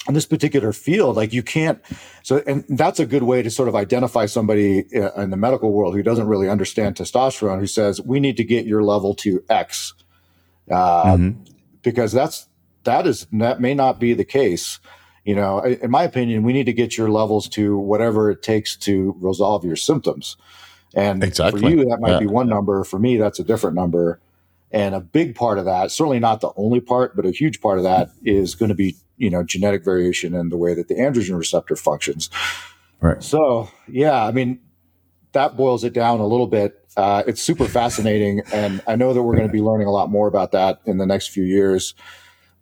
[0.08, 1.80] in this particular field like you can't
[2.24, 5.72] so and that's a good way to sort of identify somebody uh, in the medical
[5.72, 9.44] world who doesn't really understand testosterone who says we need to get your level to
[9.50, 9.94] x
[10.70, 11.42] uh, mm-hmm.
[11.82, 12.48] because that's
[12.84, 14.80] that is that may not be the case
[15.24, 18.76] you know in my opinion we need to get your levels to whatever it takes
[18.76, 20.38] to resolve your symptoms
[20.96, 21.62] and exactly.
[21.62, 22.20] for you that might yeah.
[22.20, 24.20] be one number for me that's a different number
[24.72, 27.78] and a big part of that certainly not the only part but a huge part
[27.78, 30.96] of that is going to be you know genetic variation in the way that the
[30.96, 32.30] androgen receptor functions.
[33.02, 33.22] Right.
[33.24, 34.60] So yeah, I mean
[35.34, 36.82] that boils it down a little bit.
[36.96, 40.10] Uh, it's super fascinating, and I know that we're going to be learning a lot
[40.10, 41.94] more about that in the next few years.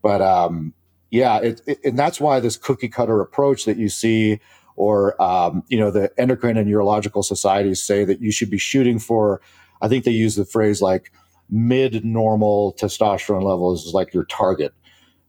[0.02, 0.74] But um,
[1.12, 4.40] yeah, it, it, and that's why this cookie cutter approach that you see,
[4.76, 9.00] or um, you know, the endocrine and urological societies say that you should be shooting
[9.00, 9.41] for.
[9.82, 11.12] I think they use the phrase like
[11.50, 14.74] mid normal testosterone levels is like your target.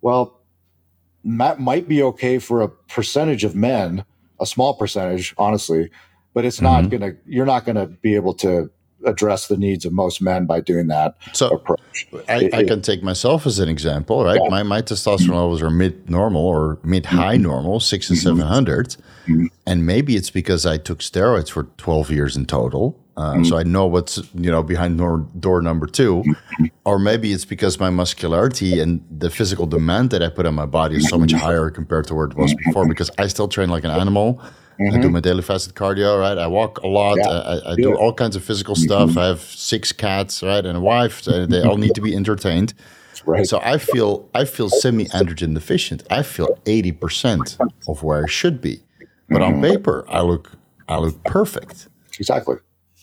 [0.01, 0.41] Well,
[1.25, 4.05] that might be okay for a percentage of men,
[4.41, 5.91] a small percentage, honestly,
[6.35, 6.91] but it's mm-hmm.
[6.91, 8.71] not to, you're not to be able to
[9.07, 11.81] address the needs of most men by doing that so approach.
[12.29, 14.41] I, it, I can take myself as an example, right?
[14.43, 14.49] Yeah.
[14.49, 17.45] My, my testosterone levels are mid normal or mid high mm-hmm.
[17.45, 18.39] normal, six and mm-hmm.
[18.39, 18.89] 700.
[18.89, 19.47] Mm-hmm.
[19.67, 23.47] And maybe it's because I took steroids for 12 years in total uh, mm.
[23.47, 26.25] So I know what's you know behind door, door number two,
[26.85, 30.67] or maybe it's because my muscularity and the physical demand that I put on my
[30.67, 32.89] body is so much higher compared to where it was before.
[32.89, 34.43] Because I still train like an animal.
[34.81, 34.97] Mm-hmm.
[34.97, 36.37] I do my daily fasted cardio, right?
[36.37, 37.17] I walk a lot.
[37.19, 37.29] Yeah.
[37.29, 39.11] I, I do all kinds of physical stuff.
[39.11, 39.19] Mm-hmm.
[39.19, 41.23] I have six cats, right, and a wife.
[41.23, 42.75] So they all need to be entertained.
[43.25, 43.47] Right.
[43.47, 46.03] So I feel I feel semi androgen deficient.
[46.11, 47.57] I feel eighty percent
[47.89, 48.83] of where I should be,
[49.29, 49.63] but on mm-hmm.
[49.63, 50.53] paper I look
[50.89, 51.89] I look perfect.
[52.19, 52.57] Exactly.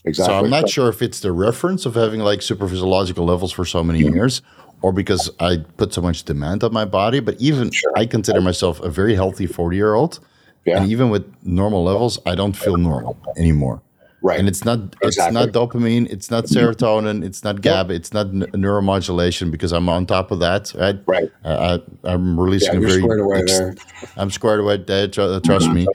[0.03, 0.33] Exactly.
[0.33, 3.65] So I'm not sure if it's the reference of having like super physiological levels for
[3.65, 4.41] so many years
[4.81, 7.19] or because I put so much demand on my body.
[7.19, 7.93] But even sure.
[7.95, 10.19] I consider myself a very healthy 40 year old.
[10.65, 10.77] Yeah.
[10.77, 13.81] And even with normal levels, I don't feel normal anymore.
[14.23, 14.39] Right.
[14.39, 15.07] And it's not exactly.
[15.07, 19.89] it's not dopamine, it's not serotonin, it's not GABA, it's not n- neuromodulation because I'm
[19.89, 20.99] on top of that, right?
[21.07, 21.31] Right.
[21.43, 23.75] Uh, I, am releasing yeah, a very squared away ex- there.
[24.17, 25.07] I'm squared away there.
[25.07, 25.73] Trust mm-hmm.
[25.73, 25.87] me.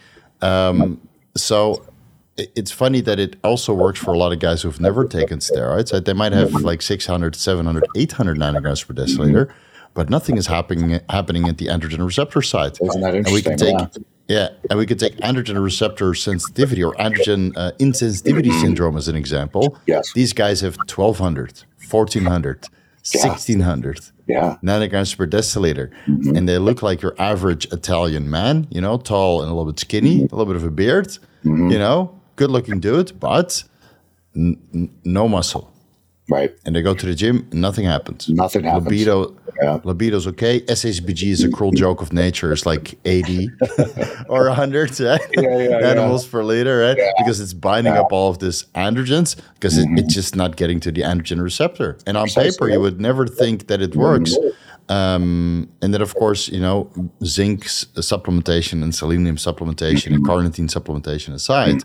[0.42, 1.00] Um,
[1.36, 1.86] so
[2.36, 6.04] it's funny that it also works for a lot of guys who've never taken steroids.
[6.04, 9.52] They might have like 600, 700, 800 nanograms per deciliter,
[9.94, 12.78] but nothing is happening happening at the androgen receptor site.
[12.82, 13.26] Isn't that interesting?
[13.26, 14.02] And we can take, yeah,
[14.68, 18.60] and we could take androgen receptor sensitivity or androgen uh, insensitivity mm-hmm.
[18.60, 19.78] syndrome as an example.
[19.86, 20.12] Yes.
[20.14, 22.66] These guys have 1200, 1400,
[23.14, 23.28] yeah.
[23.28, 24.56] 1600 yeah.
[24.62, 25.90] nanograms per deciliter.
[26.06, 26.36] Mm-hmm.
[26.36, 29.78] And they look like your average Italian man, you know, tall and a little bit
[29.78, 31.06] skinny, a little bit of a beard,
[31.44, 31.70] mm-hmm.
[31.70, 33.62] you know, good looking dude, but
[34.34, 35.72] n- no muscle.
[36.28, 36.52] Right.
[36.64, 38.28] And they go to the gym, nothing happens.
[38.28, 38.86] Nothing happens.
[38.86, 39.78] Libido, yeah.
[39.84, 40.60] libido's okay.
[40.62, 42.52] SHBG is a cruel joke of nature.
[42.52, 43.48] It's like 80
[44.28, 45.20] or 100 right?
[45.34, 46.98] yeah, yeah, nanomoles per liter, right?
[47.18, 49.98] Because it's binding up all of this androgens because mm-hmm.
[49.98, 51.96] it, it's just not getting to the androgen receptor.
[52.06, 52.50] And on Precisely.
[52.50, 54.34] paper, you would never think that it works.
[54.88, 56.90] Um, and then, of course, you know,
[57.24, 61.82] zinc supplementation and selenium supplementation and carnitine supplementation aside,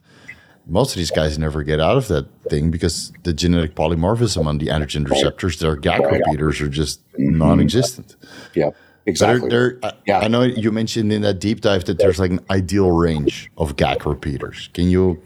[0.68, 4.58] most of these guys never get out of that thing because the genetic polymorphism on
[4.58, 7.38] the androgen receptors, their GAC repeaters are just mm-hmm.
[7.38, 8.16] non-existent.
[8.54, 8.70] Yeah,
[9.06, 9.50] exactly.
[9.50, 10.20] They're, they're, yeah.
[10.20, 13.76] I know you mentioned in that deep dive that there's like an ideal range of
[13.76, 14.70] GAC repeaters.
[14.74, 15.22] Can you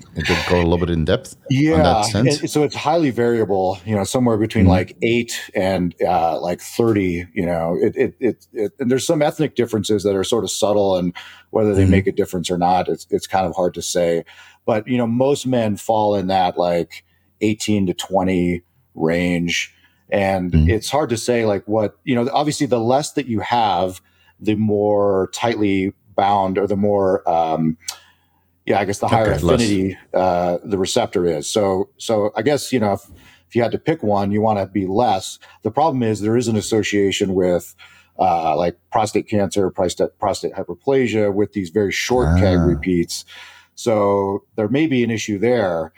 [0.49, 1.35] go a little bit in depth?
[1.49, 3.77] Yeah, so it's highly variable.
[3.85, 4.71] You know, somewhere between mm-hmm.
[4.71, 7.27] like eight and uh, like thirty.
[7.33, 10.51] You know, it, it, it, it, and there's some ethnic differences that are sort of
[10.51, 11.13] subtle, and
[11.49, 11.91] whether they mm-hmm.
[11.91, 14.23] make a difference or not, it's it's kind of hard to say.
[14.65, 17.03] But you know, most men fall in that like
[17.41, 18.61] 18 to 20
[18.95, 19.73] range.
[20.09, 20.69] And mm-hmm.
[20.69, 24.01] it's hard to say like what, you know, obviously the less that you have,
[24.39, 27.77] the more tightly bound or the more um,
[28.65, 31.47] yeah, I guess the higher okay, affinity uh, the receptor is.
[31.47, 33.09] So so I guess, you know, if,
[33.47, 35.37] if you had to pick one, you want to be less.
[35.61, 37.75] The problem is there is an association with
[38.17, 42.39] uh, like prostate cancer, prostate, prostate hyperplasia with these very short ah.
[42.39, 43.25] CAG repeats.
[43.75, 45.93] So there may be an issue there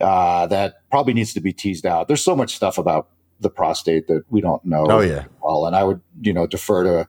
[0.00, 2.08] uh, that probably needs to be teased out.
[2.08, 3.08] There's so much stuff about
[3.40, 4.86] the prostate that we don't know.
[4.88, 5.24] Oh yeah.
[5.42, 7.08] Well, and I would you know defer to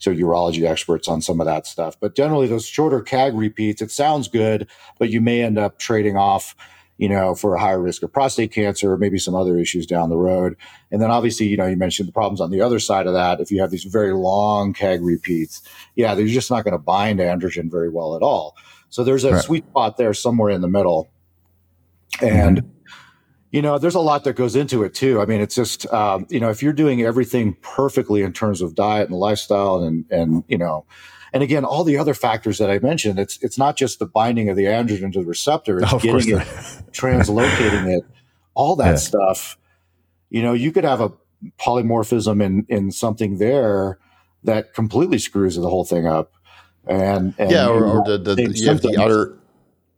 [0.00, 1.98] to urology experts on some of that stuff.
[1.98, 4.66] But generally, those shorter CAG repeats, it sounds good,
[4.98, 6.56] but you may end up trading off
[6.98, 10.08] you know, for a higher risk of prostate cancer or maybe some other issues down
[10.08, 10.56] the road.
[10.92, 13.40] And then obviously, you know, you mentioned the problems on the other side of that.
[13.40, 15.62] If you have these very long CAG repeats,
[15.96, 18.56] yeah, they're just not going to bind androgen very well at all.
[18.92, 19.42] So there's a right.
[19.42, 21.10] sweet spot there somewhere in the middle.
[22.20, 22.68] And, mm-hmm.
[23.50, 25.18] you know, there's a lot that goes into it too.
[25.18, 28.74] I mean, it's just, um, you know, if you're doing everything perfectly in terms of
[28.74, 30.84] diet and lifestyle and, and, you know,
[31.32, 34.50] and again, all the other factors that I mentioned, it's it's not just the binding
[34.50, 36.40] of the androgen to the receptor, it's getting it,
[36.92, 38.04] translocating it,
[38.52, 38.96] all that yeah.
[38.96, 39.56] stuff.
[40.28, 41.10] You know, you could have a
[41.58, 43.98] polymorphism in in something there
[44.44, 46.34] that completely screws the whole thing up.
[46.86, 49.38] And, and yeah, or, or the, the, you have the other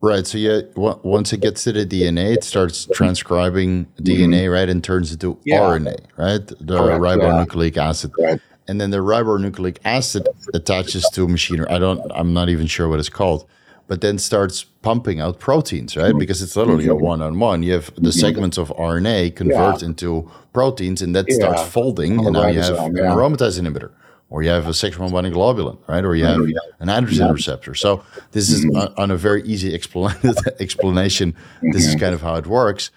[0.00, 0.26] Right.
[0.26, 4.04] So yeah, once it gets to the DNA, it starts transcribing mm-hmm.
[4.04, 5.60] DNA, right, and turns into yeah.
[5.60, 7.88] RNA, right, the Correct, ribonucleic yeah.
[7.88, 8.12] acid.
[8.18, 8.38] Right
[8.68, 11.68] and then the ribonucleic acid attaches to a machinery.
[11.68, 12.00] I don't.
[12.14, 13.46] I'm not even sure what it's called,
[13.86, 16.10] but then starts pumping out proteins, right?
[16.10, 16.18] Mm-hmm.
[16.18, 17.04] Because it's literally a mm-hmm.
[17.04, 17.62] one-on-one.
[17.62, 18.10] You have the mm-hmm.
[18.10, 19.88] segments of RNA convert yeah.
[19.88, 21.36] into proteins, and that yeah.
[21.36, 23.90] starts folding, and now you have an aromatase inhibitor,
[24.30, 26.04] or you have a sex hormone binding globulin, right?
[26.04, 26.40] Or you have
[26.80, 27.74] an androgen receptor.
[27.74, 28.02] So
[28.32, 29.00] this is mm-hmm.
[29.00, 29.74] on a very easy
[30.60, 31.36] explanation.
[31.62, 32.00] This is mm-hmm.
[32.00, 32.90] kind of how it works.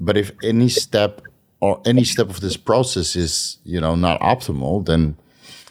[0.00, 1.22] But if any step
[1.60, 5.16] or any step of this process is you know not optimal, then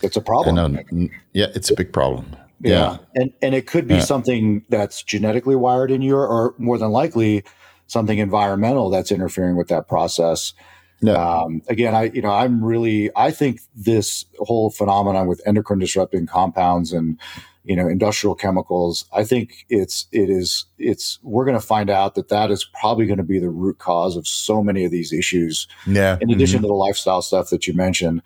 [0.01, 1.09] it's a problem.
[1.34, 2.35] yeah, it's a big problem.
[2.61, 2.71] Yeah.
[2.71, 2.97] yeah.
[3.15, 4.01] And and it could be yeah.
[4.01, 7.43] something that's genetically wired in you or more than likely
[7.88, 10.53] something environmental that's interfering with that process.
[11.01, 11.15] No.
[11.15, 16.25] Um, again, I you know I'm really I think this whole phenomenon with endocrine disrupting
[16.25, 17.19] compounds and
[17.67, 22.15] you know industrial chemicals i think it's it is it's we're going to find out
[22.15, 25.11] that that is probably going to be the root cause of so many of these
[25.11, 26.63] issues yeah in addition mm-hmm.
[26.63, 28.21] to the lifestyle stuff that you mentioned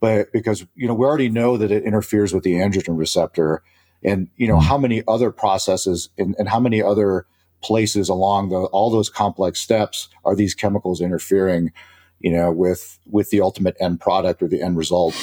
[0.00, 3.62] but because you know we already know that it interferes with the androgen receptor
[4.04, 4.68] and you know mm-hmm.
[4.68, 7.26] how many other processes and, and how many other
[7.62, 11.72] places along the all those complex steps are these chemicals interfering
[12.20, 15.14] you know, with with the ultimate end product or the end result.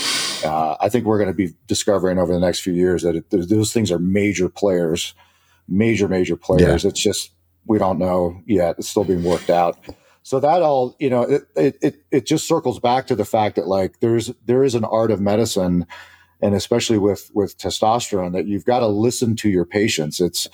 [0.44, 3.30] Uh, I think we're going to be discovering over the next few years that it,
[3.30, 5.14] those things are major players,
[5.68, 6.84] major major players.
[6.84, 6.90] Yeah.
[6.90, 7.32] It's just
[7.66, 8.76] we don't know yet.
[8.80, 9.78] It's still being worked out.
[10.24, 11.24] So that all, you know,
[11.56, 14.86] it, it it just circles back to the fact that like there's there is an
[14.86, 15.88] art of medicine,
[16.42, 20.22] and especially with with testosterone that you've got to listen to your patients.
[20.22, 20.48] It's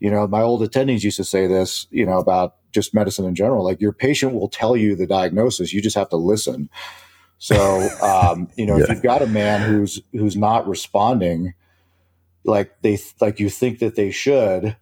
[0.00, 3.34] you know, my old attendings used to say this, you know, about just medicine in
[3.34, 3.64] general.
[3.64, 6.70] Like your patient will tell you the diagnosis, you just have to listen.
[7.38, 8.84] So, um, you know, yeah.
[8.84, 11.54] if you've got a man who's who's not responding
[12.44, 14.76] like they like you think that they should,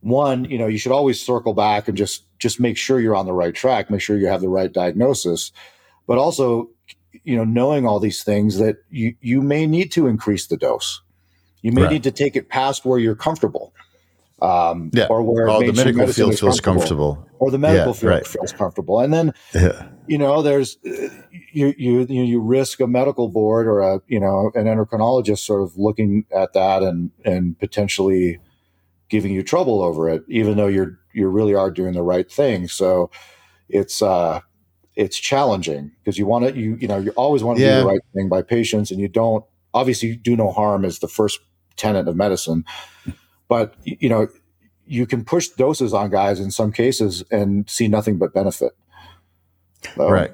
[0.00, 3.26] one, you know, you should always circle back and just just make sure you're on
[3.26, 5.52] the right track, make sure you have the right diagnosis,
[6.06, 6.68] but also,
[7.24, 11.00] you know, knowing all these things that you you may need to increase the dose.
[11.62, 11.92] You may right.
[11.92, 13.72] need to take it past where you're comfortable
[14.42, 15.06] um, yeah.
[15.08, 17.14] or where oh, the medical field feels comfortable.
[17.14, 17.28] comfortable.
[17.38, 18.26] or the medical yeah, field right.
[18.26, 19.00] feels comfortable.
[19.00, 19.88] And then, yeah.
[20.06, 20.76] you know, there's
[21.52, 25.76] you you you risk a medical board or a you know an endocrinologist sort of
[25.76, 28.38] looking at that and and potentially
[29.08, 32.68] giving you trouble over it, even though you're you really are doing the right thing.
[32.68, 33.10] So
[33.68, 34.40] it's uh
[34.94, 37.76] it's challenging because you want to you you know you always want to yeah.
[37.76, 41.08] do the right thing by patients, and you don't obviously do no harm is the
[41.08, 41.38] first
[41.76, 42.64] tenet of medicine
[43.48, 44.28] but you know,
[44.86, 48.76] you can push doses on guys in some cases and see nothing but benefit.
[49.94, 50.32] So, right.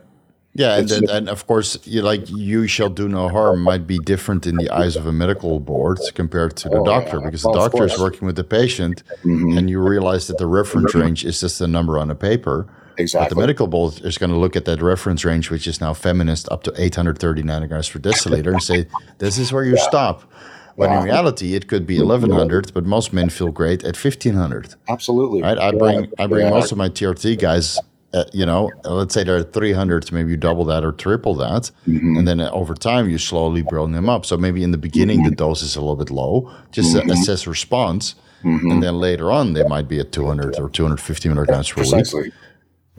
[0.54, 3.98] Yeah, and, and, and, of course, you like you shall do no harm might be
[3.98, 7.24] different in the eyes of a medical board compared to the oh, doctor yeah.
[7.24, 9.56] because well, the doctor is working with the patient, mm-hmm.
[9.56, 12.68] and you realize that the reference range is just a number on a paper.
[12.98, 13.30] Exactly.
[13.30, 15.94] But the medical board is going to look at that reference range, which is now
[15.94, 18.86] feminist, up to 830 nanograms per deciliter, and say,
[19.16, 19.88] "This is where you yeah.
[19.88, 20.30] stop."
[20.76, 24.74] When in reality, it could be 1100, but most men feel great at 1500.
[24.88, 25.42] Absolutely.
[25.42, 25.58] Right?
[25.58, 27.78] I bring I bring most of my TRT guys.
[28.14, 32.18] Uh, you know, let's say they're 300, maybe you double that or triple that, mm-hmm.
[32.18, 34.26] and then over time you slowly bring them up.
[34.26, 35.30] So maybe in the beginning mm-hmm.
[35.30, 37.08] the dose is a little bit low, just mm-hmm.
[37.08, 38.70] assess response, mm-hmm.
[38.70, 42.24] and then later on they might be at 200 or 250 milligrams per Precisely.
[42.24, 42.32] week.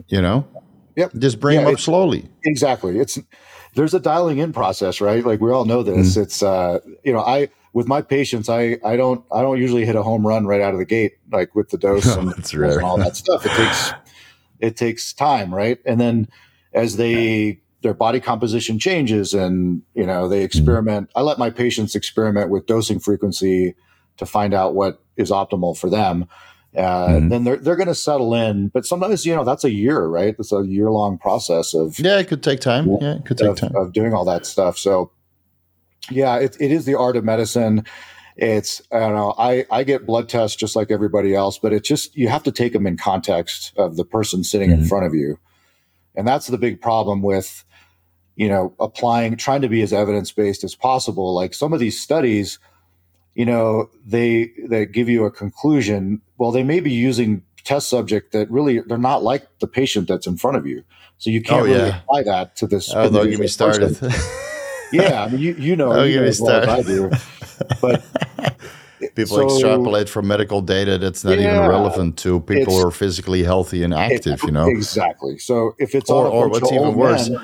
[0.07, 0.47] You know,
[0.95, 1.11] yep.
[1.15, 2.27] Just bring yeah, them up slowly.
[2.43, 2.97] Exactly.
[2.97, 3.19] It's
[3.75, 5.23] there's a dialing in process, right?
[5.23, 6.13] Like we all know this.
[6.13, 6.21] Mm-hmm.
[6.21, 9.95] It's uh, you know, I with my patients, I I don't I don't usually hit
[9.95, 12.97] a home run right out of the gate like with the dose and, and all
[12.97, 13.45] that stuff.
[13.45, 13.91] It takes
[14.59, 15.79] it takes time, right?
[15.85, 16.27] And then
[16.73, 21.95] as they their body composition changes and you know they experiment i let my patients
[21.95, 23.75] experiment with dosing frequency
[24.15, 26.25] to find out what is optimal for them
[26.77, 27.29] uh, Mhm.
[27.29, 30.33] then they're, they're going to settle in but sometimes you know that's a year right
[30.39, 32.87] it's a year long process of Yeah, it could take time.
[32.87, 32.97] Yeah.
[33.01, 33.75] Yeah, it could take of, time.
[33.75, 34.77] of doing all that stuff.
[34.77, 35.11] So,
[36.09, 37.85] yeah, it, it is the art of medicine.
[38.35, 39.35] It's I don't know.
[39.37, 42.51] I I get blood tests just like everybody else, but it's just you have to
[42.51, 44.89] take them in context of the person sitting in Mhm.
[44.89, 45.37] front of you,
[46.15, 47.63] and that's the big problem with
[48.35, 51.33] you know applying trying to be as evidence based as possible.
[51.35, 52.57] Like some of these studies,
[53.35, 56.19] you know, they they give you a conclusion.
[56.39, 60.25] Well, they may be using test subject that really they're not like the patient that's
[60.25, 60.83] in front of you.
[61.19, 61.99] So you can't Oh, really yeah.
[62.01, 62.91] apply that to this.
[62.93, 63.95] Oh, don't get me started.
[64.93, 67.09] Yeah, I mean, you you know, you know as well as I do.
[67.81, 68.03] But
[69.15, 73.43] People so- extrapolate from medical data that's not even relevant to people who are physically
[73.43, 74.41] healthy and active.
[74.43, 75.37] You know, exactly.
[75.39, 77.41] So if it's Or- or what's even worse, men-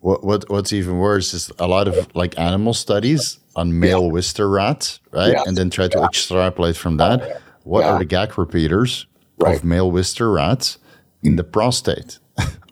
[0.00, 4.50] what, what what's even worse is a lot of like animal studies on male Wistar
[4.52, 5.32] rats, right?
[5.32, 5.42] Yeah.
[5.46, 7.40] And then try to extrapolate from that.
[7.64, 7.92] What Yeah.
[7.92, 9.06] are the CAG repeaters
[9.38, 9.56] Right.
[9.56, 10.78] of male Wistar rats
[11.22, 12.18] in the prostate?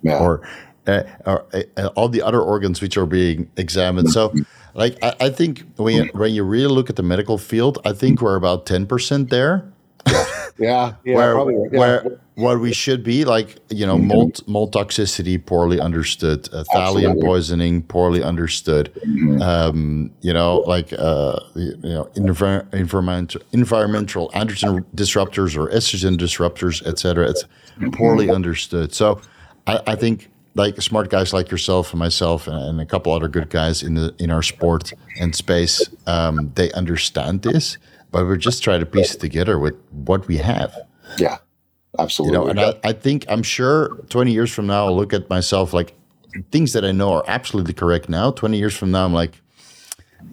[0.02, 0.40] yeah, or,
[0.86, 1.46] uh, or
[1.76, 4.10] uh, all the other organs which are being examined.
[4.10, 4.32] So,
[4.74, 7.92] like, I, I think when you, when you really look at the medical field, I
[7.92, 9.70] think we're about ten percent there.
[10.58, 11.78] yeah, yeah, where probably, yeah.
[11.78, 17.20] where what we should be like, you know, mold mold toxicity poorly understood, uh, thallium
[17.20, 18.90] poisoning poorly understood.
[19.40, 26.84] Um, you know, like uh, you know, envir- environmental environmental androgen disruptors or estrogen disruptors,
[26.84, 27.28] et cetera.
[27.30, 27.44] It's
[27.92, 28.92] poorly understood.
[28.92, 29.20] So,
[29.68, 33.28] I, I think like smart guys like yourself and myself and, and a couple other
[33.28, 37.78] good guys in the in our sport and space, um, they understand this,
[38.10, 40.74] but we're just trying to piece it together with what we have.
[41.18, 41.38] yeah,
[41.98, 42.38] You absolutely.
[42.38, 45.72] know, and I, I think I'm sure 20 years from now I'll look at myself
[45.72, 45.94] like
[46.50, 48.30] things that I know are absolutely correct now.
[48.30, 49.40] 20 years from now I'm like,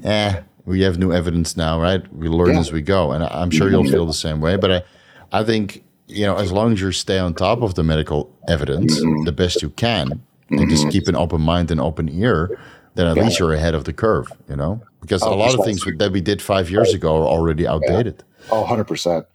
[0.03, 2.01] eh, we have new evidence now, right?
[2.13, 2.59] We learn Yeah.
[2.59, 4.55] as we go, and I- I'm sure you'll feel the same way.
[4.57, 4.83] But I,
[5.31, 8.99] I think you know, as long as you stay on top of the medical evidence
[8.99, 9.23] mm-hmm.
[9.25, 10.89] the best you can, and just mm-hmm.
[10.89, 12.59] keep an open mind and open ear,
[12.95, 14.31] then at least you're ahead of the curve.
[14.49, 17.27] You know, because a Oh, lot of things that we did five years ago are
[17.27, 18.23] already outdated.
[18.51, 19.25] Oh, 100%.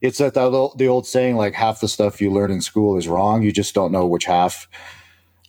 [0.00, 2.98] It's that the, old- the old saying, like half the stuff you learn in school
[2.98, 3.42] is wrong.
[3.42, 4.68] You just don't know which half.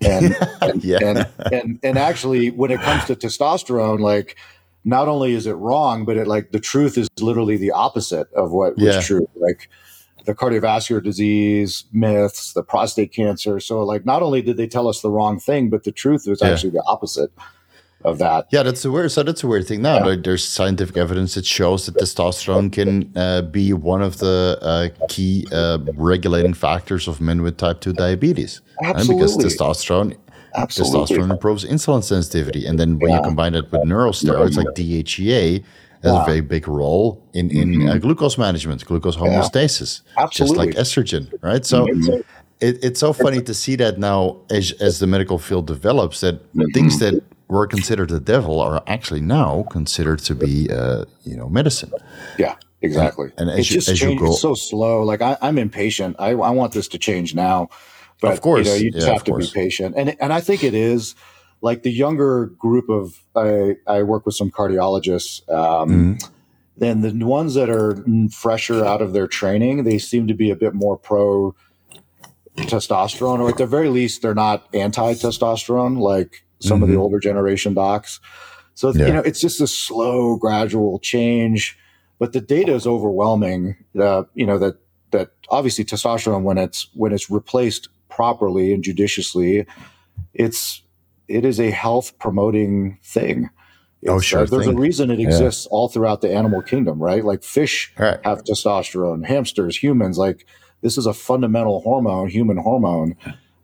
[0.01, 0.99] And, and, Yeah.
[1.01, 4.37] and, and, and actually, when it comes to testosterone, like
[4.85, 8.51] not only is it wrong, but it like the truth is literally the opposite of
[8.51, 9.01] what was Yeah.
[9.01, 9.27] true.
[9.35, 9.69] Like
[10.25, 13.59] the cardiovascular disease myths, the prostate cancer.
[13.59, 16.41] So, like, not only did they tell us the wrong thing, but the truth was
[16.41, 16.49] Yeah.
[16.49, 17.31] actually the opposite
[18.03, 18.47] of that.
[18.51, 19.11] Yeah, that's a weird.
[19.11, 20.05] So that's a weird thing now.
[20.05, 24.89] Like, there's scientific evidence that shows that testosterone can uh, be one of the uh,
[25.09, 28.61] key uh, regulating factors of men with type two diabetes.
[28.81, 30.15] And because testosterone,
[30.55, 31.17] Absolutely.
[31.17, 35.63] testosterone improves insulin sensitivity, and then when you combine that with neurosteroids like DHEA,
[36.03, 40.01] has a very big role in in uh, glucose management, glucose homeostasis,
[40.31, 40.79] just like Mm-hmm.
[40.79, 40.79] Mm-hmm.
[40.79, 41.65] estrogen, right?
[41.65, 41.87] So.
[42.61, 46.35] It, it's so funny to see that now as, as the medical field develops that
[46.53, 46.71] Mm-hmm.
[46.73, 51.49] things that were considered the devil are actually now considered to be uh, you know
[51.49, 51.91] medicine
[52.39, 53.27] Yeah, exactly.
[53.37, 55.03] And as it's you- just as you go- it's so slow.
[55.03, 56.15] Like I, I'm impatient.
[56.17, 57.67] I, I want this to change now.
[58.21, 58.65] But Of course.
[58.65, 59.51] you, know, you just Yeah, have to course.
[59.51, 59.95] be patient.
[59.97, 61.13] And and I think it is
[61.65, 65.41] like the younger group of I I work with some cardiologists.
[65.51, 66.31] Um, Mm-hmm.
[66.77, 70.57] Then the ones that are fresher out of their training, they seem to be a
[70.57, 71.55] bit more pro
[72.57, 76.99] testosterone, or at the very least, they're not anti testosterone like some of the Mhm.
[76.99, 78.19] older generation docs.
[78.73, 79.07] So Yeah.
[79.07, 81.77] you know, it's just a slow, gradual change,
[82.19, 83.75] but the data is overwhelming.
[83.97, 84.75] Uh, you know that
[85.11, 89.65] that obviously testosterone, when it's when it's replaced properly and judiciously,
[90.33, 90.81] it's
[91.27, 93.49] it is a health promoting thing.
[94.07, 94.77] Oh, sure uh, there's thing.
[94.77, 97.23] a reason it exists all throughout the animal kingdom, right?
[97.25, 98.19] Like fish Right.
[98.23, 100.17] have testosterone, hamsters, humans.
[100.19, 100.45] Like
[100.81, 103.15] this is a fundamental hormone, human hormone.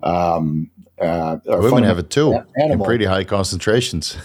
[0.02, 4.16] Um, uh, women have it too a- in pretty high concentrations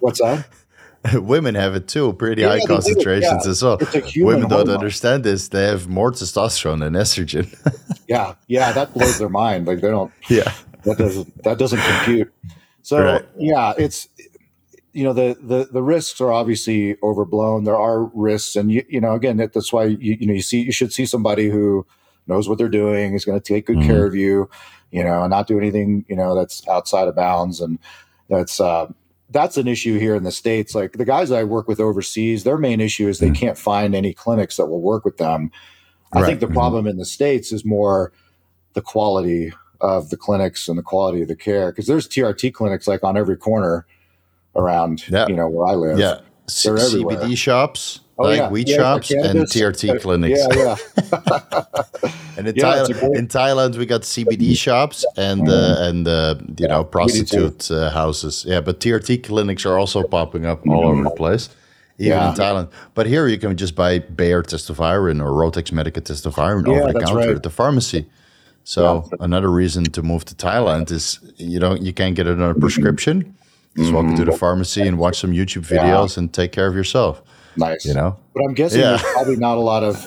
[0.00, 0.46] What's that?
[1.14, 3.50] women have it too pretty Yeah, high do, concentrations yeah.
[3.50, 4.74] as well It's women don't hormone.
[4.74, 7.46] understand this they have more testosterone than estrogen
[8.08, 9.66] Yeah, yeah, that blows their mind.
[9.66, 10.12] Like they don't.
[10.28, 10.52] yeah
[10.86, 11.44] That doesn't.
[11.44, 12.32] That doesn't compute.
[12.82, 13.26] So Right.
[13.38, 14.08] yeah, it's
[14.94, 17.64] you know the the the risks are obviously overblown.
[17.64, 20.42] There are risks, and you you know again that, that's why you you know you
[20.42, 21.86] see you should see somebody who
[22.28, 23.86] knows what they're doing is going to take good Mhm.
[23.86, 24.48] care of you,
[24.92, 27.78] you know, and not do anything you know that's outside of bounds, and
[28.30, 28.60] that's.
[28.60, 28.86] uh
[29.30, 30.72] that's an issue here in the states.
[30.72, 33.34] Like the guys I work with overseas, their main issue is they Mhm.
[33.34, 35.50] can't find any clinics that will work with them.
[36.12, 36.26] I Right.
[36.28, 36.54] think the Mhm.
[36.54, 38.12] problem in the states is more
[38.74, 42.86] the quality of the clinics and the quality of the care because there's TRT clinics
[42.86, 43.86] like on every corner
[44.54, 45.26] around Yeah.
[45.28, 45.98] you know where I live.
[45.98, 48.48] Yeah, C- CBD shops, Oh, like yeah.
[48.50, 49.40] weed Yeah, shops, and.
[49.40, 50.40] TRT clinics.
[50.54, 50.76] Yeah,
[51.12, 51.62] yeah.
[52.38, 56.82] And in, Thailand, in Thailand, we got CBD shops and uh, and uh, you know
[56.82, 56.90] we do too.
[56.90, 58.44] prostitute uh, houses.
[58.46, 61.48] Yeah, but TRT clinics are also popping up all over the place,
[61.98, 62.68] even in Thailand.
[62.94, 67.16] But here you can just buy Bayer testosterone or Rotex Medica testosterone over the counter
[67.20, 67.36] right.
[67.36, 68.04] at the pharmacy.
[68.66, 73.36] So another reason to move to Thailand is you don't you can't get another prescription.
[73.76, 74.16] Just walk mm-hmm.
[74.16, 77.22] into the pharmacy and watch some YouTube videos and take care of yourself.
[77.56, 77.84] nice.
[77.84, 78.18] You know.
[78.34, 78.96] But I'm guessing Yeah.
[78.96, 80.04] there's probably not a lot of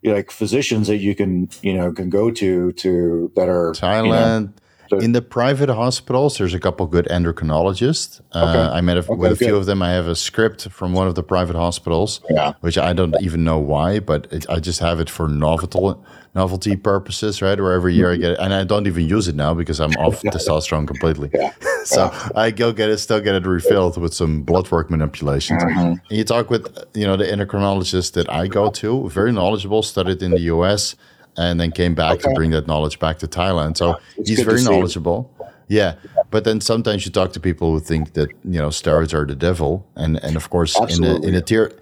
[0.00, 3.74] you know, like physicians that you can you know can go to to that are
[3.82, 4.52] you know,
[4.92, 8.20] So- in the private hospitals, there's a couple good endocrinologists.
[8.32, 9.80] Uh, I met a, with a few of them.
[9.80, 12.52] I have a script from one of the private hospitals, Yeah.
[12.60, 15.94] which I don't even know why, but it, I just have it for novelty
[16.34, 17.58] novelty purposes, right?
[17.60, 19.92] Where every year I get it, and I don't even use it now because I'm
[19.92, 21.30] off testosterone completely.
[21.32, 21.52] Yeah.
[21.84, 25.62] so I go get it, still get it refilled with some blood work manipulations.
[25.62, 25.80] Mm-hmm.
[25.80, 30.22] And you talk with, you know, the endocrinologist that I go to, very knowledgeable, studied
[30.22, 30.96] in the U.S.
[31.36, 33.76] And then came back to bring that knowledge back to Thailand.
[33.78, 35.30] So It's he's very knowledgeable.
[35.68, 35.94] Yeah,
[36.30, 39.34] but then sometimes you talk to people who think that you know steroids are the
[39.34, 41.72] devil, and and of course in a in a tier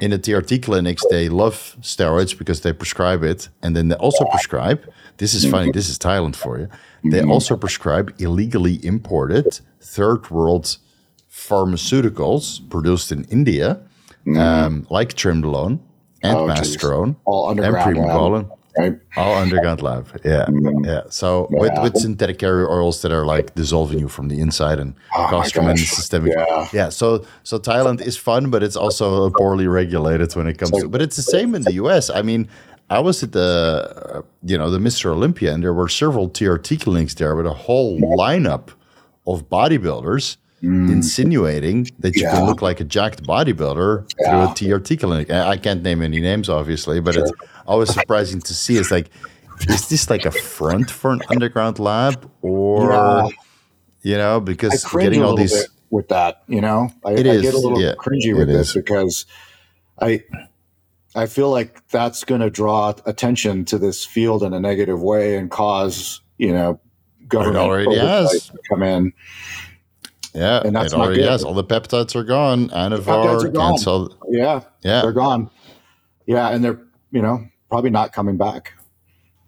[0.00, 4.24] in the TRT clinics they love steroids because they prescribe it, and then they also
[4.26, 4.80] prescribe.
[5.16, 5.72] This is funny.
[5.72, 6.68] This is Thailand for you.
[7.10, 10.78] They also prescribe illegally imported third world
[11.30, 13.80] pharmaceuticals produced in India,
[14.36, 15.80] um, like Trimdolone
[16.22, 16.46] and Oh,
[17.24, 18.50] all and Primobolan.
[18.78, 18.98] Right?
[19.16, 20.06] All underground lab.
[20.24, 20.46] Yeah.
[20.84, 21.02] Yeah.
[21.10, 21.82] So with, Yeah.
[21.82, 25.50] with synthetic carrier oils that are like dissolving you from the inside and Oh cause
[25.50, 26.32] tremendous systemic.
[26.72, 26.88] Yeah.
[26.90, 31.00] So so Thailand is fun, but it's also poorly regulated when it comes to but
[31.02, 32.10] it's the same in the US.
[32.10, 32.48] I mean,
[32.90, 33.50] I was at the
[34.14, 35.06] uh, you know, the Mr.
[35.12, 38.68] Olympia and there were several TRT clinics there with a whole lineup
[39.26, 42.46] of bodybuilders insinuating that you can Mm.
[42.46, 45.30] Look like a jacked bodybuilder through a TRT clinic.
[45.30, 47.32] I can't name any names, obviously, but it's
[47.66, 48.76] always surprising to see.
[48.76, 49.10] It's like,
[49.68, 53.28] is this like a front for an underground lab, or Yeah.
[54.02, 56.42] you know, because getting all these, with that.
[56.48, 58.74] You know, I, It I is, get a little yeah, cringy with this is.
[58.74, 59.26] because
[60.00, 60.22] I
[61.14, 65.36] I feel like that's going to draw attention to this field in a negative way
[65.36, 66.80] and cause you know
[67.28, 68.46] government already has.
[68.48, 69.12] to come in.
[70.34, 71.28] Yeah, and that's it already good.
[71.30, 71.44] has.
[71.44, 72.68] All the peptides are gone.
[72.68, 73.70] peptides are Anavar, gone.
[73.72, 74.16] cancel.
[74.28, 75.50] Yeah, Yeah, they're gone.
[76.26, 76.80] Yeah, and they're
[77.10, 78.74] you know probably not coming back.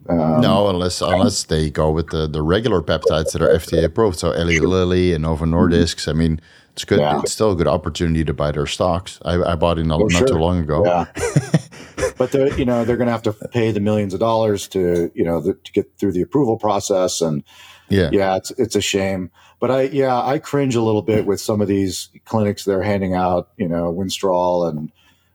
[0.09, 4.19] Um, no, unless unless they go with the, the regular peptides that are FDA approved.
[4.19, 6.09] So Eli Lilly and Novo Nordisk.
[6.09, 6.41] I mean,
[6.73, 6.99] it's good.
[6.99, 7.21] Yeah.
[7.21, 9.21] It's still a good opportunity to buy their stocks.
[9.25, 10.27] I, I bought in not, Oh, not sure.
[10.27, 10.85] too long ago.
[10.85, 11.05] Yeah.
[12.19, 15.13] but they're you know they're going to have to pay the millions of dollars to
[15.15, 17.45] you know the, to get through the approval process and
[17.89, 18.11] Yeah.
[18.13, 19.31] yeah it's it's a shame
[19.63, 23.15] but i yeah i cringe a little bit with some of these clinics they're handing
[23.15, 24.91] out you know winstrol and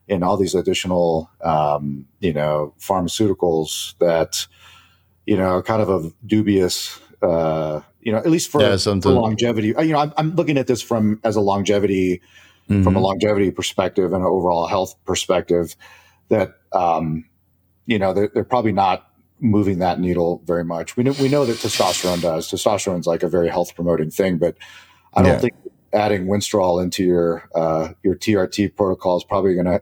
[0.08, 4.46] and all these additional um, you know pharmaceuticals that
[5.26, 9.10] you know are kind of a dubious uh, you know at least for, Yeah, for
[9.10, 9.68] longevity.
[9.68, 12.20] You know I'm, I'm looking at this from as a longevity
[12.82, 15.74] from a longevity perspective and an overall health perspective
[16.28, 17.24] that um,
[17.86, 19.07] you know they're, they're probably not
[19.40, 23.28] moving that needle very much we know we know that testosterone does testosterone's like a
[23.28, 24.56] very health promoting thing but
[25.14, 25.38] i don't Yeah.
[25.38, 25.54] think
[25.94, 29.80] adding winstrol into your uh, your trt protocol is probably going to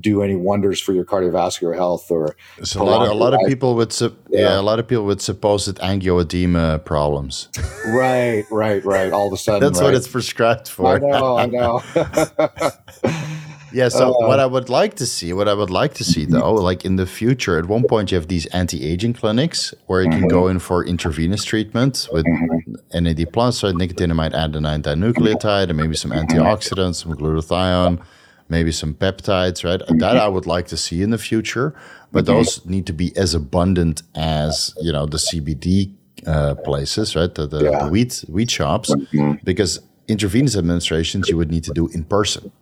[0.00, 3.40] do any wonders for your cardiovascular health or So a lot, of, a lot of
[3.46, 4.40] people with sup- yeah.
[4.40, 4.60] Yeah.
[4.60, 7.48] a lot of people with supposed angioedema problems.
[7.88, 10.98] right right right all of a sudden That's what it's prescribed i for.
[10.98, 11.82] know i know
[13.74, 13.88] yeah.
[13.88, 16.54] So Uh, what I would like to see, what I would like to see though,
[16.54, 20.28] like in the future, at one point you have these anti-aging clinics where you can
[20.28, 20.52] go mm-hmm.
[20.52, 23.04] in for intravenous treatment with mm-hmm.
[23.04, 26.24] NAD plus, so nicotinamide adenine dinucleotide, and maybe some mm-hmm.
[26.24, 28.00] antioxidants, some glutathione,
[28.48, 29.82] maybe some peptides, right?
[29.98, 31.74] That I would like to see in the future,
[32.12, 35.92] but those need to be as abundant as you know the CBD
[36.26, 37.34] uh, places, right?
[37.34, 37.84] The, the, Yeah.
[37.84, 38.94] the weed weed shops,
[39.42, 42.52] because intravenous administrations you would need to do in person.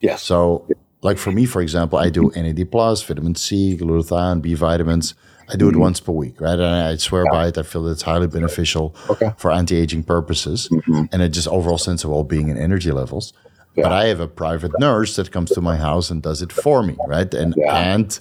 [0.00, 0.66] Yes So,
[1.02, 2.42] like for me, for example, I do mm-hmm.
[2.42, 5.14] NAD plus, vitamin C, glutathione, B vitamins.
[5.48, 5.80] I do it mm-hmm.
[5.80, 6.58] once per week, right?
[6.58, 7.58] And I swear by it.
[7.58, 9.30] I feel that it's highly beneficial Okay.
[9.36, 11.04] for anti-aging purposes mm-hmm.
[11.12, 13.32] and a just overall sense of well-being and energy levels.
[13.76, 16.82] But I have a private nurse that comes to my house and does it for
[16.82, 17.32] me, right?
[17.34, 17.76] And Yeah.
[17.94, 18.18] and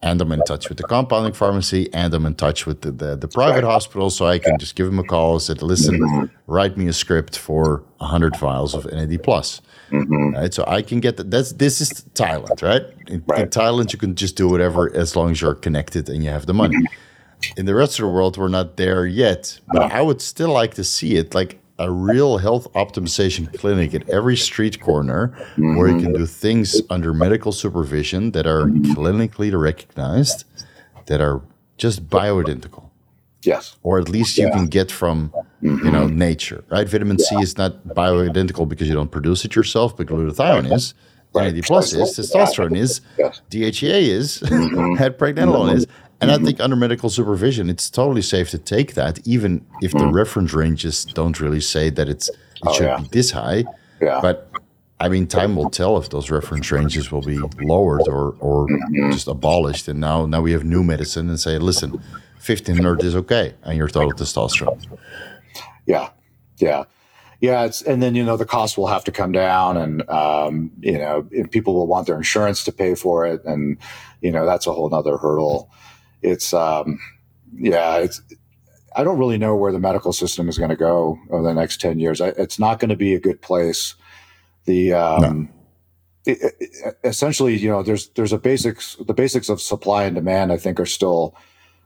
[0.00, 3.16] and I'm in touch with the compounding pharmacy and I'm in touch with the, the,
[3.16, 4.10] the private hospital.
[4.10, 7.36] So I can just give them a call, and say, listen, write me a script
[7.36, 9.60] for 100 vials of NAD plus.
[9.90, 10.34] Mm-hmm.
[10.34, 10.52] Right.
[10.52, 11.30] So I can get that.
[11.30, 12.82] That's this is Thailand, right?
[13.08, 16.30] In, in Thailand, you can just do whatever as long as you're connected and you
[16.30, 16.76] have the money.
[16.76, 17.58] Mm-hmm.
[17.60, 19.60] in the rest of the world, we're not there yet.
[19.72, 24.08] But I would still like to see it like a real health optimization clinic at
[24.08, 25.76] every street corner mm-hmm.
[25.76, 26.24] where you can mm-hmm.
[26.24, 30.44] do things under medical supervision that are clinically recognized,
[31.06, 31.40] that are
[31.76, 32.90] just bioidentical.
[33.42, 33.76] Yes.
[33.84, 35.32] Or at least you can get from
[35.62, 35.84] mm-hmm.
[35.84, 36.88] you know nature, right?
[36.88, 40.94] Vitamin C is not bioidentical because you don't produce it yourself, but glutathione is.
[41.34, 41.54] Right.
[41.54, 43.02] NAD plus is, testosterone is.
[43.50, 45.70] DHEA is, mm-hmm.
[45.76, 45.86] is.
[46.20, 49.98] And I think under medical supervision, it's totally safe to take that, even if the
[49.98, 50.12] mm.
[50.12, 52.36] reference ranges don't really say that it's it
[52.66, 52.98] oh, should yeah.
[52.98, 53.64] be this high.
[54.00, 54.18] Yeah.
[54.20, 54.50] But
[54.98, 59.12] I mean, time will tell if those reference ranges will be lowered or or mm-hmm.
[59.12, 59.86] just abolished.
[59.86, 62.02] And now now we have new medicine and say, listen,
[62.40, 64.84] fifteen hundred is okay, and your total testosterone.
[65.88, 66.10] Yeah,
[66.58, 66.84] yeah,
[67.40, 67.64] yeah.
[67.64, 70.98] It's and then you know the cost will have to come down, and um, you
[70.98, 73.78] know people will want their insurance to pay for it, and
[74.20, 75.70] you know that's a whole other hurdle
[76.22, 76.98] it's um,
[77.56, 78.20] yeah, it's
[78.96, 81.80] I don't really know where the medical system is going to go over the next
[81.80, 82.20] ten years.
[82.20, 83.94] I, it's not going to be a good place.
[84.64, 85.50] The um,
[86.26, 86.32] no.
[86.32, 90.52] it, it, essentially, you know, there's there's a basics the basics of supply and demand.
[90.52, 91.36] I think are still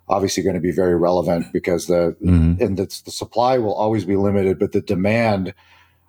[0.09, 2.63] obviously going to be very relevant because the mm-hmm.
[2.63, 5.55] and the, the supply will always be limited, but the demand.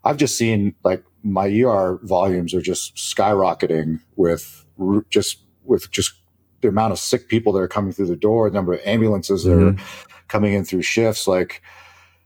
[0.05, 4.65] I've just seen like my ER volumes are just skyrocketing with
[5.09, 6.13] just with just
[6.59, 9.45] the amount of sick people that are coming through the door, the number of ambulances
[9.45, 9.59] mm-hmm.
[9.59, 10.17] that are mm-hmm.
[10.27, 11.61] coming in through shifts, like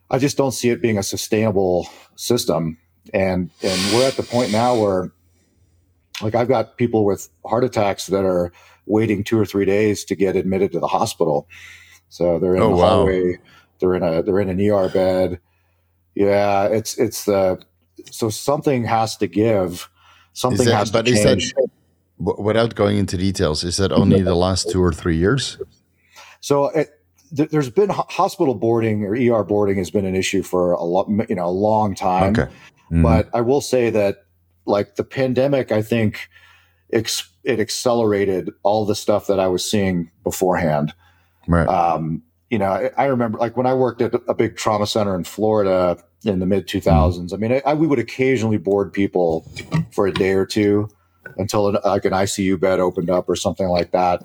[0.09, 2.77] I just don't see it being a sustainable system.
[3.13, 5.11] And and we're at the point now where
[6.21, 8.51] like I've got people with heart attacks that are
[8.87, 11.47] waiting two or three days to get admitted to the hospital.
[12.09, 12.87] So they're in oh, the wow.
[12.89, 13.37] hallway,
[13.79, 15.39] they're in a they're in an ER bed.
[16.15, 17.61] Yeah, it's it's the
[18.09, 19.89] so something has to give.
[20.33, 21.53] Something that, has to change.
[21.53, 21.69] That,
[22.39, 25.57] without going into details, is that only the last two or three years?
[26.41, 26.89] So it,
[27.35, 31.07] th- there's been hospital boarding or ER boarding has been an issue for a lot,
[31.29, 32.31] you know, a long time.
[32.31, 32.51] Okay.
[32.91, 33.03] Mm-hmm.
[33.03, 34.25] But I will say that
[34.65, 36.29] like the pandemic, I think
[36.91, 40.93] ex- it accelerated all the stuff that I was seeing beforehand.
[41.47, 41.67] Right.
[41.67, 45.15] Um, you know, I, I, remember like when I worked at a big trauma center
[45.15, 47.17] in Florida in the mid 2000s.
[47.17, 47.33] Mm-hmm.
[47.33, 49.49] I mean, I, I, we would occasionally board people
[49.91, 50.89] for a day or two
[51.37, 54.23] until an, like an ICU bed opened up or something like that.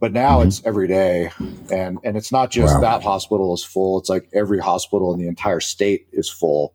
[0.00, 0.48] But now mm-hmm.
[0.48, 1.30] it's every day,
[1.72, 2.80] and and it's not just wow.
[2.80, 3.98] that hospital is full.
[3.98, 6.74] It's like every hospital in the entire state is full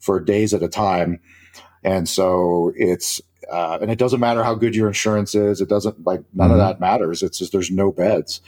[0.00, 1.18] for days at a time,
[1.82, 5.60] and so it's uh, and it doesn't matter how good your insurance is.
[5.60, 6.52] It doesn't like none mm-hmm.
[6.52, 7.22] of that matters.
[7.22, 8.40] It's just there's no beds.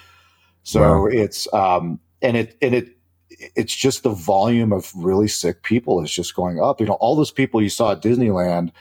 [0.63, 1.07] So wow.
[1.07, 2.97] it's um and it and it
[3.29, 6.81] it's just the volume of really sick people is just going up.
[6.81, 8.73] You know, all those people you saw at Disneyland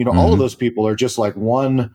[0.00, 0.20] you know, mm-hmm.
[0.20, 0.40] all of mm-hmm.
[0.40, 1.94] those people are just like one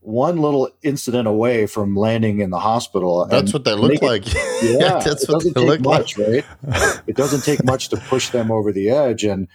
[0.00, 3.24] one little incident away from landing in the hospital.
[3.24, 4.26] That's what they look like.
[4.62, 6.44] yeah, that's it what doesn't they take look much, like.
[6.62, 7.00] right?
[7.06, 9.24] It doesn't take much to push them over the edge.
[9.24, 9.48] And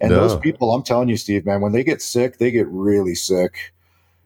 [0.00, 0.16] and no.
[0.28, 3.72] those people, I'm telling you, Steve, man, when they get sick, they get really sick.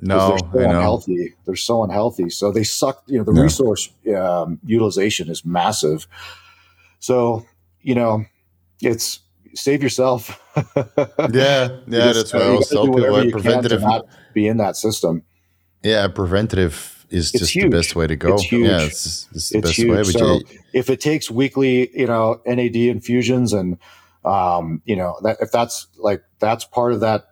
[0.01, 1.35] No, they're so unhealthy.
[1.47, 2.28] They're so unhealthy.
[2.31, 3.05] So they suck.
[3.07, 3.43] You know, the no.
[3.43, 6.09] resource um, utilization is massive.
[6.99, 7.47] So
[7.82, 8.24] you know,
[8.81, 9.20] it's
[9.55, 10.40] save yourself.
[10.77, 13.85] yeah, yeah, that's why I always tell people preventative
[14.35, 15.23] be in that system.
[15.82, 17.70] Yeah, preventative is it's just huge.
[17.70, 18.35] the best way to go.
[18.35, 18.66] It's huge.
[18.66, 19.90] Yeah, it's, it's the it's best huge.
[19.90, 20.05] way.
[20.05, 20.43] So you,
[20.73, 23.78] if it takes weekly, you know, NAD infusions and
[24.24, 27.27] um, you know, that if that's like that's part of that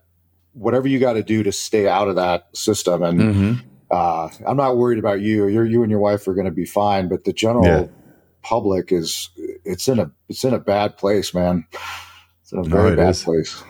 [0.52, 3.52] whatever you got to do to stay out of that system and mm-hmm.
[3.90, 5.46] uh, I'm not worried about you.
[5.46, 7.86] you you and your wife are going to be fine, but the general yeah.
[8.42, 9.30] public is
[9.64, 11.66] it's in a it's in a bad place, man.
[12.42, 13.22] It's a very no, bad is.
[13.22, 13.62] place.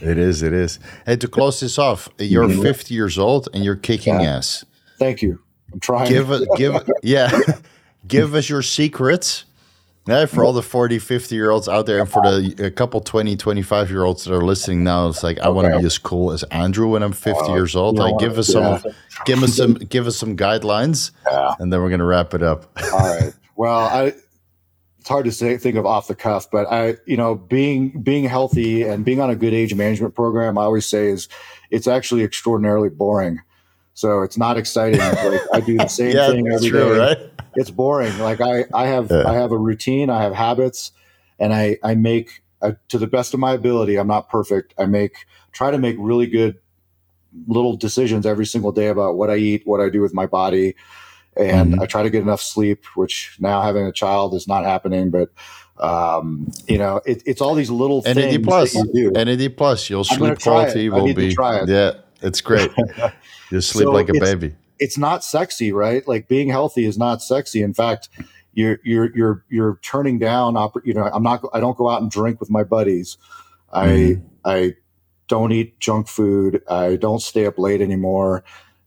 [0.00, 0.42] It is.
[0.42, 0.78] It is.
[1.06, 2.62] Hey, to close this off, you're mm-hmm.
[2.62, 4.36] 50 years old and you're kicking yeah.
[4.36, 4.64] ass.
[4.98, 5.40] Thank you.
[5.72, 6.08] I'm trying.
[6.08, 7.36] Give us, give, yeah,
[8.06, 9.44] give us your secrets.
[10.08, 13.00] Yeah, for all the 40, 50 year olds out there, and for the a couple
[13.00, 15.50] 20, 25 year olds that are listening now, it's like I okay.
[15.50, 17.98] want to be as cool as Andrew when I'm 50 uh, years old.
[17.98, 18.78] Like, give us yeah.
[18.78, 18.92] some,
[19.26, 21.54] give us some, give us some guidelines, yeah.
[21.58, 22.70] and then we're gonna wrap it up.
[22.92, 23.34] all right.
[23.56, 24.14] Well, I
[25.08, 28.24] it's hard to say think of off the cuff, but I, you know, being being
[28.24, 31.28] healthy and being on a good age management program, I always say is
[31.70, 33.40] it's actually extraordinarily boring.
[33.98, 35.00] So it's not exciting.
[35.00, 36.98] like I do the same yeah, thing every true, day.
[36.98, 37.18] Right?
[37.56, 38.16] It's boring.
[38.20, 39.26] Like I, I have yeah.
[39.26, 40.92] I have a routine, I have habits,
[41.40, 43.96] and I I make uh, to the best of my ability.
[43.96, 44.72] I'm not perfect.
[44.78, 46.60] I make try to make really good
[47.48, 50.76] little decisions every single day about what I eat, what I do with my body
[51.36, 51.82] and mm-hmm.
[51.82, 55.10] I try to get enough sleep, which now having a child is not happening.
[55.10, 55.30] But
[55.78, 59.24] um, you know, it, it's all these little NAD things plus, that you do.
[59.24, 61.34] NAD plus, your sleep quality will be.
[61.66, 62.70] Yeah, it's great.
[63.50, 64.54] you sleep so like a baby.
[64.78, 66.06] it's not sexy, right?
[66.06, 67.62] Like being healthy is not sexy.
[67.62, 68.08] In fact,
[68.54, 70.54] you're you're you're you're turning down.
[70.54, 71.42] Oppor- you know, I'm not.
[71.52, 73.16] I don't go out and drink with my buddies.
[73.72, 74.22] I Mhm.
[74.44, 74.74] I
[75.28, 76.62] don't eat junk food.
[76.70, 78.42] I don't stay up late anymore.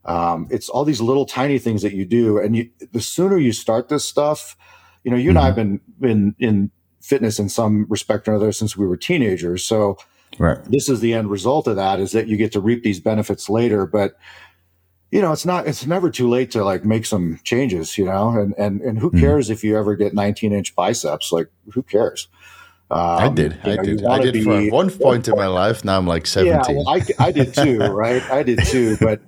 [0.06, 3.52] Um, it's all these little tiny things that you do, and you, the sooner you
[3.52, 4.58] start this stuff,
[5.04, 6.72] you know, you and I have been been in
[7.02, 9.64] fitness in some respect or another since we were teenagers.
[9.64, 9.98] So
[10.40, 10.58] Right.
[10.66, 13.50] this is the end result of that is that you get to reap these benefits
[13.50, 14.16] later but
[15.12, 18.30] you know it's not it's never too late to like make some changes you know
[18.30, 19.20] and and and who Mhm.
[19.20, 22.28] cares if you ever get 19 inch biceps like who cares
[22.90, 23.58] um, I did.
[23.64, 24.06] I know, did.
[24.06, 25.86] I did for one point in my life.
[25.86, 26.76] Now I'm like 17.
[26.76, 28.22] yeah, well, I, I did too, right?
[28.30, 29.22] I did too, but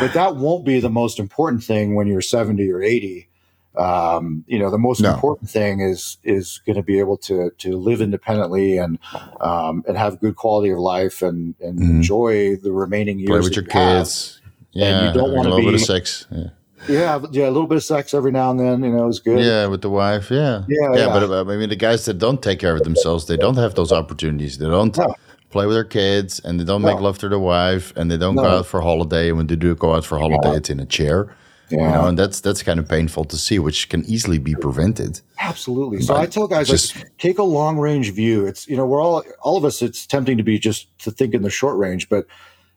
[0.00, 3.28] but that won't be the most important thing when you're 70 or 80.
[3.76, 5.12] Um, you know, the most No.
[5.12, 8.98] important thing is is going to be able to to live independently and
[9.42, 11.90] um, and have good quality of life and and Mhm.
[11.90, 13.28] enjoy the remaining years.
[13.28, 14.39] Play with your kids.
[14.72, 15.08] Yeah.
[15.08, 16.26] you don't wanna a little bit of sex.
[16.30, 16.44] Yeah.
[16.88, 19.38] Yeah, yeah, a little bit of sex every now and then, you know, is good.
[19.44, 20.30] Yeah, with the wife.
[20.30, 20.62] Yeah.
[20.66, 20.96] Yeah, Yeah.
[20.96, 21.06] yeah.
[21.08, 23.74] But uh, I mean, the guys that don't take care of themselves, they don't have
[23.74, 24.56] those opportunities.
[24.58, 25.14] They don't No.
[25.50, 28.36] play with their kids and they don't make love to their wife and they don't
[28.36, 29.28] go out for holiday.
[29.28, 31.34] And when they do go out for holiday, it's in a chair.
[31.68, 31.78] Yeah.
[31.78, 35.20] You know, and that's that's kind of painful to see, which can easily be prevented.
[35.38, 36.00] Absolutely.
[36.00, 38.44] So I tell guys just- like take a long range view.
[38.46, 39.80] It's you know we're all all of us.
[39.82, 42.26] It's tempting to be just to think in the short range, but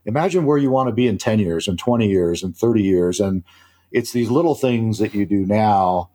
[0.06, 3.20] imagine where you want to be in ten years, and twenty years, and thirty years,
[3.20, 3.44] and
[3.92, 6.10] it's these little things that you do now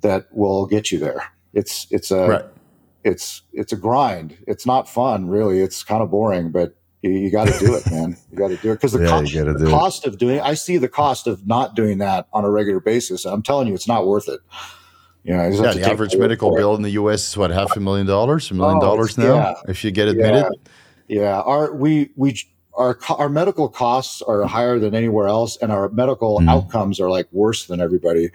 [0.00, 1.22] that will get you there.
[1.54, 2.44] It's it's a Right.
[3.04, 4.36] it's it's a grind.
[4.46, 5.60] It's not fun, really.
[5.60, 8.16] It's kind of boring, but you, you got to do it, man.
[8.30, 10.40] You got to do it because the, Yeah, co- you the cost of doing.
[10.40, 13.24] I see the cost of not doing that on a regular basis.
[13.24, 14.40] I'm telling you, it's not worth it.
[15.24, 18.06] You know, Yeah, the average medical bill in the US is what, half a million
[18.06, 19.54] dollars, a million Oh, dollars now, yeah.
[19.68, 20.46] if you get admitted.
[21.06, 22.36] Yeah, our we we
[22.74, 26.48] our our medical costs are higher than anywhere else, and our medical Mhm.
[26.48, 28.30] outcomes are like worse than everybody.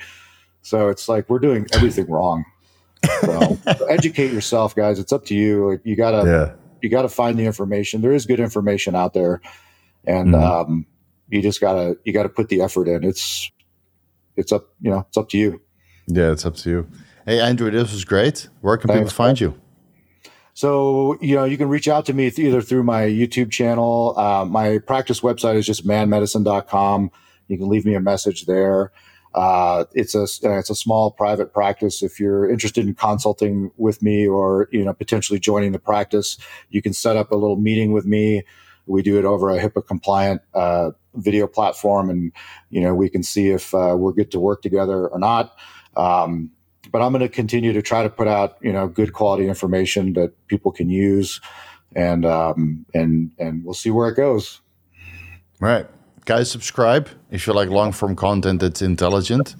[0.61, 2.45] So it's like we're doing everything wrong.
[3.21, 3.57] So
[3.89, 4.99] educate yourself, guys.
[4.99, 5.71] It's up to you.
[5.71, 6.51] Like you gotta Yeah.
[6.81, 8.01] you gotta find the information.
[8.01, 9.41] There is good information out there,
[10.05, 10.43] and Mhm.
[10.43, 10.85] um,
[11.29, 13.03] you just gotta you gotta put the effort in.
[13.03, 13.49] It's
[14.35, 15.61] it's up you know it's up to you.
[16.07, 16.87] Yeah, it's up to you.
[17.25, 18.47] Hey, Andrew, this was great.
[18.61, 19.53] Where can people Thanks, find you?
[20.57, 24.15] So, you know, you can reach out to me either through my YouTube channel.
[24.17, 27.11] Uh, my practice website is just manmedicine.com.
[27.47, 28.91] You can leave me a message there.
[29.35, 32.01] Uh, it's a uh, it's a small private practice.
[32.01, 36.39] If you're interested in consulting with me or you know potentially joining the practice,
[36.71, 38.41] you can set up a little meeting with me.
[38.87, 42.31] We do it over a HIPAA compliant uh, video platform, and
[42.71, 45.55] you know we can see if uh, we're good to work together or not.
[45.95, 46.49] Um,
[46.91, 50.13] but I'm going to continue to try to put out you know good quality information
[50.13, 51.41] that people can use,
[51.95, 54.61] and um, and and we'll see where it goes.
[55.59, 55.87] Right.
[56.25, 59.55] Guys, subscribe if you like long form content that's intelligent.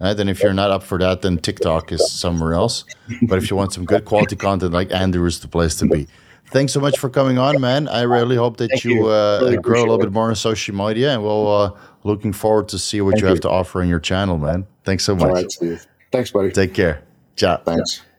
[0.00, 0.18] Right?
[0.18, 2.84] And if you're not up for that, then TikTok is somewhere else.
[3.22, 6.06] But if you want some good quality content like Andrew is the place to be.
[6.46, 7.86] Thanks so much for coming on, man.
[7.86, 9.08] I really hope that Thank you, you.
[9.08, 12.32] uh, Really grow a little appreciate bit more on social media and we'll uh, looking
[12.32, 14.66] forward to see what Thank you have to offer on your channel, man.
[14.84, 15.54] Thanks so much.
[16.12, 16.30] All right, Steve.
[16.30, 16.50] Thanks, buddy.
[16.50, 17.02] Take care.
[17.36, 17.58] Ciao.
[17.58, 18.02] Thanks.